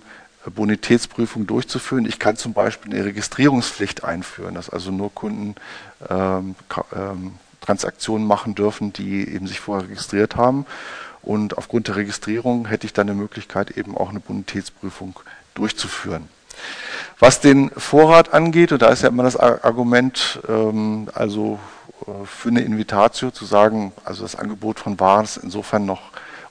Bonitätsprüfung 0.51 1.47
durchzuführen. 1.47 2.07
Ich 2.07 2.19
kann 2.19 2.37
zum 2.37 2.53
Beispiel 2.53 2.93
eine 2.95 3.05
Registrierungspflicht 3.05 4.05
einführen, 4.05 4.55
dass 4.55 4.71
also 4.71 4.91
nur 4.91 5.13
Kunden 5.13 5.57
ähm, 6.09 6.55
ähm, 6.95 7.35
Transaktionen 7.61 8.27
machen 8.27 8.55
dürfen, 8.55 8.93
die 8.93 9.29
eben 9.29 9.47
sich 9.47 9.61
vorher 9.61 9.89
registriert 9.89 10.37
haben. 10.37 10.67
Und 11.23 11.59
aufgrund 11.59 11.89
der 11.89 11.97
Registrierung 11.97 12.67
hätte 12.67 12.87
ich 12.87 12.93
dann 12.93 13.09
eine 13.09 13.19
Möglichkeit, 13.19 13.73
eben 13.73 13.97
auch 13.97 14.11
eine 14.11 14.21
Bonitätsprüfung 14.21 15.19
durchzuführen. 15.55 16.29
Was 17.19 17.41
den 17.41 17.71
Vorrat 17.71 18.33
angeht, 18.33 18.73
und 18.73 18.83
da 18.83 18.89
ist 18.89 19.03
ja 19.03 19.09
immer 19.09 19.23
das 19.23 19.37
Argument, 19.37 20.41
ähm, 20.49 21.09
also 21.15 21.59
äh, 22.07 22.27
für 22.27 22.51
eine 22.51 22.61
Invitatio 22.61 23.31
zu 23.31 23.45
sagen, 23.45 23.93
also 24.05 24.23
das 24.23 24.37
Angebot 24.37 24.79
von 24.81 25.01
Waren 25.01 25.25
ist 25.25 25.39
insofern 25.39 25.85
noch 25.85 26.03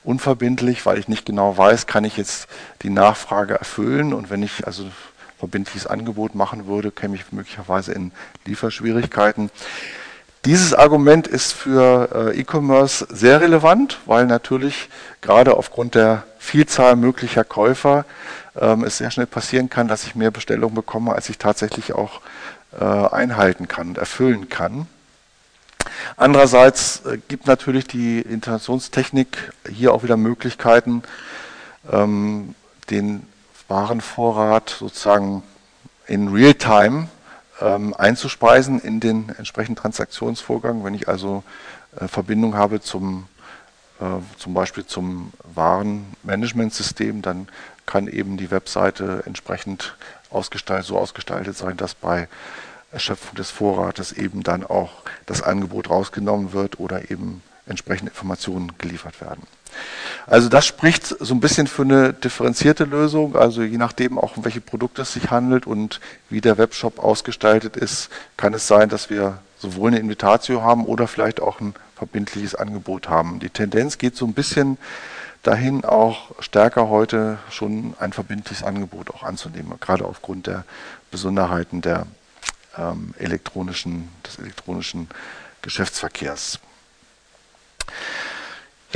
unverbindlich, 0.04 0.86
weil 0.86 0.98
ich 0.98 1.08
nicht 1.08 1.26
genau 1.26 1.56
weiß, 1.56 1.86
kann 1.86 2.04
ich 2.04 2.16
jetzt 2.16 2.48
die 2.82 2.90
Nachfrage 2.90 3.54
erfüllen 3.54 4.12
und 4.12 4.30
wenn 4.30 4.42
ich 4.42 4.66
also 4.66 4.86
verbindliches 5.38 5.86
Angebot 5.86 6.34
machen 6.34 6.66
würde, 6.66 6.90
käme 6.90 7.16
ich 7.16 7.32
möglicherweise 7.32 7.92
in 7.92 8.12
Lieferschwierigkeiten. 8.44 9.50
Dieses 10.46 10.74
Argument 10.74 11.26
ist 11.26 11.52
für 11.52 12.30
äh, 12.32 12.40
E-Commerce 12.40 13.04
sehr 13.10 13.40
relevant, 13.40 13.98
weil 14.06 14.26
natürlich 14.26 14.88
gerade 15.20 15.56
aufgrund 15.56 15.96
der 15.96 16.22
Vielzahl 16.38 16.94
möglicher 16.94 17.42
Käufer 17.42 18.04
ähm, 18.54 18.84
es 18.84 18.98
sehr 18.98 19.10
schnell 19.10 19.26
passieren 19.26 19.70
kann, 19.70 19.88
dass 19.88 20.04
ich 20.04 20.14
mehr 20.14 20.30
Bestellungen 20.30 20.76
bekomme, 20.76 21.12
als 21.12 21.28
ich 21.30 21.38
tatsächlich 21.38 21.94
auch 21.94 22.20
äh, 22.78 22.84
einhalten 22.84 23.66
kann 23.66 23.88
und 23.88 23.98
erfüllen 23.98 24.48
kann. 24.48 24.86
Andererseits 26.16 27.04
äh, 27.06 27.18
gibt 27.26 27.48
natürlich 27.48 27.88
die 27.88 28.20
Integrationstechnik 28.20 29.52
hier 29.68 29.92
auch 29.92 30.04
wieder 30.04 30.16
Möglichkeiten, 30.16 31.02
ähm, 31.90 32.54
den 32.88 33.26
Warenvorrat 33.66 34.70
sozusagen 34.78 35.42
in 36.06 36.28
Realtime 36.28 37.08
ähm, 37.60 37.94
einzuspeisen 37.94 38.80
in 38.80 39.00
den 39.00 39.30
entsprechenden 39.30 39.80
Transaktionsvorgang. 39.80 40.84
Wenn 40.84 40.94
ich 40.94 41.08
also 41.08 41.42
äh, 41.98 42.08
Verbindung 42.08 42.54
habe 42.56 42.80
zum, 42.80 43.26
äh, 44.00 44.04
zum 44.38 44.54
Beispiel 44.54 44.86
zum 44.86 45.32
Warenmanagementsystem, 45.54 47.22
dann 47.22 47.48
kann 47.86 48.08
eben 48.08 48.36
die 48.36 48.50
Webseite 48.50 49.22
entsprechend 49.26 49.96
ausgestaltet, 50.30 50.86
so 50.86 50.98
ausgestaltet 50.98 51.56
sein, 51.56 51.76
dass 51.76 51.94
bei 51.94 52.28
Erschöpfung 52.92 53.34
des 53.36 53.50
Vorrates 53.50 54.12
eben 54.12 54.42
dann 54.42 54.64
auch 54.64 55.02
das 55.26 55.42
Angebot 55.42 55.90
rausgenommen 55.90 56.52
wird 56.52 56.78
oder 56.80 57.10
eben 57.10 57.42
entsprechende 57.66 58.10
Informationen 58.10 58.72
geliefert 58.78 59.20
werden. 59.20 59.42
Also 60.26 60.48
das 60.48 60.66
spricht 60.66 61.06
so 61.06 61.34
ein 61.34 61.40
bisschen 61.40 61.66
für 61.66 61.82
eine 61.82 62.12
differenzierte 62.12 62.84
Lösung, 62.84 63.36
also 63.36 63.62
je 63.62 63.78
nachdem 63.78 64.18
auch 64.18 64.36
um 64.36 64.44
welche 64.44 64.60
Produkte 64.60 65.02
es 65.02 65.12
sich 65.12 65.30
handelt 65.30 65.66
und 65.66 66.00
wie 66.30 66.40
der 66.40 66.58
Webshop 66.58 66.98
ausgestaltet 66.98 67.76
ist, 67.76 68.10
kann 68.36 68.54
es 68.54 68.66
sein, 68.66 68.88
dass 68.88 69.08
wir 69.10 69.38
sowohl 69.58 69.90
eine 69.90 70.00
Invitatio 70.00 70.62
haben 70.62 70.84
oder 70.84 71.06
vielleicht 71.06 71.40
auch 71.40 71.60
ein 71.60 71.74
verbindliches 71.96 72.54
Angebot 72.54 73.08
haben. 73.08 73.38
Die 73.40 73.50
Tendenz 73.50 73.98
geht 73.98 74.16
so 74.16 74.26
ein 74.26 74.34
bisschen 74.34 74.78
dahin, 75.42 75.84
auch 75.84 76.32
stärker 76.40 76.88
heute 76.88 77.38
schon 77.50 77.94
ein 78.00 78.12
verbindliches 78.12 78.64
Angebot 78.64 79.10
auch 79.10 79.22
anzunehmen, 79.22 79.72
gerade 79.80 80.04
aufgrund 80.04 80.46
der 80.46 80.64
Besonderheiten 81.10 81.80
der 81.82 82.06
ähm, 82.76 83.14
elektronischen, 83.18 84.08
des 84.26 84.38
elektronischen 84.38 85.08
Geschäftsverkehrs. 85.62 86.58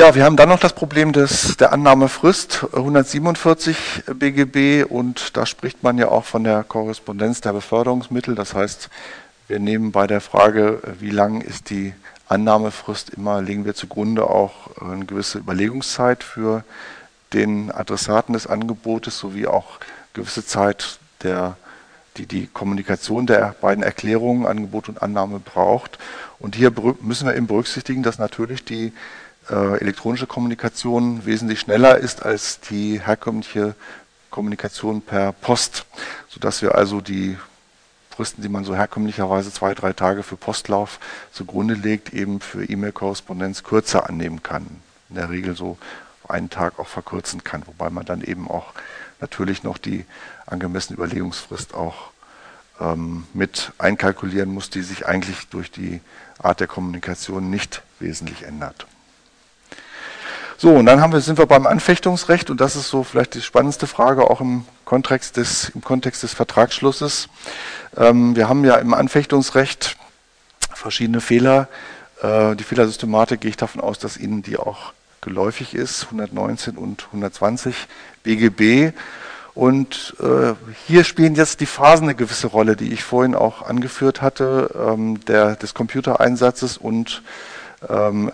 Ja, 0.00 0.14
wir 0.14 0.24
haben 0.24 0.38
dann 0.38 0.48
noch 0.48 0.58
das 0.58 0.72
Problem 0.72 1.12
des, 1.12 1.58
der 1.58 1.74
Annahmefrist 1.74 2.64
147 2.72 4.04
BGB 4.14 4.90
und 4.90 5.36
da 5.36 5.44
spricht 5.44 5.82
man 5.82 5.98
ja 5.98 6.08
auch 6.08 6.24
von 6.24 6.42
der 6.42 6.64
Korrespondenz 6.64 7.42
der 7.42 7.52
Beförderungsmittel. 7.52 8.34
Das 8.34 8.54
heißt, 8.54 8.88
wir 9.46 9.58
nehmen 9.58 9.92
bei 9.92 10.06
der 10.06 10.22
Frage, 10.22 10.80
wie 11.00 11.10
lang 11.10 11.42
ist 11.42 11.68
die 11.68 11.92
Annahmefrist 12.28 13.10
immer, 13.10 13.42
legen 13.42 13.66
wir 13.66 13.74
zugrunde 13.74 14.24
auch 14.24 14.74
eine 14.80 15.04
gewisse 15.04 15.36
Überlegungszeit 15.36 16.24
für 16.24 16.64
den 17.34 17.70
Adressaten 17.70 18.32
des 18.32 18.46
Angebotes 18.46 19.18
sowie 19.18 19.48
auch 19.48 19.80
gewisse 20.14 20.46
Zeit 20.46 20.98
der 21.22 21.58
die 22.16 22.26
die 22.26 22.46
Kommunikation 22.46 23.26
der 23.26 23.54
beiden 23.60 23.84
Erklärungen, 23.84 24.46
Angebot 24.46 24.88
und 24.88 25.00
Annahme 25.00 25.38
braucht. 25.38 25.98
Und 26.38 26.56
hier 26.56 26.72
müssen 27.02 27.28
wir 27.28 27.36
eben 27.36 27.46
berücksichtigen, 27.46 28.02
dass 28.02 28.18
natürlich 28.18 28.64
die 28.64 28.92
äh, 29.50 29.80
elektronische 29.80 30.26
Kommunikation 30.26 31.26
wesentlich 31.26 31.60
schneller 31.60 31.98
ist 31.98 32.24
als 32.24 32.60
die 32.60 33.00
herkömmliche 33.00 33.74
Kommunikation 34.30 35.02
per 35.02 35.32
Post, 35.32 35.86
sodass 36.28 36.62
wir 36.62 36.76
also 36.76 37.00
die 37.00 37.36
Fristen, 38.10 38.42
die 38.42 38.48
man 38.48 38.64
so 38.64 38.76
herkömmlicherweise 38.76 39.52
zwei, 39.52 39.74
drei 39.74 39.92
Tage 39.92 40.22
für 40.22 40.36
Postlauf 40.36 41.00
zugrunde 41.32 41.74
legt, 41.74 42.12
eben 42.12 42.40
für 42.40 42.64
E-Mail-Korrespondenz 42.64 43.64
kürzer 43.64 44.08
annehmen 44.08 44.42
kann. 44.42 44.66
In 45.08 45.16
der 45.16 45.30
Regel 45.30 45.56
so 45.56 45.78
einen 46.28 46.50
Tag 46.50 46.78
auch 46.78 46.86
verkürzen 46.86 47.42
kann, 47.42 47.66
wobei 47.66 47.90
man 47.90 48.04
dann 48.04 48.22
eben 48.22 48.48
auch 48.48 48.72
natürlich 49.20 49.62
noch 49.62 49.78
die 49.78 50.04
angemessene 50.46 50.96
Überlegungsfrist 50.96 51.74
auch 51.74 52.10
ähm, 52.80 53.24
mit 53.34 53.72
einkalkulieren 53.78 54.52
muss, 54.52 54.70
die 54.70 54.82
sich 54.82 55.06
eigentlich 55.06 55.48
durch 55.48 55.70
die 55.70 56.00
Art 56.38 56.60
der 56.60 56.68
Kommunikation 56.68 57.50
nicht 57.50 57.82
wesentlich 57.98 58.44
ändert. 58.44 58.86
So, 60.62 60.74
und 60.74 60.84
dann 60.84 61.00
haben 61.00 61.14
wir, 61.14 61.22
sind 61.22 61.38
wir 61.38 61.46
beim 61.46 61.66
Anfechtungsrecht 61.66 62.50
und 62.50 62.60
das 62.60 62.76
ist 62.76 62.90
so 62.90 63.02
vielleicht 63.02 63.32
die 63.32 63.40
spannendste 63.40 63.86
Frage 63.86 64.28
auch 64.28 64.42
im 64.42 64.66
Kontext 64.84 65.38
des, 65.38 65.70
im 65.70 65.80
Kontext 65.80 66.22
des 66.22 66.34
Vertragsschlusses. 66.34 67.30
Ähm, 67.96 68.36
wir 68.36 68.46
haben 68.46 68.66
ja 68.66 68.74
im 68.74 68.92
Anfechtungsrecht 68.92 69.96
verschiedene 70.74 71.22
Fehler. 71.22 71.68
Äh, 72.20 72.56
die 72.56 72.64
Fehlersystematik 72.64 73.40
gehe 73.40 73.48
ich 73.48 73.56
davon 73.56 73.80
aus, 73.80 73.98
dass 74.00 74.18
Ihnen 74.18 74.42
die 74.42 74.58
auch 74.58 74.92
geläufig 75.22 75.74
ist, 75.74 76.04
119 76.04 76.76
und 76.76 77.06
120 77.06 77.74
BGB. 78.22 78.92
Und 79.54 80.14
äh, 80.20 80.52
hier 80.86 81.04
spielen 81.04 81.36
jetzt 81.36 81.60
die 81.60 81.66
Phasen 81.66 82.04
eine 82.04 82.14
gewisse 82.14 82.48
Rolle, 82.48 82.76
die 82.76 82.92
ich 82.92 83.02
vorhin 83.02 83.34
auch 83.34 83.62
angeführt 83.62 84.20
hatte, 84.20 84.74
ähm, 84.78 85.24
der, 85.24 85.56
des 85.56 85.72
Computereinsatzes. 85.72 86.76
Und 86.76 87.22
ähm, 87.88 88.30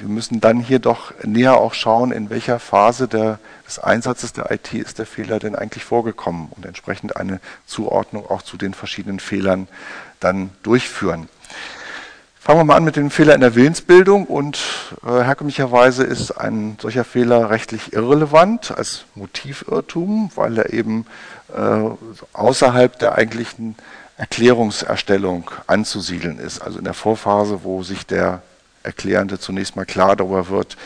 wir 0.00 0.08
müssen 0.08 0.40
dann 0.40 0.60
hier 0.60 0.78
doch 0.78 1.12
näher 1.22 1.58
auch 1.58 1.74
schauen, 1.74 2.10
in 2.10 2.30
welcher 2.30 2.58
Phase 2.58 3.06
der, 3.06 3.38
des 3.66 3.78
Einsatzes 3.78 4.32
der 4.32 4.50
IT 4.50 4.72
ist 4.72 4.98
der 4.98 5.06
Fehler 5.06 5.38
denn 5.38 5.54
eigentlich 5.54 5.84
vorgekommen 5.84 6.48
und 6.56 6.64
entsprechend 6.64 7.16
eine 7.16 7.40
Zuordnung 7.66 8.28
auch 8.28 8.42
zu 8.42 8.56
den 8.56 8.72
verschiedenen 8.72 9.20
Fehlern 9.20 9.68
dann 10.18 10.50
durchführen. 10.62 11.28
Fangen 12.40 12.60
wir 12.60 12.64
mal 12.64 12.76
an 12.76 12.84
mit 12.84 12.96
dem 12.96 13.10
Fehler 13.10 13.34
in 13.34 13.42
der 13.42 13.54
Willensbildung 13.54 14.24
und 14.24 14.58
äh, 15.04 15.22
herkömmlicherweise 15.22 16.04
ist 16.04 16.30
ein 16.32 16.78
solcher 16.80 17.04
Fehler 17.04 17.50
rechtlich 17.50 17.92
irrelevant 17.92 18.70
als 18.70 19.04
Motivirrtum, 19.14 20.30
weil 20.34 20.56
er 20.56 20.72
eben 20.72 21.04
äh, 21.54 21.90
außerhalb 22.32 22.98
der 22.98 23.16
eigentlichen 23.16 23.76
Erklärungserstellung 24.16 25.50
anzusiedeln 25.66 26.38
ist, 26.38 26.60
also 26.60 26.78
in 26.78 26.84
der 26.84 26.94
Vorphase, 26.94 27.60
wo 27.62 27.82
sich 27.82 28.06
der 28.06 28.42
Erklärende 28.82 29.38
zunächst 29.38 29.76
mal 29.76 29.86
klar 29.86 30.16
darüber 30.16 30.48
wird 30.48 30.76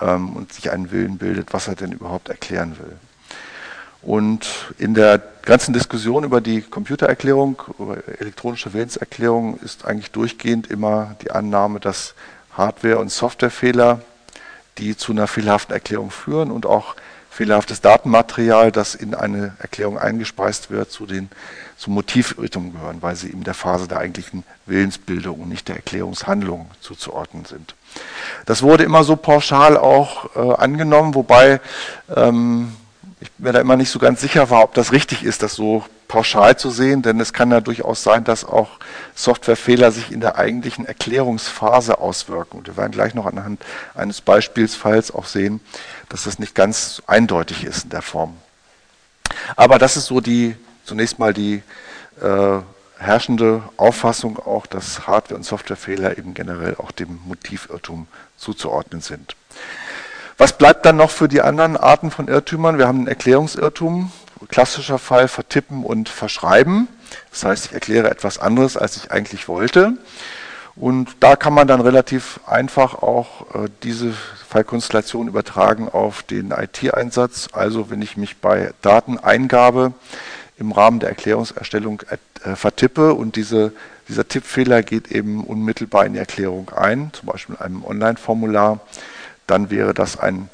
ähm, 0.00 0.36
und 0.36 0.52
sich 0.52 0.70
einen 0.70 0.90
Willen 0.90 1.18
bildet, 1.18 1.52
was 1.52 1.68
er 1.68 1.74
denn 1.74 1.92
überhaupt 1.92 2.28
erklären 2.28 2.76
will. 2.78 2.96
Und 4.02 4.72
in 4.78 4.94
der 4.94 5.22
ganzen 5.42 5.72
Diskussion 5.72 6.24
über 6.24 6.40
die 6.40 6.60
Computererklärung, 6.60 7.62
über 7.78 7.98
elektronische 8.18 8.72
Willenserklärung 8.72 9.58
ist 9.60 9.84
eigentlich 9.84 10.10
durchgehend 10.10 10.68
immer 10.68 11.14
die 11.22 11.30
Annahme, 11.30 11.78
dass 11.78 12.14
Hardware- 12.56 12.98
und 12.98 13.10
Softwarefehler 13.10 14.00
die 14.78 14.96
zu 14.96 15.12
einer 15.12 15.26
fehlerhaften 15.26 15.74
Erklärung 15.74 16.10
führen 16.10 16.50
und 16.50 16.66
auch 16.66 16.96
fehlerhaftes 17.30 17.80
Datenmaterial, 17.80 18.72
das 18.72 18.94
in 18.94 19.14
eine 19.14 19.54
Erklärung 19.58 19.98
eingespeist 19.98 20.70
wird, 20.70 20.90
zu 20.90 21.06
den 21.06 21.30
zum 21.82 21.94
Motivirrtum 21.94 22.72
gehören, 22.72 23.02
weil 23.02 23.16
sie 23.16 23.28
eben 23.28 23.42
der 23.42 23.54
Phase 23.54 23.88
der 23.88 23.98
eigentlichen 23.98 24.44
Willensbildung 24.66 25.40
und 25.40 25.48
nicht 25.48 25.66
der 25.66 25.74
Erklärungshandlung 25.74 26.70
zuzuordnen 26.80 27.44
sind. 27.44 27.74
Das 28.46 28.62
wurde 28.62 28.84
immer 28.84 29.02
so 29.02 29.16
pauschal 29.16 29.76
auch 29.76 30.36
äh, 30.36 30.54
angenommen, 30.54 31.16
wobei 31.16 31.60
ähm, 32.14 32.76
ich 33.18 33.30
mir 33.38 33.52
da 33.52 33.60
immer 33.60 33.76
nicht 33.76 33.90
so 33.90 33.98
ganz 33.98 34.20
sicher 34.20 34.48
war, 34.48 34.62
ob 34.62 34.74
das 34.74 34.92
richtig 34.92 35.24
ist, 35.24 35.42
das 35.42 35.56
so 35.56 35.84
pauschal 36.06 36.56
zu 36.56 36.70
sehen, 36.70 37.02
denn 37.02 37.18
es 37.18 37.32
kann 37.32 37.50
ja 37.50 37.60
durchaus 37.60 38.04
sein, 38.04 38.22
dass 38.22 38.44
auch 38.44 38.68
Softwarefehler 39.16 39.90
sich 39.90 40.12
in 40.12 40.20
der 40.20 40.36
eigentlichen 40.36 40.86
Erklärungsphase 40.86 41.98
auswirken. 41.98 42.58
Und 42.58 42.68
wir 42.68 42.76
werden 42.76 42.92
gleich 42.92 43.14
noch 43.14 43.26
anhand 43.26 43.60
eines 43.96 44.20
Beispielsfalls 44.20 45.12
auch 45.12 45.26
sehen, 45.26 45.60
dass 46.10 46.24
das 46.24 46.38
nicht 46.38 46.54
ganz 46.54 47.02
eindeutig 47.08 47.64
ist 47.64 47.84
in 47.84 47.90
der 47.90 48.02
Form. 48.02 48.36
Aber 49.56 49.80
das 49.80 49.96
ist 49.96 50.06
so 50.06 50.20
die, 50.20 50.54
zunächst 50.84 51.18
mal 51.18 51.32
die 51.32 51.62
äh, 52.20 52.58
herrschende 52.98 53.62
Auffassung 53.76 54.38
auch, 54.38 54.66
dass 54.66 55.06
Hardware- 55.06 55.36
und 55.36 55.44
Softwarefehler 55.44 56.18
eben 56.18 56.34
generell 56.34 56.76
auch 56.76 56.92
dem 56.92 57.20
Motivirrtum 57.26 58.06
zuzuordnen 58.36 59.00
sind. 59.00 59.36
Was 60.38 60.56
bleibt 60.56 60.86
dann 60.86 60.96
noch 60.96 61.10
für 61.10 61.28
die 61.28 61.42
anderen 61.42 61.76
Arten 61.76 62.10
von 62.10 62.28
Irrtümern? 62.28 62.78
Wir 62.78 62.86
haben 62.88 62.98
einen 62.98 63.08
Erklärungsirrtum, 63.08 64.10
klassischer 64.48 64.98
Fall 64.98 65.28
vertippen 65.28 65.84
und 65.84 66.08
verschreiben. 66.08 66.88
Das 67.30 67.44
heißt, 67.44 67.66
ich 67.66 67.72
erkläre 67.72 68.10
etwas 68.10 68.38
anderes, 68.38 68.76
als 68.76 68.96
ich 68.96 69.10
eigentlich 69.10 69.48
wollte. 69.48 69.94
Und 70.74 71.08
da 71.20 71.36
kann 71.36 71.52
man 71.52 71.68
dann 71.68 71.82
relativ 71.82 72.40
einfach 72.46 72.94
auch 73.02 73.54
äh, 73.54 73.68
diese 73.82 74.14
Fallkonstellation 74.48 75.28
übertragen 75.28 75.88
auf 75.88 76.22
den 76.22 76.50
IT-Einsatz. 76.50 77.48
Also 77.52 77.90
wenn 77.90 78.00
ich 78.00 78.16
mich 78.16 78.38
bei 78.38 78.72
Dateneingabe 78.80 79.92
im 80.62 80.72
Rahmen 80.72 81.00
der 81.00 81.10
Erklärungserstellung 81.10 82.02
äh, 82.44 82.56
vertippe 82.56 83.14
und 83.14 83.36
diese, 83.36 83.72
dieser 84.08 84.26
Tippfehler 84.26 84.82
geht 84.82 85.10
eben 85.10 85.44
unmittelbar 85.44 86.06
in 86.06 86.14
die 86.14 86.20
Erklärung 86.20 86.70
ein, 86.70 87.10
zum 87.12 87.26
Beispiel 87.26 87.56
in 87.56 87.60
einem 87.60 87.84
Online-Formular, 87.84 88.80
dann 89.46 89.70
wäre 89.70 89.92
das 89.92 90.18
ein 90.18 90.48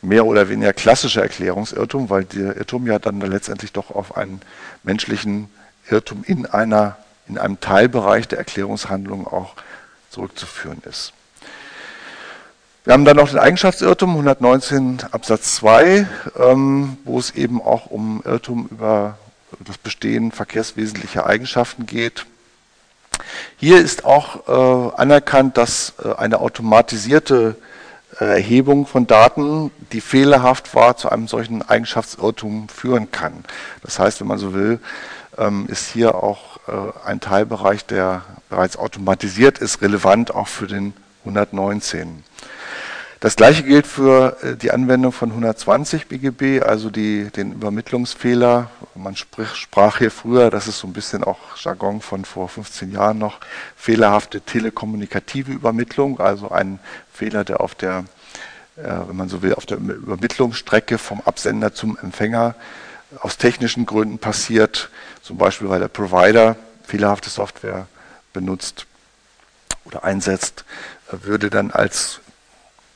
mehr 0.00 0.24
oder 0.24 0.48
weniger 0.48 0.72
klassischer 0.72 1.22
Erklärungsirrtum, 1.22 2.10
weil 2.10 2.24
der 2.24 2.56
Irrtum 2.56 2.86
ja 2.86 2.98
dann 2.98 3.20
letztendlich 3.20 3.72
doch 3.72 3.90
auf 3.90 4.16
einen 4.16 4.40
menschlichen 4.82 5.48
Irrtum 5.88 6.24
in, 6.26 6.46
einer, 6.46 6.96
in 7.28 7.38
einem 7.38 7.60
Teilbereich 7.60 8.26
der 8.28 8.38
Erklärungshandlung 8.38 9.26
auch 9.26 9.54
zurückzuführen 10.10 10.82
ist. 10.88 11.12
Wir 12.84 12.94
haben 12.94 13.04
dann 13.04 13.16
noch 13.16 13.28
den 13.28 13.38
Eigenschaftsirrtum 13.38 14.10
119 14.10 15.04
Absatz 15.12 15.54
2, 15.56 16.06
ähm, 16.36 16.96
wo 17.04 17.18
es 17.18 17.30
eben 17.32 17.62
auch 17.62 17.86
um 17.86 18.22
Irrtum 18.24 18.66
über 18.72 19.18
das 19.60 19.78
Bestehen 19.78 20.32
verkehrswesentlicher 20.32 21.26
Eigenschaften 21.26 21.86
geht. 21.86 22.26
Hier 23.56 23.78
ist 23.78 24.04
auch 24.04 24.48
äh, 24.48 24.96
anerkannt, 24.96 25.56
dass 25.56 25.94
äh, 26.04 26.14
eine 26.14 26.40
automatisierte 26.40 27.56
äh, 28.20 28.24
Erhebung 28.24 28.86
von 28.86 29.06
Daten, 29.06 29.70
die 29.92 30.00
fehlerhaft 30.00 30.74
war, 30.74 30.96
zu 30.96 31.08
einem 31.10 31.28
solchen 31.28 31.62
Eigenschaftsirrtum 31.62 32.68
führen 32.68 33.10
kann. 33.10 33.44
Das 33.82 33.98
heißt, 33.98 34.20
wenn 34.20 34.26
man 34.26 34.38
so 34.38 34.54
will, 34.54 34.80
ähm, 35.38 35.66
ist 35.68 35.88
hier 35.88 36.16
auch 36.16 36.58
äh, 36.68 37.06
ein 37.06 37.20
Teilbereich, 37.20 37.86
der 37.86 38.22
bereits 38.50 38.76
automatisiert 38.76 39.58
ist, 39.58 39.80
relevant 39.80 40.34
auch 40.34 40.48
für 40.48 40.66
den 40.66 40.94
119. 41.24 42.24
Das 43.22 43.36
gleiche 43.36 43.62
gilt 43.62 43.86
für 43.86 44.36
äh, 44.42 44.56
die 44.56 44.72
Anwendung 44.72 45.12
von 45.12 45.30
120 45.30 46.08
BGB, 46.08 46.60
also 46.60 46.90
die, 46.90 47.30
den 47.30 47.52
Übermittlungsfehler. 47.52 48.68
Man 48.96 49.14
sprich, 49.14 49.54
sprach 49.54 49.98
hier 49.98 50.10
früher, 50.10 50.50
das 50.50 50.66
ist 50.66 50.80
so 50.80 50.88
ein 50.88 50.92
bisschen 50.92 51.22
auch 51.22 51.38
Jargon 51.56 52.00
von 52.00 52.24
vor 52.24 52.48
15 52.48 52.90
Jahren 52.90 53.18
noch, 53.18 53.38
fehlerhafte 53.76 54.40
telekommunikative 54.40 55.52
Übermittlung, 55.52 56.18
also 56.18 56.50
ein 56.50 56.80
Fehler, 57.12 57.44
der 57.44 57.60
auf 57.60 57.76
der, 57.76 58.06
äh, 58.74 58.90
wenn 59.06 59.14
man 59.14 59.28
so 59.28 59.40
will, 59.40 59.54
auf 59.54 59.66
der 59.66 59.76
Übermittlungsstrecke 59.76 60.98
vom 60.98 61.20
Absender 61.20 61.72
zum 61.72 61.96
Empfänger 61.96 62.56
aus 63.20 63.36
technischen 63.36 63.86
Gründen 63.86 64.18
passiert, 64.18 64.90
zum 65.22 65.38
Beispiel 65.38 65.68
weil 65.68 65.78
der 65.78 65.86
Provider 65.86 66.56
fehlerhafte 66.82 67.30
Software 67.30 67.86
benutzt 68.32 68.86
oder 69.84 70.02
einsetzt, 70.02 70.64
äh, 71.12 71.24
würde 71.24 71.50
dann 71.50 71.70
als 71.70 72.18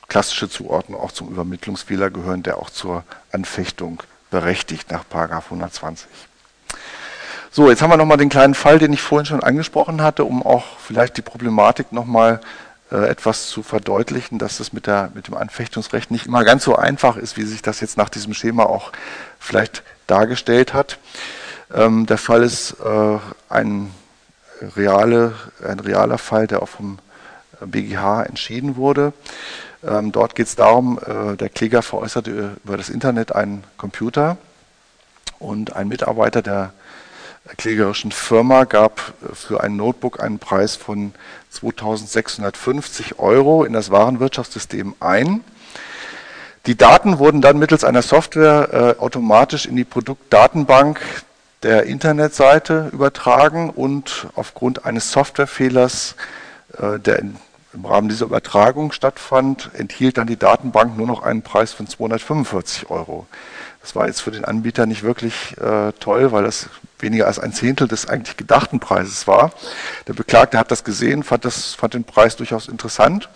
klassische 0.08 0.48
Zuordnung 0.48 1.00
auch 1.00 1.12
zum 1.12 1.28
Übermittlungsfehler 1.28 2.10
gehören, 2.10 2.42
der 2.42 2.58
auch 2.58 2.70
zur 2.70 3.04
Anfechtung 3.32 4.02
berechtigt 4.30 4.90
nach 4.90 5.04
120. 5.10 6.08
So, 7.50 7.70
jetzt 7.70 7.80
haben 7.80 7.90
wir 7.90 7.96
nochmal 7.96 8.18
den 8.18 8.28
kleinen 8.28 8.54
Fall, 8.54 8.78
den 8.78 8.92
ich 8.92 9.00
vorhin 9.00 9.26
schon 9.26 9.42
angesprochen 9.42 10.02
hatte, 10.02 10.24
um 10.24 10.42
auch 10.42 10.64
vielleicht 10.78 11.16
die 11.16 11.22
Problematik 11.22 11.90
nochmal 11.90 12.40
äh, 12.92 13.08
etwas 13.08 13.48
zu 13.48 13.62
verdeutlichen, 13.62 14.38
dass 14.38 14.60
es 14.60 14.72
mit, 14.72 14.86
der, 14.86 15.10
mit 15.14 15.28
dem 15.28 15.34
Anfechtungsrecht 15.34 16.10
nicht 16.10 16.26
immer 16.26 16.44
ganz 16.44 16.64
so 16.64 16.76
einfach 16.76 17.16
ist, 17.16 17.36
wie 17.36 17.44
sich 17.44 17.62
das 17.62 17.80
jetzt 17.80 17.96
nach 17.96 18.10
diesem 18.10 18.34
Schema 18.34 18.64
auch 18.64 18.92
vielleicht 19.38 19.82
dargestellt 20.06 20.74
hat. 20.74 20.98
Ähm, 21.74 22.06
der 22.06 22.18
Fall 22.18 22.42
ist 22.42 22.76
äh, 22.84 23.18
ein, 23.48 23.90
reale, 24.76 25.34
ein 25.66 25.80
realer 25.80 26.18
Fall, 26.18 26.46
der 26.46 26.62
auch 26.62 26.68
vom 26.68 26.98
BGH 27.60 28.24
entschieden 28.24 28.76
wurde. 28.76 29.12
Ähm, 29.86 30.10
dort 30.12 30.34
geht 30.34 30.48
es 30.48 30.56
darum, 30.56 30.98
äh, 30.98 31.36
der 31.36 31.48
Kläger 31.48 31.82
veräußerte 31.82 32.56
über 32.64 32.76
das 32.76 32.88
Internet 32.88 33.34
einen 33.34 33.64
Computer 33.76 34.36
und 35.38 35.76
ein 35.76 35.88
Mitarbeiter 35.88 36.42
der 36.42 36.72
klägerischen 37.56 38.10
Firma 38.10 38.64
gab 38.64 39.12
äh, 39.22 39.34
für 39.34 39.62
ein 39.62 39.76
Notebook 39.76 40.20
einen 40.22 40.38
Preis 40.38 40.74
von 40.76 41.14
2650 41.50 43.18
Euro 43.18 43.64
in 43.64 43.72
das 43.72 43.90
Warenwirtschaftssystem 43.90 44.94
ein. 45.00 45.44
Die 46.66 46.76
Daten 46.76 47.20
wurden 47.20 47.40
dann 47.40 47.58
mittels 47.58 47.84
einer 47.84 48.02
Software 48.02 48.96
äh, 48.98 49.00
automatisch 49.00 49.66
in 49.66 49.76
die 49.76 49.84
Produktdatenbank 49.84 51.00
der 51.62 51.84
Internetseite 51.84 52.90
übertragen 52.92 53.70
und 53.70 54.26
aufgrund 54.34 54.84
eines 54.84 55.12
Softwarefehlers, 55.12 56.16
äh, 56.78 56.98
der 56.98 57.20
in 57.20 57.36
im 57.76 57.84
Rahmen 57.84 58.08
dieser 58.08 58.24
Übertragung 58.24 58.90
stattfand, 58.90 59.70
enthielt 59.74 60.16
dann 60.18 60.26
die 60.26 60.38
Datenbank 60.38 60.96
nur 60.96 61.06
noch 61.06 61.22
einen 61.22 61.42
Preis 61.42 61.72
von 61.72 61.86
245 61.86 62.90
Euro. 62.90 63.26
Das 63.82 63.94
war 63.94 64.06
jetzt 64.06 64.22
für 64.22 64.30
den 64.30 64.44
Anbieter 64.44 64.86
nicht 64.86 65.02
wirklich 65.02 65.56
äh, 65.58 65.92
toll, 66.00 66.32
weil 66.32 66.42
das 66.42 66.70
weniger 66.98 67.26
als 67.26 67.38
ein 67.38 67.52
Zehntel 67.52 67.86
des 67.86 68.08
eigentlich 68.08 68.36
gedachten 68.36 68.80
Preises 68.80 69.28
war. 69.28 69.52
Der 70.08 70.14
Beklagte 70.14 70.58
hat 70.58 70.70
das 70.70 70.82
gesehen, 70.84 71.22
fand, 71.22 71.44
das, 71.44 71.74
fand 71.74 71.94
den 71.94 72.04
Preis 72.04 72.36
durchaus 72.36 72.66
interessant 72.66 73.28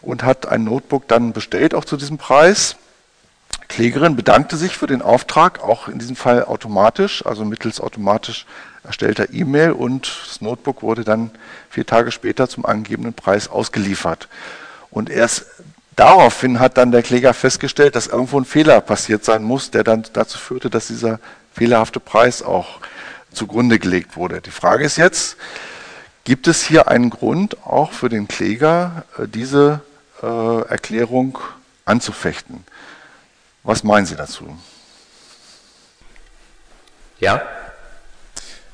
und 0.00 0.22
hat 0.22 0.46
ein 0.46 0.64
Notebook 0.64 1.08
dann 1.08 1.32
bestellt, 1.32 1.74
auch 1.74 1.84
zu 1.84 1.96
diesem 1.96 2.16
Preis. 2.16 2.76
Klägerin 3.68 4.14
bedankte 4.14 4.56
sich 4.56 4.76
für 4.76 4.86
den 4.86 5.02
Auftrag, 5.02 5.62
auch 5.62 5.88
in 5.88 5.98
diesem 5.98 6.16
Fall 6.16 6.44
automatisch, 6.44 7.26
also 7.26 7.44
mittels 7.44 7.80
automatisch 7.80 8.46
erstellter 8.84 9.32
E-Mail 9.32 9.72
und 9.72 10.12
das 10.26 10.40
Notebook 10.40 10.82
wurde 10.82 11.04
dann 11.04 11.30
vier 11.70 11.86
Tage 11.86 12.12
später 12.12 12.48
zum 12.48 12.64
angegebenen 12.66 13.14
Preis 13.14 13.48
ausgeliefert. 13.48 14.28
Und 14.90 15.10
erst 15.10 15.46
daraufhin 15.96 16.60
hat 16.60 16.76
dann 16.76 16.92
der 16.92 17.02
Kläger 17.02 17.34
festgestellt, 17.34 17.96
dass 17.96 18.06
irgendwo 18.06 18.38
ein 18.38 18.44
Fehler 18.44 18.80
passiert 18.80 19.24
sein 19.24 19.42
muss, 19.42 19.70
der 19.70 19.84
dann 19.84 20.04
dazu 20.12 20.38
führte, 20.38 20.70
dass 20.70 20.88
dieser 20.88 21.18
fehlerhafte 21.52 22.00
Preis 22.00 22.42
auch 22.42 22.80
zugrunde 23.32 23.78
gelegt 23.78 24.16
wurde. 24.16 24.40
Die 24.40 24.50
Frage 24.50 24.84
ist 24.84 24.96
jetzt, 24.96 25.36
gibt 26.24 26.46
es 26.46 26.62
hier 26.62 26.88
einen 26.88 27.10
Grund 27.10 27.64
auch 27.64 27.92
für 27.92 28.08
den 28.08 28.28
Kläger, 28.28 29.04
äh, 29.18 29.26
diese 29.26 29.80
äh, 30.22 30.62
Erklärung 30.68 31.38
anzufechten? 31.84 32.64
Was 33.62 33.82
meinen 33.82 34.06
Sie 34.06 34.16
dazu? 34.16 34.56
Ja, 37.18 37.42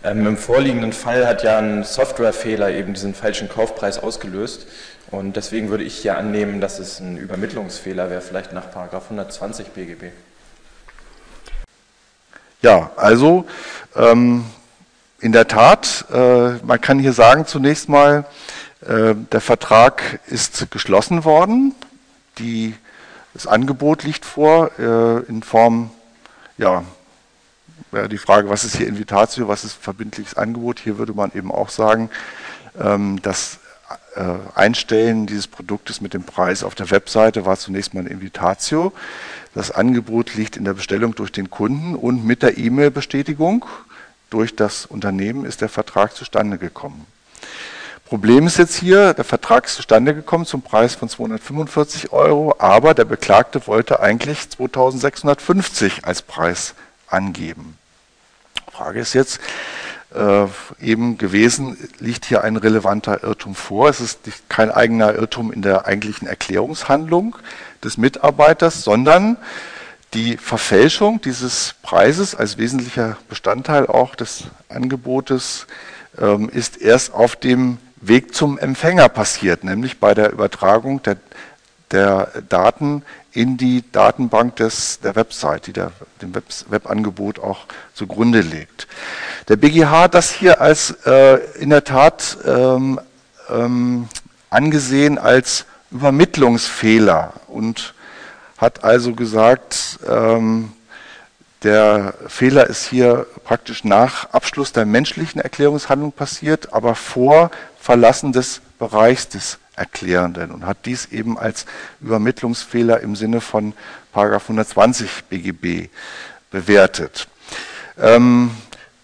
ähm, 0.02 0.26
Im 0.26 0.36
vorliegenden 0.36 0.92
Fall 0.92 1.26
hat 1.26 1.42
ja 1.42 1.58
ein 1.58 1.84
Softwarefehler 1.84 2.70
eben 2.70 2.94
diesen 2.94 3.14
falschen 3.14 3.48
Kaufpreis 3.48 3.98
ausgelöst. 3.98 4.66
Und 5.10 5.36
deswegen 5.36 5.68
würde 5.70 5.84
ich 5.84 5.96
hier 5.98 6.16
annehmen, 6.16 6.60
dass 6.60 6.78
es 6.78 7.00
ein 7.00 7.16
Übermittlungsfehler 7.16 8.10
wäre, 8.10 8.20
vielleicht 8.20 8.52
nach 8.52 8.74
120 8.74 9.68
BGB. 9.68 10.12
Ja, 12.62 12.90
also 12.96 13.46
ähm, 13.96 14.44
in 15.18 15.32
der 15.32 15.48
Tat, 15.48 16.06
äh, 16.12 16.52
man 16.64 16.80
kann 16.80 16.98
hier 16.98 17.12
sagen 17.12 17.46
zunächst 17.46 17.88
mal, 17.88 18.24
äh, 18.86 19.14
der 19.14 19.40
Vertrag 19.40 20.20
ist 20.28 20.70
geschlossen 20.70 21.24
worden. 21.24 21.74
Die, 22.38 22.74
das 23.34 23.46
Angebot 23.46 24.04
liegt 24.04 24.24
vor 24.24 24.70
äh, 24.78 25.24
in 25.28 25.42
Form 25.42 25.90
ja, 26.56 26.84
wäre 27.92 28.08
die 28.08 28.18
Frage, 28.18 28.48
was 28.48 28.64
ist 28.64 28.76
hier 28.76 28.86
Invitatio, 28.86 29.48
was 29.48 29.64
ist 29.64 29.74
verbindliches 29.74 30.34
Angebot? 30.34 30.78
Hier 30.80 30.98
würde 30.98 31.12
man 31.12 31.32
eben 31.34 31.52
auch 31.52 31.68
sagen, 31.68 32.10
ähm, 32.80 33.20
das 33.22 33.58
äh, 34.14 34.34
Einstellen 34.54 35.26
dieses 35.26 35.46
Produktes 35.46 36.00
mit 36.00 36.14
dem 36.14 36.22
Preis 36.22 36.62
auf 36.62 36.74
der 36.74 36.90
Webseite 36.90 37.46
war 37.46 37.56
zunächst 37.56 37.94
mal 37.94 38.00
ein 38.00 38.06
Invitatio. 38.06 38.92
Das 39.54 39.70
Angebot 39.70 40.34
liegt 40.34 40.56
in 40.56 40.64
der 40.64 40.74
Bestellung 40.74 41.14
durch 41.14 41.32
den 41.32 41.50
Kunden 41.50 41.94
und 41.94 42.24
mit 42.24 42.42
der 42.42 42.58
E-Mail-Bestätigung 42.58 43.66
durch 44.30 44.54
das 44.54 44.86
Unternehmen 44.86 45.44
ist 45.44 45.60
der 45.60 45.68
Vertrag 45.68 46.14
zustande 46.14 46.58
gekommen. 46.58 47.06
Problem 48.04 48.46
ist 48.46 48.58
jetzt 48.58 48.74
hier, 48.74 49.14
der 49.14 49.24
Vertrag 49.24 49.66
ist 49.66 49.76
zustande 49.76 50.14
gekommen 50.14 50.44
zum 50.44 50.62
Preis 50.62 50.96
von 50.96 51.08
245 51.08 52.12
Euro, 52.12 52.54
aber 52.58 52.94
der 52.94 53.04
Beklagte 53.04 53.66
wollte 53.68 54.00
eigentlich 54.00 54.50
2650 54.50 56.04
als 56.04 56.22
Preis 56.22 56.74
angeben. 57.06 57.76
Frage 58.80 59.00
ist 59.00 59.12
jetzt 59.12 59.40
äh, 60.14 60.46
eben 60.80 61.18
gewesen, 61.18 61.76
liegt 61.98 62.24
hier 62.24 62.42
ein 62.44 62.56
relevanter 62.56 63.22
Irrtum 63.22 63.54
vor. 63.54 63.90
Es 63.90 64.00
ist 64.00 64.20
kein 64.48 64.70
eigener 64.70 65.14
Irrtum 65.14 65.52
in 65.52 65.60
der 65.60 65.84
eigentlichen 65.84 66.26
Erklärungshandlung 66.26 67.36
des 67.84 67.98
Mitarbeiters, 67.98 68.82
sondern 68.82 69.36
die 70.14 70.38
Verfälschung 70.38 71.20
dieses 71.20 71.74
Preises 71.82 72.34
als 72.34 72.56
wesentlicher 72.56 73.18
Bestandteil 73.28 73.86
auch 73.86 74.14
des 74.14 74.44
Angebotes 74.70 75.66
ähm, 76.18 76.48
ist 76.48 76.80
erst 76.80 77.12
auf 77.12 77.36
dem 77.36 77.76
Weg 78.00 78.34
zum 78.34 78.56
Empfänger 78.56 79.10
passiert, 79.10 79.62
nämlich 79.62 79.98
bei 80.00 80.14
der 80.14 80.32
Übertragung 80.32 81.02
der, 81.02 81.18
der 81.90 82.32
Daten 82.48 83.02
in 83.32 83.56
die 83.56 83.84
Datenbank 83.92 84.56
des, 84.56 85.00
der 85.00 85.14
Website, 85.16 85.66
die 85.66 85.72
der, 85.72 85.92
dem 86.20 86.34
Web, 86.34 86.44
Webangebot 86.68 87.38
auch 87.38 87.66
zugrunde 87.94 88.40
legt. 88.40 88.88
Der 89.48 89.56
BGH 89.56 90.02
hat 90.02 90.14
das 90.14 90.30
hier 90.30 90.60
als 90.60 90.90
äh, 91.06 91.36
in 91.58 91.70
der 91.70 91.84
Tat 91.84 92.38
ähm, 92.44 93.00
ähm, 93.48 94.08
angesehen 94.48 95.18
als 95.18 95.64
Übermittlungsfehler 95.90 97.34
und 97.46 97.94
hat 98.58 98.84
also 98.84 99.14
gesagt, 99.14 99.98
ähm, 100.08 100.72
der 101.62 102.14
Fehler 102.26 102.66
ist 102.68 102.86
hier 102.86 103.26
praktisch 103.44 103.84
nach 103.84 104.30
Abschluss 104.32 104.72
der 104.72 104.86
menschlichen 104.86 105.40
Erklärungshandlung 105.40 106.12
passiert, 106.12 106.72
aber 106.72 106.94
vor 106.94 107.50
Verlassen 107.78 108.32
des 108.32 108.60
Bereichs 108.78 109.28
des 109.28 109.58
Erklärenden 109.80 110.50
und 110.50 110.66
hat 110.66 110.84
dies 110.84 111.06
eben 111.06 111.38
als 111.38 111.64
Übermittlungsfehler 112.00 113.00
im 113.00 113.16
Sinne 113.16 113.40
von 113.40 113.72
120 114.12 115.24
BGB 115.24 115.88
bewertet. 116.50 117.28
Ähm, 117.98 118.50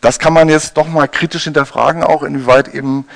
das 0.02 0.18
kann 0.18 0.34
man 0.34 0.48
jetzt 0.48 0.76
doch 0.76 0.86
mal 0.86 1.08
kritisch 1.08 1.44
hinterfragen, 1.44 2.04
auch 2.04 2.22
inwieweit 2.22 2.68
eben, 2.68 3.06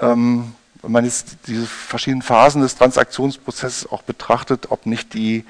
ähm, 0.00 0.54
wenn 0.82 0.92
man 0.92 1.04
jetzt 1.04 1.36
diese 1.46 1.66
verschiedenen 1.66 2.22
Phasen 2.22 2.62
des 2.62 2.76
Transaktionsprozesses 2.76 3.90
auch 3.90 4.02
betrachtet, 4.02 4.70
ob 4.70 4.86
nicht 4.86 5.12
die, 5.12 5.44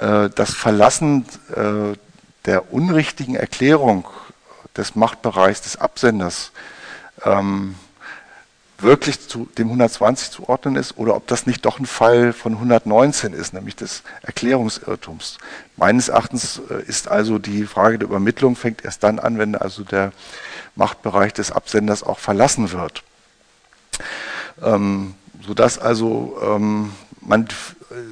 äh, 0.00 0.30
das 0.34 0.54
Verlassen 0.54 1.26
äh, 1.54 1.96
der 2.46 2.72
unrichtigen 2.72 3.34
Erklärung 3.34 4.08
des 4.76 4.96
Machtbereichs 4.96 5.60
des 5.60 5.76
Absenders 5.76 6.52
ähm, 7.24 7.74
wirklich 8.82 9.28
zu 9.28 9.48
dem 9.58 9.68
120 9.68 10.30
zuordnen 10.30 10.76
ist 10.76 10.98
oder 10.98 11.16
ob 11.16 11.26
das 11.26 11.46
nicht 11.46 11.64
doch 11.64 11.78
ein 11.78 11.86
Fall 11.86 12.32
von 12.32 12.54
119 12.54 13.32
ist, 13.32 13.54
nämlich 13.54 13.76
des 13.76 14.02
Erklärungsirrtums. 14.22 15.38
Meines 15.76 16.08
Erachtens 16.08 16.60
äh, 16.70 16.82
ist 16.82 17.08
also 17.08 17.38
die 17.38 17.64
Frage 17.64 17.98
der 17.98 18.08
Übermittlung 18.08 18.56
fängt 18.56 18.84
erst 18.84 19.02
dann 19.02 19.18
an, 19.18 19.38
wenn 19.38 19.54
also 19.54 19.84
der 19.84 20.12
Machtbereich 20.74 21.32
des 21.32 21.52
Absenders 21.52 22.02
auch 22.02 22.18
verlassen 22.18 22.72
wird. 22.72 23.02
Ähm, 24.62 25.14
sodass 25.44 25.78
also 25.78 26.38
ähm, 26.42 26.92
man 27.20 27.46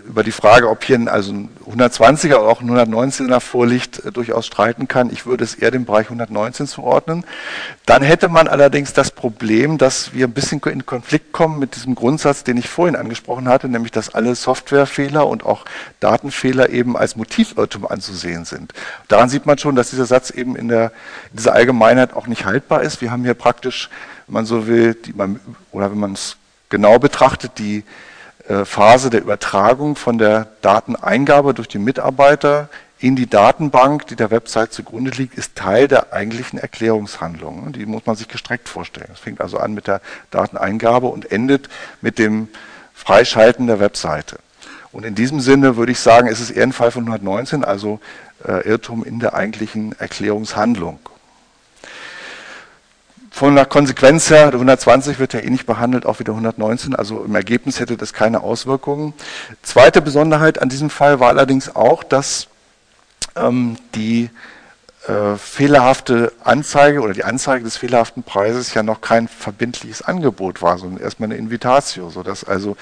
über 0.07 0.23
die 0.23 0.33
Frage, 0.33 0.69
ob 0.69 0.85
hier 0.85 1.01
also 1.11 1.33
ein 1.33 1.49
120er 1.71 2.37
oder 2.37 2.49
auch 2.49 2.61
ein 2.61 2.71
119er 2.71 3.41
vorliegt, 3.41 4.05
äh, 4.05 4.13
durchaus 4.13 4.47
streiten 4.47 4.89
kann. 4.89 5.11
Ich 5.11 5.27
würde 5.27 5.45
es 5.45 5.55
eher 5.55 5.71
dem 5.71 5.85
Bereich 5.85 6.07
119 6.07 6.67
zuordnen. 6.67 7.25
Dann 7.87 8.03
hätte 8.03 8.29
man 8.29 8.49
allerdings 8.49 8.93
das 8.93 9.11
Problem, 9.11 9.79
dass 9.79 10.13
wir 10.13 10.27
ein 10.27 10.33
bisschen 10.33 10.61
in 10.61 10.87
Konflikt 10.87 11.33
kommen 11.33 11.59
mit 11.59 11.77
diesem 11.77 11.95
Grundsatz, 11.95 12.45
den 12.45 12.57
ich 12.57 12.69
vorhin 12.69 12.97
angesprochen 12.97 13.49
hatte, 13.49 13.69
nämlich 13.69 13.93
dass 13.93 14.15
alle 14.15 14.35
Softwarefehler 14.35 15.27
und 15.27 15.45
auch 15.45 15.65
Datenfehler 16.01 16.71
eben 16.71 16.97
als 16.97 17.17
Motivirrtum 17.17 17.87
anzusehen 17.87 18.45
sind. 18.45 18.73
Daran 19.09 19.29
sieht 19.29 19.47
man 19.47 19.59
schon, 19.59 19.77
dass 19.77 19.91
dieser 19.91 20.07
Satz 20.07 20.31
eben 20.31 20.57
in, 20.57 20.69
der, 20.69 20.93
in 21.31 21.39
dieser 21.39 21.55
Allgemeinheit 21.55 22.15
auch 22.15 22.27
nicht 22.27 22.45
haltbar 22.45 22.83
ist. 22.83 23.01
Wir 23.01 23.11
haben 23.11 23.25
hier 23.25 23.35
praktisch, 23.35 23.89
wenn 24.27 24.35
man 24.35 24.47
so 24.47 24.67
will, 24.67 24.95
die, 24.95 25.15
oder 25.73 25.91
wenn 25.91 25.99
man 25.99 26.13
es 26.13 26.37
genau 26.71 26.99
betrachtet, 26.99 27.59
die 27.59 27.85
äh, 28.49 28.65
Phase 28.65 29.11
der 29.11 29.21
Übertragung 29.21 29.97
von 29.97 30.17
der 30.17 30.49
Dateneingabe 30.63 31.53
durch 31.53 31.69
den 31.69 31.85
Mitarbeiter 31.85 32.69
in 32.99 33.17
die 33.17 33.29
Datenbank, 33.29 34.07
die 34.09 34.17
der 34.17 34.31
Website 34.31 34.73
zugrunde 34.73 35.11
liegt, 35.11 35.35
ist 35.35 35.57
Teil 35.57 35.89
der 35.89 36.13
eigentlichen 36.13 36.59
Erklärungshandlung. 36.59 37.73
Die 37.73 37.87
muss 37.87 38.05
man 38.05 38.17
sich 38.17 38.29
gestreckt 38.29 38.69
vorstellen. 38.69 39.09
Es 39.13 39.21
fängt 39.21 39.41
also 39.41 39.59
an 39.59 39.73
mit 39.73 39.87
der 39.87 40.01
Dateneingabe 40.31 41.07
und 41.07 41.31
endet 41.33 41.69
mit 42.03 42.19
dem 42.19 42.49
Freischalten 42.93 43.67
der 43.67 43.81
Webseite. 43.81 44.39
Und 44.93 45.07
in 45.07 45.15
diesem 45.15 45.41
Sinne 45.41 45.77
würde 45.77 45.93
ich 45.93 46.01
sagen, 46.01 46.29
ist 46.29 46.41
es 46.41 46.51
eher 46.51 46.65
ein 46.65 46.73
Fall 46.73 46.91
von 46.91 47.05
119, 47.05 47.65
also 47.65 48.01
äh, 48.47 48.69
Irrtum 48.69 49.05
in 49.05 49.21
der 49.21 49.35
eigentlichen 49.35 49.99
Erklärungshandlung 49.99 50.99
von 53.31 53.55
der 53.55 53.65
Konsequenz 53.65 54.29
her, 54.29 54.47
der 54.47 54.55
120 54.55 55.19
wird 55.19 55.33
ja 55.33 55.41
eh 55.41 55.51
nicht 55.51 55.67
behandelt, 55.67 56.05
auch 56.05 56.19
wieder 56.19 56.33
119, 56.33 56.95
also 56.95 57.25
im 57.25 57.35
Ergebnis 57.35 57.79
hätte 57.79 57.97
das 57.97 58.13
keine 58.13 58.43
Auswirkungen. 58.43 59.15
Zweite 59.63 60.03
Besonderheit 60.03 60.61
an 60.61 60.69
diesem 60.69 60.91
Fall 60.91 61.21
war 61.21 61.29
allerdings 61.29 61.75
auch, 61.75 62.03
dass 62.03 62.49
ähm, 63.37 63.77
die 63.95 64.31
äh, 65.07 65.37
fehlerhafte 65.37 66.33
Anzeige 66.45 67.01
oder 67.01 67.15
die 67.15 67.25
Anzeige 67.25 67.65
des 67.65 67.77
fehlerhaften 67.77 68.23
Preises 68.23 68.75
ja 68.75 68.83
noch 68.83 69.01
kein 69.01 69.29
verbindliches 69.29 70.03
Angebot 70.03 70.61
war, 70.61 70.77
sondern 70.79 71.03
erstmal 71.03 71.29
eine 71.29 71.37
Invitatio, 71.37 72.11
sodass 72.11 72.45
also 72.45 72.77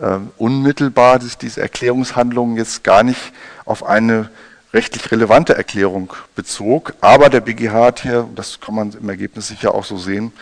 äh, 0.00 0.18
unmittelbar 0.38 1.18
diese 1.18 1.60
Erklärungshandlungen 1.60 2.56
jetzt 2.56 2.84
gar 2.84 3.02
nicht 3.02 3.20
auf 3.64 3.84
eine 3.84 4.30
rechtlich 4.72 5.10
relevante 5.10 5.54
Erklärung 5.54 6.12
bezog. 6.34 6.94
Aber 7.00 7.28
der 7.28 7.40
BGH 7.40 7.84
hat 7.84 8.02
hier, 8.02 8.28
das 8.34 8.60
kann 8.60 8.74
man 8.74 8.92
im 8.92 9.08
Ergebnis 9.08 9.48
sicher 9.48 9.74
auch 9.74 9.84
so 9.84 9.96
sehen, 9.96 10.32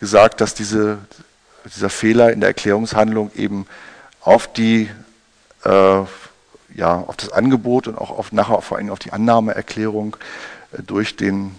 gesagt, 0.00 0.40
dass 0.40 0.54
diese, 0.54 0.98
dieser 1.64 1.90
Fehler 1.90 2.32
in 2.32 2.40
der 2.40 2.48
Erklärungshandlung 2.48 3.30
eben 3.34 3.66
auf 4.20 4.52
die 4.52 4.90
äh, 5.64 6.02
ja, 6.74 6.96
auf 6.96 7.16
das 7.16 7.32
Angebot 7.32 7.88
und 7.88 7.98
auch 7.98 8.10
auf, 8.10 8.32
nachher 8.32 8.60
vor 8.62 8.78
allem 8.78 8.90
auf 8.90 8.98
die 8.98 9.12
Annahmeerklärung 9.12 10.16
äh, 10.72 10.82
durch, 10.82 11.16
den, 11.16 11.54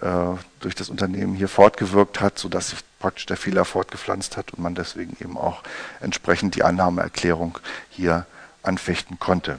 äh, 0.00 0.36
durch 0.60 0.74
das 0.74 0.90
Unternehmen 0.90 1.34
hier 1.34 1.48
fortgewirkt 1.48 2.20
hat, 2.20 2.38
sodass 2.38 2.70
sich 2.70 2.80
praktisch 2.98 3.26
der 3.26 3.36
Fehler 3.36 3.64
fortgepflanzt 3.64 4.36
hat 4.36 4.52
und 4.52 4.62
man 4.62 4.74
deswegen 4.74 5.16
eben 5.20 5.38
auch 5.38 5.62
entsprechend 6.00 6.56
die 6.56 6.64
Annahmeerklärung 6.64 7.58
hier 7.90 8.26
anfechten 8.62 9.18
konnte. 9.18 9.58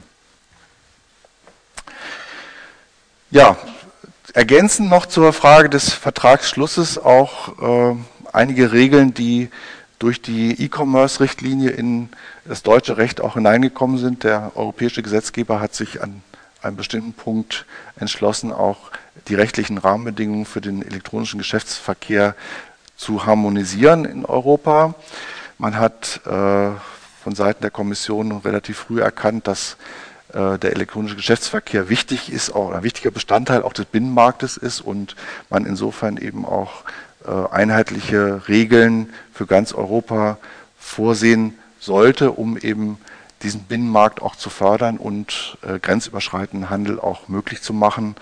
Ja, 3.32 3.58
ergänzend 4.34 4.90
noch 4.90 5.06
zur 5.06 5.34
Frage 5.34 5.70
des 5.70 5.94
Vertragsschlusses 5.94 6.98
auch 6.98 7.92
äh, 7.92 7.96
einige 8.34 8.72
Regeln, 8.72 9.14
die 9.14 9.52
durch 10.00 10.20
die 10.20 10.60
E-Commerce-Richtlinie 10.60 11.70
in 11.70 12.10
das 12.46 12.64
deutsche 12.64 12.98
Recht 12.98 13.22
auch 13.22 13.36
hineingekommen 13.36 14.00
sind. 14.00 14.24
Der 14.24 14.54
europäische 14.56 15.04
Gesetzgeber 15.04 15.60
hat 15.60 15.76
sich 15.76 16.02
an 16.02 16.24
einem 16.64 16.76
bestimmten 16.76 17.14
Punkt 17.14 17.68
entschlossen, 18.00 18.52
auch 18.52 18.90
die 19.28 19.36
rechtlichen 19.36 19.78
Rahmenbedingungen 19.78 20.46
für 20.46 20.62
den 20.62 20.82
elektronischen 20.82 21.38
Geschäftsverkehr 21.38 22.34
zu 22.98 23.28
harmonisieren 23.28 24.06
in 24.06 24.26
Europa. 24.26 24.96
Man 25.60 25.78
hat 25.78 26.22
äh, 26.26 26.72
von 27.24 27.36
Seiten 27.36 27.62
der 27.62 27.70
Kommission 27.70 28.32
relativ 28.32 28.80
früh 28.80 29.02
erkannt, 29.02 29.46
dass 29.46 29.78
der 30.32 30.74
elektronische 30.74 31.16
Geschäftsverkehr 31.16 31.90
wichtig 31.90 32.32
ist, 32.32 32.52
auch 32.52 32.72
ein 32.72 32.84
wichtiger 32.84 33.10
Bestandteil 33.10 33.64
auch 33.64 33.74
des 33.74 33.86
Binnenmarktes 33.86 34.58
ist 34.58 34.80
und 34.80 35.16
man 35.50 35.66
insofern 35.66 36.18
eben 36.18 36.46
auch 36.46 36.84
äh, 37.26 37.32
einheitliche 37.52 38.48
Regeln 38.48 39.14
für 39.34 39.46
ganz 39.46 39.74
Europa 39.74 40.38
vorsehen 40.80 41.58
sollte, 41.80 42.32
um 42.32 42.58
eben 42.58 42.98
diesen 43.44 43.64
Binnenmarkt 43.64 44.22
auch 44.22 44.36
zu 44.36 44.50
fördern 44.50 44.98
und 44.98 45.58
äh, 45.62 45.80
grenzüberschreitenden 45.80 46.70
Handel 46.70 47.00
auch 47.00 47.28
möglich 47.28 47.62
zu 47.62 47.74
machen. 47.74 48.16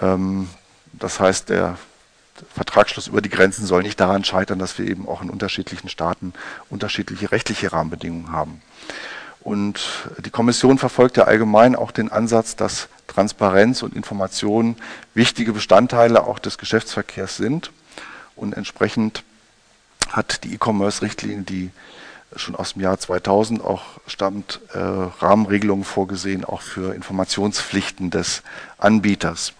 Ähm, 0.00 0.48
das 0.92 1.20
heißt, 1.20 1.48
der 1.48 1.76
Vertragsschluss 2.54 3.08
über 3.08 3.20
die 3.20 3.30
Grenzen 3.30 3.66
soll 3.66 3.82
nicht 3.82 3.98
daran 3.98 4.24
scheitern, 4.24 4.58
dass 4.58 4.78
wir 4.78 4.86
eben 4.86 5.08
auch 5.08 5.22
in 5.22 5.30
unterschiedlichen 5.30 5.88
Staaten 5.88 6.32
unterschiedliche 6.70 7.32
rechtliche 7.32 7.72
Rahmenbedingungen 7.72 8.32
haben. 8.32 8.60
Und 9.44 10.08
die 10.24 10.30
Kommission 10.30 10.78
verfolgt 10.78 11.18
ja 11.18 11.24
allgemein 11.24 11.76
auch 11.76 11.90
den 11.90 12.10
Ansatz, 12.10 12.56
dass 12.56 12.88
Transparenz 13.06 13.82
und 13.82 13.94
Information 13.94 14.76
wichtige 15.12 15.52
Bestandteile 15.52 16.26
auch 16.26 16.38
des 16.38 16.56
Geschäftsverkehrs 16.56 17.36
sind. 17.36 17.70
Und 18.36 18.54
entsprechend 18.54 19.22
hat 20.10 20.44
die 20.44 20.54
E-Commerce-Richtlinie, 20.54 21.42
die 21.42 21.70
schon 22.36 22.56
aus 22.56 22.72
dem 22.72 22.82
Jahr 22.82 22.98
2000 22.98 23.62
auch 23.62 23.82
stammt, 24.06 24.60
äh, 24.72 24.78
Rahmenregelungen 24.78 25.84
vorgesehen, 25.84 26.44
auch 26.44 26.62
für 26.62 26.94
Informationspflichten 26.94 28.10
des 28.10 28.42
Anbieters. 28.78 29.52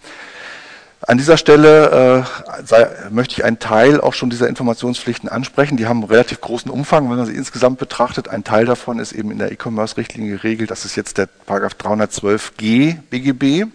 An 1.01 1.17
dieser 1.17 1.37
Stelle 1.37 2.25
äh, 2.25 2.65
sei, 2.65 2.87
möchte 3.11 3.33
ich 3.33 3.45
einen 3.45 3.59
Teil 3.59 4.01
auch 4.01 4.13
schon 4.13 4.29
dieser 4.29 4.47
Informationspflichten 4.47 5.29
ansprechen. 5.29 5.77
Die 5.77 5.85
haben 5.85 6.01
einen 6.01 6.09
relativ 6.09 6.41
großen 6.41 6.71
Umfang, 6.71 7.09
wenn 7.09 7.17
man 7.17 7.25
sie 7.25 7.35
insgesamt 7.35 7.77
betrachtet. 7.77 8.27
Ein 8.27 8.43
Teil 8.43 8.65
davon 8.65 8.99
ist 8.99 9.11
eben 9.11 9.29
in 9.29 9.37
der 9.37 9.51
E-Commerce-Richtlinie 9.51 10.37
geregelt. 10.37 10.71
Das 10.71 10.85
ist 10.85 10.95
jetzt 10.95 11.17
der 11.17 11.27
Paragraph 11.27 11.75
312g 11.79 12.97
BGB. 13.09 13.69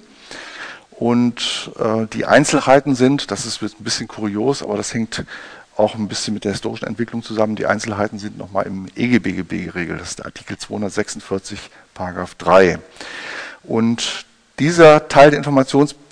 Und 0.91 1.71
äh, 1.79 2.07
die 2.13 2.27
Einzelheiten 2.27 2.95
sind, 2.95 3.31
das 3.31 3.47
ist 3.47 3.63
ein 3.63 3.85
bisschen 3.85 4.09
kurios, 4.09 4.63
aber 4.63 4.77
das 4.77 4.93
hängt 4.93 5.25
auch 5.77 5.95
ein 5.95 6.09
bisschen 6.09 6.35
mit 6.35 6.45
der 6.45 6.53
historischen 6.53 6.87
Entwicklung 6.87 7.23
zusammen. 7.23 7.57
Die 7.57 7.67
Einzelheiten 7.67 8.19
sind 8.19 8.37
nochmal 8.37 8.67
im 8.67 8.87
EGBGB 8.95 9.65
geregelt. 9.65 10.01
Das 10.01 10.11
ist 10.11 10.19
der 10.19 10.27
Artikel 10.27 10.59
246, 10.59 11.59
Paragraph 11.95 12.35
3. 12.35 12.79
Und 13.63 14.27
dieser 14.59 15.09
Teil 15.09 15.31
der 15.31 15.39
Informationspflichten 15.39 16.10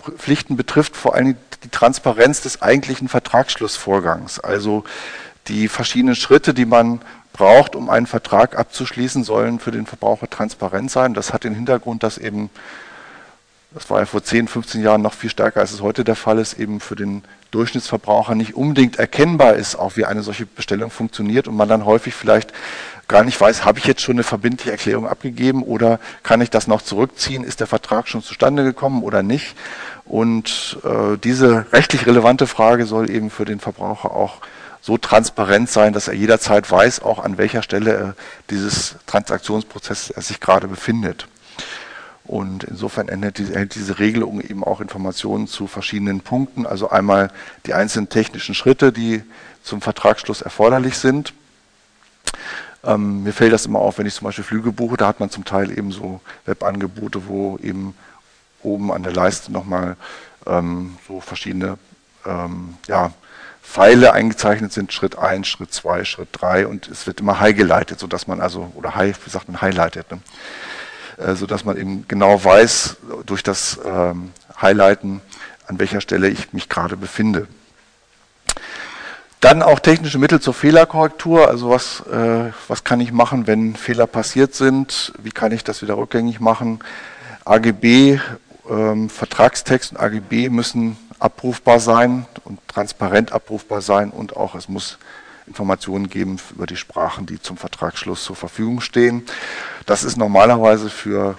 betrifft 0.56 0.96
vor 0.96 1.14
allem 1.14 1.36
die 1.64 1.68
Transparenz 1.70 2.40
des 2.40 2.62
eigentlichen 2.62 3.09
Vertragsschlussvorgangs. 3.09 4.40
Also 4.40 4.84
die 5.48 5.68
verschiedenen 5.68 6.14
Schritte, 6.14 6.54
die 6.54 6.66
man 6.66 7.00
braucht, 7.32 7.76
um 7.76 7.90
einen 7.90 8.06
Vertrag 8.06 8.59
abzuschließen, 8.59 9.24
sollen 9.24 9.59
für 9.59 9.70
den 9.70 9.86
Verbraucher 9.86 10.28
transparent 10.28 10.90
sein. 10.90 11.14
Das 11.14 11.32
hat 11.32 11.44
den 11.44 11.54
Hintergrund, 11.54 12.02
dass 12.02 12.18
eben 12.18 12.50
das 13.70 13.90
war 13.90 14.00
ja 14.00 14.06
vor 14.06 14.24
10, 14.24 14.48
15 14.48 14.82
Jahren 14.82 15.02
noch 15.02 15.12
viel 15.12 15.28
stärker, 15.28 15.61
als 15.61 15.72
es 15.72 15.82
heute 15.82 16.02
der 16.02 16.16
Fall 16.16 16.38
ist, 16.38 16.59
eben 16.59 16.80
für 16.80 16.96
den 16.96 17.22
Durchschnittsverbraucher 17.50 18.34
nicht 18.34 18.54
unbedingt 18.54 18.98
erkennbar 18.98 19.54
ist, 19.54 19.76
auch 19.76 19.96
wie 19.96 20.06
eine 20.06 20.22
solche 20.22 20.46
Bestellung 20.46 20.90
funktioniert 20.90 21.48
und 21.48 21.54
man 21.54 21.68
dann 21.68 21.84
häufig 21.84 22.14
vielleicht 22.14 22.54
gar 23.09 23.24
nicht 23.24 23.38
weiß, 23.38 23.64
habe 23.64 23.78
ich 23.78 23.84
jetzt 23.84 24.02
schon 24.02 24.16
eine 24.16 24.22
verbindliche 24.22 24.70
Erklärung 24.70 25.06
abgegeben 25.06 25.62
oder 25.62 26.00
kann 26.22 26.40
ich 26.40 26.50
das 26.50 26.66
noch 26.66 26.82
zurückziehen, 26.82 27.44
ist 27.44 27.61
der 27.61 27.66
Vertrag 27.66 28.09
schon 28.09 28.22
zustande 28.22 28.64
gekommen 28.64 29.02
oder 29.02 29.22
nicht. 29.22 29.54
Und 30.09 30.78
äh, 30.84 31.18
diese 31.18 31.70
rechtlich 31.72 32.06
relevante 32.06 32.46
Frage 32.46 32.86
soll 32.86 33.11
eben 33.11 33.28
für 33.28 33.44
den 33.44 33.61
Verbraucher 33.61 34.11
auch 34.12 34.40
so 34.80 34.96
transparent 34.96 35.68
sein, 35.68 35.92
dass 35.92 36.09
er 36.09 36.14
jederzeit 36.14 36.70
weiß, 36.70 37.02
auch 37.02 37.18
an 37.22 37.36
welcher 37.36 37.62
Stelle 37.62 38.14
dieses 38.48 38.96
Transaktionsprozesses 39.06 40.11
er 40.11 40.22
sich 40.22 40.40
gerade 40.40 40.66
befindet. 40.66 41.28
Und 42.24 42.64
insofern 42.64 43.09
enthält 43.09 43.38
diese, 43.38 43.66
diese 43.66 43.98
Regelung 43.98 44.40
eben 44.40 44.64
auch 44.64 44.80
Informationen 44.80 45.46
zu 45.46 45.66
verschiedenen 45.66 46.20
Punkten. 46.20 46.66
Also 46.66 46.88
einmal 46.88 47.30
die 47.66 47.74
einzelnen 47.74 48.09
technischen 48.09 48.54
Schritte, 48.54 48.92
die 48.92 49.22
zum 49.62 49.82
Vertragsschluss 49.82 50.40
erforderlich 50.40 50.96
sind. 50.96 51.34
Ähm, 52.84 53.24
mir 53.24 53.32
fällt 53.32 53.52
das 53.52 53.66
immer 53.66 53.80
auf, 53.80 53.98
wenn 53.98 54.06
ich 54.06 54.14
zum 54.14 54.26
Beispiel 54.26 54.44
Flüge 54.44 54.72
buche, 54.72 54.96
da 54.96 55.06
hat 55.06 55.20
man 55.20 55.30
zum 55.30 55.44
Teil 55.44 55.70
eben 55.70 55.90
so 55.90 56.20
Webangebote, 56.46 57.26
wo 57.26 57.59
eben 57.62 57.94
oben 58.62 58.92
an 58.92 59.02
der 59.02 59.12
Leiste 59.12 59.52
nochmal 59.52 59.96
ähm, 60.46 60.96
so 61.06 61.20
verschiedene 61.20 61.78
ähm, 62.26 62.74
ja, 62.86 63.12
Pfeile 63.62 64.12
eingezeichnet 64.12 64.72
sind, 64.72 64.92
Schritt 64.92 65.18
1, 65.18 65.46
Schritt 65.46 65.72
2, 65.72 66.04
Schritt 66.04 66.28
3 66.32 66.66
und 66.66 66.88
es 66.88 67.06
wird 67.06 67.20
immer 67.20 67.40
highgeleitet, 67.40 67.98
sodass 67.98 68.26
man 68.26 68.40
also, 68.40 68.72
oder 68.74 68.94
high, 68.94 69.18
wie 69.24 69.30
sagt 69.30 69.48
man, 69.48 69.61
highlightet. 69.61 70.11
Ne? 70.11 70.20
äh, 71.18 71.34
sodass 71.34 71.64
man 71.64 71.76
eben 71.76 72.04
genau 72.09 72.42
weiß, 72.42 72.96
durch 73.26 73.42
das 73.42 73.78
ähm, 73.84 74.30
Highlighten, 74.61 75.20
an 75.66 75.78
welcher 75.78 76.00
Stelle 76.00 76.28
ich 76.28 76.52
mich 76.52 76.68
gerade 76.68 76.96
befinde. 76.96 77.46
Dann 79.40 79.62
auch 79.62 79.78
technische 79.78 80.18
Mittel 80.18 80.40
zur 80.40 80.54
Fehlerkorrektur. 80.54 81.48
Also 81.48 81.70
was, 81.70 82.00
äh, 82.06 82.52
was 82.66 82.82
kann 82.82 83.00
ich 83.00 83.12
machen, 83.12 83.46
wenn 83.46 83.76
Fehler 83.76 84.06
passiert 84.06 84.54
sind? 84.54 85.12
Wie 85.18 85.30
kann 85.30 85.52
ich 85.52 85.62
das 85.62 85.82
wieder 85.82 85.96
rückgängig 85.96 86.40
machen? 86.40 86.80
AGB, 87.44 88.20
ähm, 88.68 89.08
Vertragstext 89.08 89.92
und 89.92 89.98
AGB 89.98 90.48
müssen 90.48 90.96
abrufbar 91.18 91.80
sein 91.80 92.26
und 92.44 92.60
transparent 92.68 93.32
abrufbar 93.32 93.80
sein 93.80 94.10
und 94.10 94.36
auch 94.36 94.54
es 94.54 94.68
muss 94.68 94.98
Informationen 95.46 96.08
geben 96.08 96.38
über 96.54 96.66
die 96.66 96.76
Sprachen, 96.76 97.26
die 97.26 97.40
zum 97.40 97.56
Vertragsschluss 97.56 98.22
zur 98.22 98.36
Verfügung 98.36 98.80
stehen. 98.80 99.24
Das 99.86 100.04
ist 100.04 100.16
normalerweise 100.16 100.90
für 100.90 101.38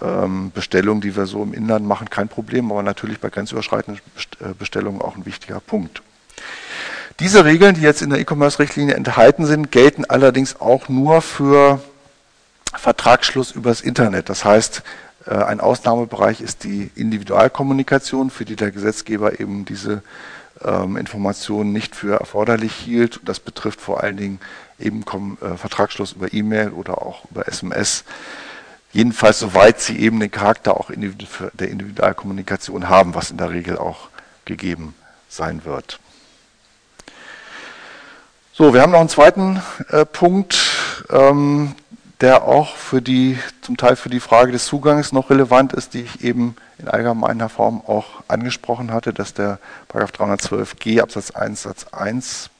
ähm, 0.00 0.52
Bestellungen, 0.52 1.00
die 1.00 1.16
wir 1.16 1.26
so 1.26 1.42
im 1.42 1.54
Inland 1.54 1.86
machen, 1.86 2.10
kein 2.10 2.28
Problem, 2.28 2.70
aber 2.70 2.82
natürlich 2.82 3.18
bei 3.18 3.30
grenzüberschreitenden 3.30 4.02
äh, 4.40 4.52
Bestellungen 4.58 5.00
auch 5.00 5.16
ein 5.16 5.26
wichtiger 5.26 5.60
Punkt. 5.60 6.02
Diese 7.18 7.46
Regeln, 7.46 7.74
die 7.74 7.80
jetzt 7.80 8.02
in 8.02 8.10
der 8.10 8.18
E-Commerce-Richtlinie 8.18 8.94
enthalten 8.94 9.46
sind, 9.46 9.72
gelten 9.72 10.04
allerdings 10.04 10.60
auch 10.60 10.90
nur 10.90 11.22
für 11.22 11.80
Vertragsschluss 12.74 13.52
übers 13.52 13.80
Internet. 13.80 14.28
Das 14.28 14.44
heißt, 14.44 14.82
ein 15.32 15.60
Ausnahmebereich 15.60 16.40
ist 16.40 16.64
die 16.64 16.90
Individualkommunikation, 16.94 18.30
für 18.30 18.44
die 18.44 18.56
der 18.56 18.70
Gesetzgeber 18.70 19.40
eben 19.40 19.64
diese 19.64 20.02
ähm, 20.64 20.96
Informationen 20.96 21.72
nicht 21.72 21.96
für 21.96 22.18
erforderlich 22.18 22.72
hielt. 22.72 23.20
Das 23.24 23.40
betrifft 23.40 23.80
vor 23.80 24.02
allen 24.02 24.16
Dingen 24.16 24.40
eben 24.78 25.04
äh, 25.40 25.56
Vertragsschluss 25.56 26.12
über 26.12 26.32
E-Mail 26.32 26.70
oder 26.70 27.02
auch 27.02 27.24
über 27.30 27.48
SMS. 27.48 28.04
Jedenfalls 28.92 29.38
soweit 29.38 29.80
sie 29.80 29.98
eben 29.98 30.20
den 30.20 30.30
Charakter 30.30 30.76
auch 30.76 30.90
der 30.90 31.68
Individualkommunikation 31.68 32.88
haben, 32.88 33.14
was 33.14 33.30
in 33.30 33.36
der 33.36 33.50
Regel 33.50 33.76
auch 33.76 34.08
gegeben 34.44 34.94
sein 35.28 35.64
wird. 35.64 35.98
So, 38.52 38.72
wir 38.72 38.80
haben 38.80 38.92
noch 38.92 39.00
einen 39.00 39.10
zweiten 39.10 39.60
äh, 39.90 40.06
Punkt, 40.06 40.56
ähm, 41.10 41.74
der 42.20 42.44
auch 42.44 42.76
für 42.76 43.02
die, 43.02 43.38
zum 43.60 43.76
Teil 43.76 43.96
für 43.96 44.08
die 44.08 44.20
Frage 44.20 44.52
des 44.52 44.66
Zugangs 44.66 45.12
noch 45.12 45.30
relevant 45.30 45.72
ist, 45.72 45.94
die 45.94 46.02
ich 46.02 46.24
eben 46.24 46.56
in 46.78 46.88
allgemeiner 46.88 47.48
Form 47.48 47.82
auch 47.86 48.06
angesprochen 48.28 48.92
hatte, 48.92 49.12
dass 49.12 49.34
der 49.34 49.58
312g 49.92 51.02
Absatz 51.02 51.30
1 51.32 51.62
Satz 51.62 51.86
1, 51.92 52.50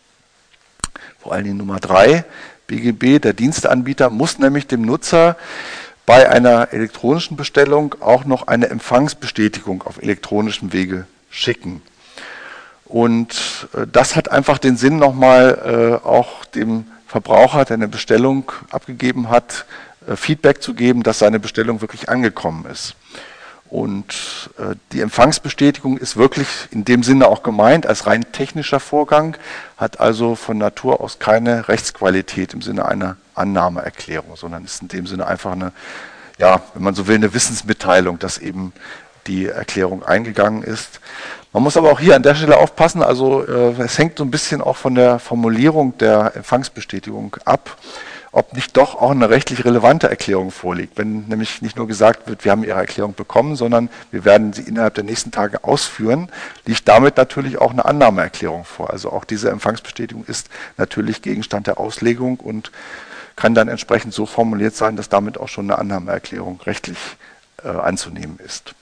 vor 1.18 1.32
allen 1.32 1.44
Dingen 1.44 1.57
Nummer 1.57 1.80
3 1.80 2.24
BGB, 2.66 3.20
der 3.20 3.32
Diensteanbieter 3.32 4.11
muss 4.11 4.38
nämlich 4.38 4.66
dem 4.66 4.82
Nutzer 4.82 5.36
bei 6.04 6.28
einer 6.28 6.72
elektronischen 6.72 7.36
Bestellung 7.36 7.96
auch 8.00 8.24
noch 8.24 8.46
eine 8.46 8.68
Empfangsbestätigung 8.68 9.82
auf 9.82 10.02
elektronischem 10.02 10.72
Wege 10.72 11.07
schicken. 11.30 11.82
Und 12.84 13.68
äh, 13.74 13.86
das 13.90 14.16
hat 14.16 14.30
einfach 14.30 14.59
den 14.59 14.76
Sinn, 14.76 14.98
nochmal 14.98 16.00
äh, 16.02 16.07
auch 16.07 16.44
dem 16.44 16.86
Verbraucher, 17.07 17.64
der 17.64 17.74
eine 17.74 17.88
Bestellung 17.88 18.52
abgegeben 18.70 19.30
hat, 19.30 19.66
äh, 20.09 20.16
Feedback 20.16 20.62
zu 20.62 20.74
geben, 20.74 21.02
dass 21.02 21.18
seine 21.18 21.40
Bestellung 21.40 21.80
wirklich 21.80 22.09
angekommen 22.09 22.66
ist. 22.70 22.96
Und 23.68 24.50
äh, 24.59 24.76
die 24.92 25.00
Empfangsbestätigung 25.00 25.98
ist 25.98 26.16
wirklich 26.16 26.48
in 26.70 26.84
dem 26.84 27.02
Sinne 27.02 27.26
auch 27.26 27.42
gemeint 27.42 27.86
als 27.86 28.07
rein 28.07 28.30
technischer 28.32 28.78
Vorgang, 28.78 29.36
hat 29.76 29.98
also 29.98 30.36
von 30.36 30.59
Natur 30.59 31.00
aus 31.00 31.18
keine 31.18 31.68
Rechtsqualität 31.68 32.54
im 32.54 32.62
Sinne 32.62 32.86
einer 32.86 33.16
Annahmeerklärung, 33.34 34.36
sondern 34.36 34.64
ist 34.64 34.82
in 34.82 34.88
dem 34.88 35.07
Sinne 35.07 35.26
einfach 35.26 35.52
eine, 35.52 35.72
ja, 36.38 36.62
wenn 36.74 36.84
man 36.84 36.94
so 36.94 37.09
will, 37.09 37.16
eine 37.16 37.34
Wissensmitteilung, 37.34 38.18
dass 38.20 38.38
eben 38.38 38.72
die 39.26 39.46
Erklärung 39.46 40.04
eingegangen 40.04 40.62
ist. 40.62 41.00
Man 41.57 41.62
muss 41.62 41.78
aber 41.78 41.90
auch 41.90 42.00
hier 42.00 42.14
an 42.14 42.22
der 42.22 42.34
Stelle 42.34 42.59
aufpassen, 42.59 43.02
also 43.02 43.42
äh, 43.42 43.80
es 43.80 43.96
hängt 43.96 44.18
so 44.18 44.24
ein 44.24 44.30
bisschen 44.30 44.61
auch 44.61 44.76
von 44.76 44.94
der 44.94 45.18
Formulierung 45.18 45.96
der 45.96 46.36
Empfangsbestätigung 46.36 47.34
ab 47.46 47.78
ob 48.30 48.52
nicht 48.52 48.76
doch 48.76 48.94
auch 48.96 49.12
eine 49.12 49.30
rechtlich 49.30 49.64
relevante 49.64 50.11
Erklärung 50.11 50.50
vorliegt. 50.50 50.98
Wenn 50.98 51.24
nämlich 51.28 51.62
nicht 51.62 51.78
nur 51.78 51.86
gesagt 51.86 52.28
wird, 52.28 52.44
wir 52.44 52.52
haben 52.52 52.62
Ihre 52.62 52.78
Erklärung 52.78 53.14
bekommen, 53.14 53.57
sondern 53.57 53.88
wir 54.11 54.26
werden 54.26 54.52
sie 54.52 54.61
innerhalb 54.61 54.92
der 54.92 55.04
nächsten 55.04 55.30
Tage 55.30 55.64
ausführen, 55.64 56.28
liegt 56.66 56.86
damit 56.86 57.16
natürlich 57.16 57.57
auch 57.57 57.70
eine 57.70 57.86
Annahmeerklärung 57.86 58.66
vor. 58.66 58.90
Also 58.90 59.11
auch 59.11 59.24
diese 59.24 59.48
Empfangsbestätigung 59.48 60.26
ist 60.26 60.50
natürlich 60.76 61.22
Gegenstand 61.22 61.68
der 61.68 61.80
Auslegung 61.80 62.38
und 62.38 62.70
kann 63.34 63.54
dann 63.54 63.68
entsprechend 63.68 64.12
so 64.12 64.26
formuliert 64.26 64.76
sein, 64.76 64.96
dass 64.96 65.09
damit 65.09 65.40
auch 65.40 65.48
schon 65.48 65.70
eine 65.70 65.78
Annahmeerklärung 65.78 66.61
rechtlich 66.66 66.98
äh, 67.64 67.68
anzunehmen 67.68 68.38
ist. 68.44 68.74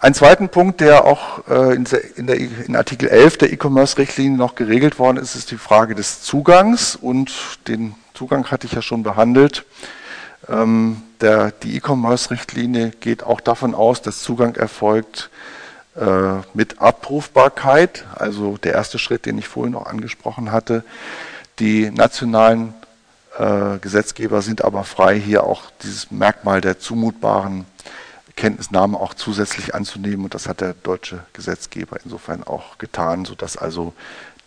Ein 0.00 0.14
zweiten 0.14 0.48
Punkt, 0.48 0.80
der 0.80 1.04
auch 1.04 1.48
äh, 1.48 1.74
in, 1.74 1.84
der, 1.84 2.38
in, 2.68 2.76
Artikel 2.76 3.08
11 3.08 3.38
der 3.38 3.52
E-Commerce-Richtlinie 3.52 4.38
noch 4.38 4.54
geregelt 4.54 5.00
worden 5.00 5.16
ist, 5.16 5.34
ist 5.34 5.50
die 5.50 5.56
Frage 5.56 5.96
des 5.96 6.22
Zugangs 6.22 6.94
und 6.94 7.32
den 7.66 7.96
Zugang 8.14 8.48
hatte 8.48 8.68
ich 8.68 8.74
ja 8.74 8.82
schon 8.82 9.02
behandelt. 9.02 9.64
Ähm, 10.48 11.02
der, 11.20 11.50
die 11.50 11.74
E-Commerce-Richtlinie 11.76 12.92
geht 13.00 13.24
auch 13.24 13.40
davon 13.40 13.74
aus, 13.74 14.00
dass 14.00 14.20
Zugang 14.20 14.54
erfolgt 14.54 15.30
äh, 15.96 16.42
mit 16.54 16.80
Abrufbarkeit, 16.80 18.04
also 18.14 18.56
der 18.56 18.74
erste 18.74 19.00
Schritt, 19.00 19.26
den 19.26 19.36
ich 19.36 19.48
vorhin 19.48 19.72
noch 19.72 19.86
angesprochen 19.86 20.52
hatte. 20.52 20.84
Die 21.58 21.90
nationalen 21.90 22.72
äh, 23.36 23.78
Gesetzgeber 23.80 24.42
sind 24.42 24.64
aber 24.64 24.84
frei, 24.84 25.18
hier 25.18 25.42
auch 25.42 25.62
dieses 25.82 26.12
Merkmal 26.12 26.60
der 26.60 26.78
zumutbaren 26.78 27.66
Kenntnisnahme 28.38 28.98
auch 28.98 29.14
zusätzlich 29.14 29.74
anzunehmen 29.74 30.24
und 30.24 30.32
das 30.32 30.48
hat 30.48 30.60
der 30.60 30.72
deutsche 30.72 31.24
Gesetzgeber 31.32 31.98
insofern 32.04 32.44
auch 32.44 32.78
getan, 32.78 33.24
sodass 33.24 33.56
also 33.56 33.94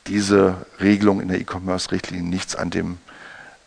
diese 0.07 0.65
Regelung 0.79 1.19
in 1.19 1.27
der 1.27 1.41
E-Commerce-Richtlinie 1.41 2.25
nichts 2.25 2.55
an, 2.55 2.69
dem, 2.69 2.99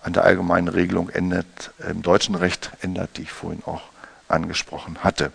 an 0.03 0.15
der 0.15 0.25
allgemeinen 0.25 0.69
Regelung 0.69 1.11
ändert, 1.11 1.73
im 1.91 2.01
deutschen 2.01 2.35
Recht 2.37 2.71
ändert, 2.81 3.11
die 3.19 3.23
ich 3.23 3.33
vorhin 3.33 3.63
auch 3.67 3.83
angesprochen 4.27 5.05
hatte. 5.05 5.31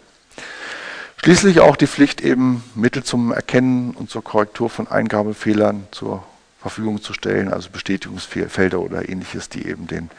Schließlich 1.17 1.59
auch 1.59 1.75
die 1.75 1.87
Pflicht, 1.87 2.21
eben 2.21 2.63
Mittel 2.73 3.03
zum 3.03 3.31
Erkennen 3.31 3.91
und 3.91 4.09
zur 4.09 4.23
Korrektur 4.23 4.71
von 4.71 4.87
Eingabefehlern 4.87 5.87
zur 5.91 6.23
Verfügung 6.59 6.99
zu 6.99 7.13
stellen, 7.13 7.53
also 7.53 7.69
Bestätigungsfelder 7.69 8.79
oder 8.79 9.07
ähnliches, 9.07 9.49
die 9.49 9.67
eben 9.67 9.85
den 9.85 10.09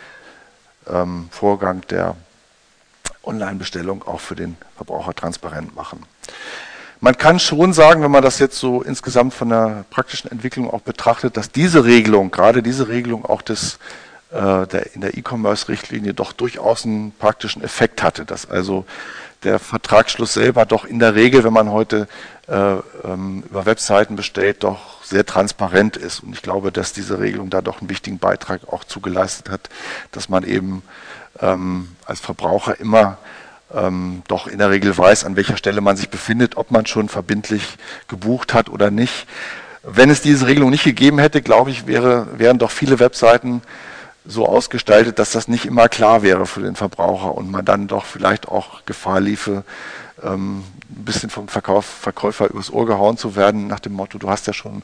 ähm, 0.87 1.29
Vorgang 1.33 1.81
der 1.89 2.15
Online-Bestellung 3.25 4.03
auch 4.07 4.21
für 4.21 4.35
den 4.35 4.57
Verbraucher 4.77 5.15
transparent 5.15 5.75
machen. 5.75 6.05
Man 7.01 7.17
kann 7.17 7.39
schon 7.39 7.73
sagen, 7.73 8.03
wenn 8.03 8.11
man 8.11 8.23
das 8.23 8.39
jetzt 8.39 8.59
so 8.59 8.83
insgesamt 8.83 9.33
von 9.33 9.49
der 9.49 9.85
praktischen 9.89 10.31
Entwicklung 10.31 10.71
auch 10.71 10.83
betrachtet, 10.83 11.37
dass 11.37 11.51
diese 11.51 11.85
Regelung, 11.85 12.31
gerade 12.31 12.63
diese 12.63 12.89
Regelung 12.89 13.25
auch 13.25 13.41
des, 13.41 13.79
äh, 14.33 14.67
der, 14.67 14.95
in 14.95 15.01
der 15.01 15.17
E-Commerce-Richtlinie 15.17 16.13
doch 16.13 16.33
durchaus 16.33 16.85
einen 16.85 17.13
praktischen 17.13 17.65
Effekt 17.65 18.03
hatte, 18.03 18.27
dass 18.27 18.51
also 18.51 18.85
der 19.45 19.59
Vertragsschluss 19.59 20.35
selber 20.35 20.67
doch 20.67 20.85
in 20.85 20.99
der 20.99 21.15
Regel, 21.15 21.43
wenn 21.45 21.55
man 21.55 21.71
heute 21.71 22.07
äh, 22.49 22.75
ähm, 23.05 23.45
über 23.49 23.65
Webseiten 23.65 24.17
bestellt, 24.17 24.63
doch 24.63 25.03
sehr 25.03 25.25
transparent 25.25 25.97
ist. 25.97 26.21
Und 26.21 26.35
ich 26.35 26.43
glaube, 26.43 26.71
dass 26.73 26.93
diese 26.93 27.19
Regelung 27.19 27.49
da 27.49 27.63
doch 27.63 27.81
einen 27.81 27.89
wichtigen 27.89 28.19
Beitrag 28.19 28.69
auch 28.71 28.85
zugeleistet 28.85 29.49
hat, 29.49 29.71
dass 30.13 30.29
man 30.29 30.45
eben 30.45 30.83
ähm, 31.41 31.89
als 32.05 32.21
Verbraucher 32.21 32.79
immer 32.81 33.19
ähm, 33.75 34.23
doch 34.29 34.47
in 34.47 34.59
der 34.59 34.71
Regel 34.71 34.97
weiß, 34.97 35.25
an 35.25 35.37
welcher 35.37 35.57
Stelle 35.57 35.81
man 35.81 35.97
sich 35.97 36.11
befindet, 36.11 36.57
ob 36.57 36.71
man 36.71 36.87
schon 36.87 37.09
verbindlich 37.09 37.79
gebucht 38.09 38.55
hat 38.55 38.69
oder 38.69 38.91
nicht. 38.91 39.27
Wenn 39.83 40.11
es 40.11 40.21
diese 40.21 40.47
Regelung 40.47 40.71
nicht 40.71 40.85
gegeben 40.85 41.19
hätte, 41.19 41.41
glaube 41.41 41.71
ich, 41.71 41.87
wäre, 41.87 42.27
wären 42.39 42.59
doch 42.59 42.71
viele 42.71 42.99
Webseiten 42.99 43.63
so 44.27 44.47
ausgestaltet, 44.47 45.19
dass 45.19 45.31
das 45.31 45.49
nicht 45.49 45.65
immer 45.65 45.89
klar 45.89 46.23
wäre 46.23 46.47
für 46.47 46.61
den 46.61 46.77
Verbraucher 46.77 47.35
und 47.35 47.51
man 47.51 47.65
dann 47.65 47.89
doch 47.89 48.05
vielleicht 48.05 48.49
auch 48.49 48.85
Gefahr 48.85 49.21
liefe, 49.21 49.65
ähm, 50.23 50.65
ein 50.91 51.05
bisschen 51.05 51.31
vom 51.31 51.49
Verkauf, 51.49 51.87
Verkäufer 51.87 52.51
übers 52.51 52.71
Ohr 52.71 52.87
gehauen 52.87 53.17
zu 53.17 53.37
werden, 53.37 53.67
nach 53.67 53.81
dem 53.81 53.95
Motto, 53.95 54.19
du 54.19 54.29
hast 54.29 54.47
ja 54.47 54.53
schon 54.53 54.83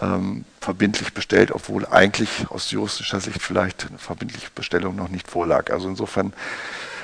ähm, 0.00 0.44
verbindlich 0.62 1.12
bestellt, 1.12 1.50
obwohl 1.52 1.86
eigentlich 1.86 2.46
aus 2.48 2.70
juristischer 2.70 3.20
Sicht 3.20 3.42
vielleicht 3.42 3.86
eine 3.88 3.98
verbindliche 3.98 4.48
Bestellung 4.54 4.96
noch 4.96 5.08
nicht 5.08 5.28
vorlag. 5.28 5.70
Also 5.70 5.88
insofern 5.88 6.32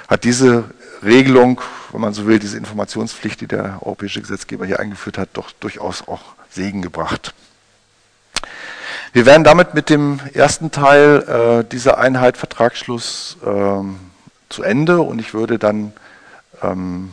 hat 0.09 0.25
diese 0.25 0.65
Regelung, 1.03 1.61
wenn 1.93 2.01
man 2.01 2.15
so 2.15 2.27
will, 2.27 2.39
diese 2.39 2.57
Informationspflicht, 2.57 3.41
die 3.41 3.47
der 3.47 3.79
europäische 3.83 4.21
Gesetzgeber 4.21 4.67
hier 4.67 4.81
eingeführt 4.81 5.19
hat, 5.19 5.31
doch 5.35 5.53
durchaus 5.53 6.07
auch 6.09 6.23
Segen 6.51 6.83
gebracht. 6.83 7.35
Wir 9.13 9.27
werden 9.27 9.45
damit 9.45 9.75
mit 9.75 9.91
dem 9.91 10.21
ersten 10.35 10.71
Teil 10.71 11.63
äh, 11.63 11.65
dieser 11.69 11.99
Einheit 11.99 12.37
Vertragsschluss 12.37 13.39
ähm, 13.45 13.99
zu 14.49 14.63
Ende 14.63 15.01
und 15.01 15.19
ich 15.19 15.35
würde 15.35 15.59
dann 15.59 15.93
ähm, 16.63 17.13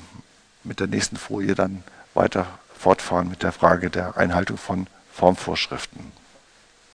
mit 0.64 0.80
der 0.80 0.88
nächsten 0.88 1.18
Folie 1.18 1.56
dann 1.56 1.84
weiter 2.14 2.48
fortfahren 2.78 3.30
mit 3.30 3.44
der 3.44 3.52
Frage 3.52 3.90
der 3.90 4.18
Einhaltung 4.18 4.58
von 4.58 4.88
Formvorschriften. 5.14 6.12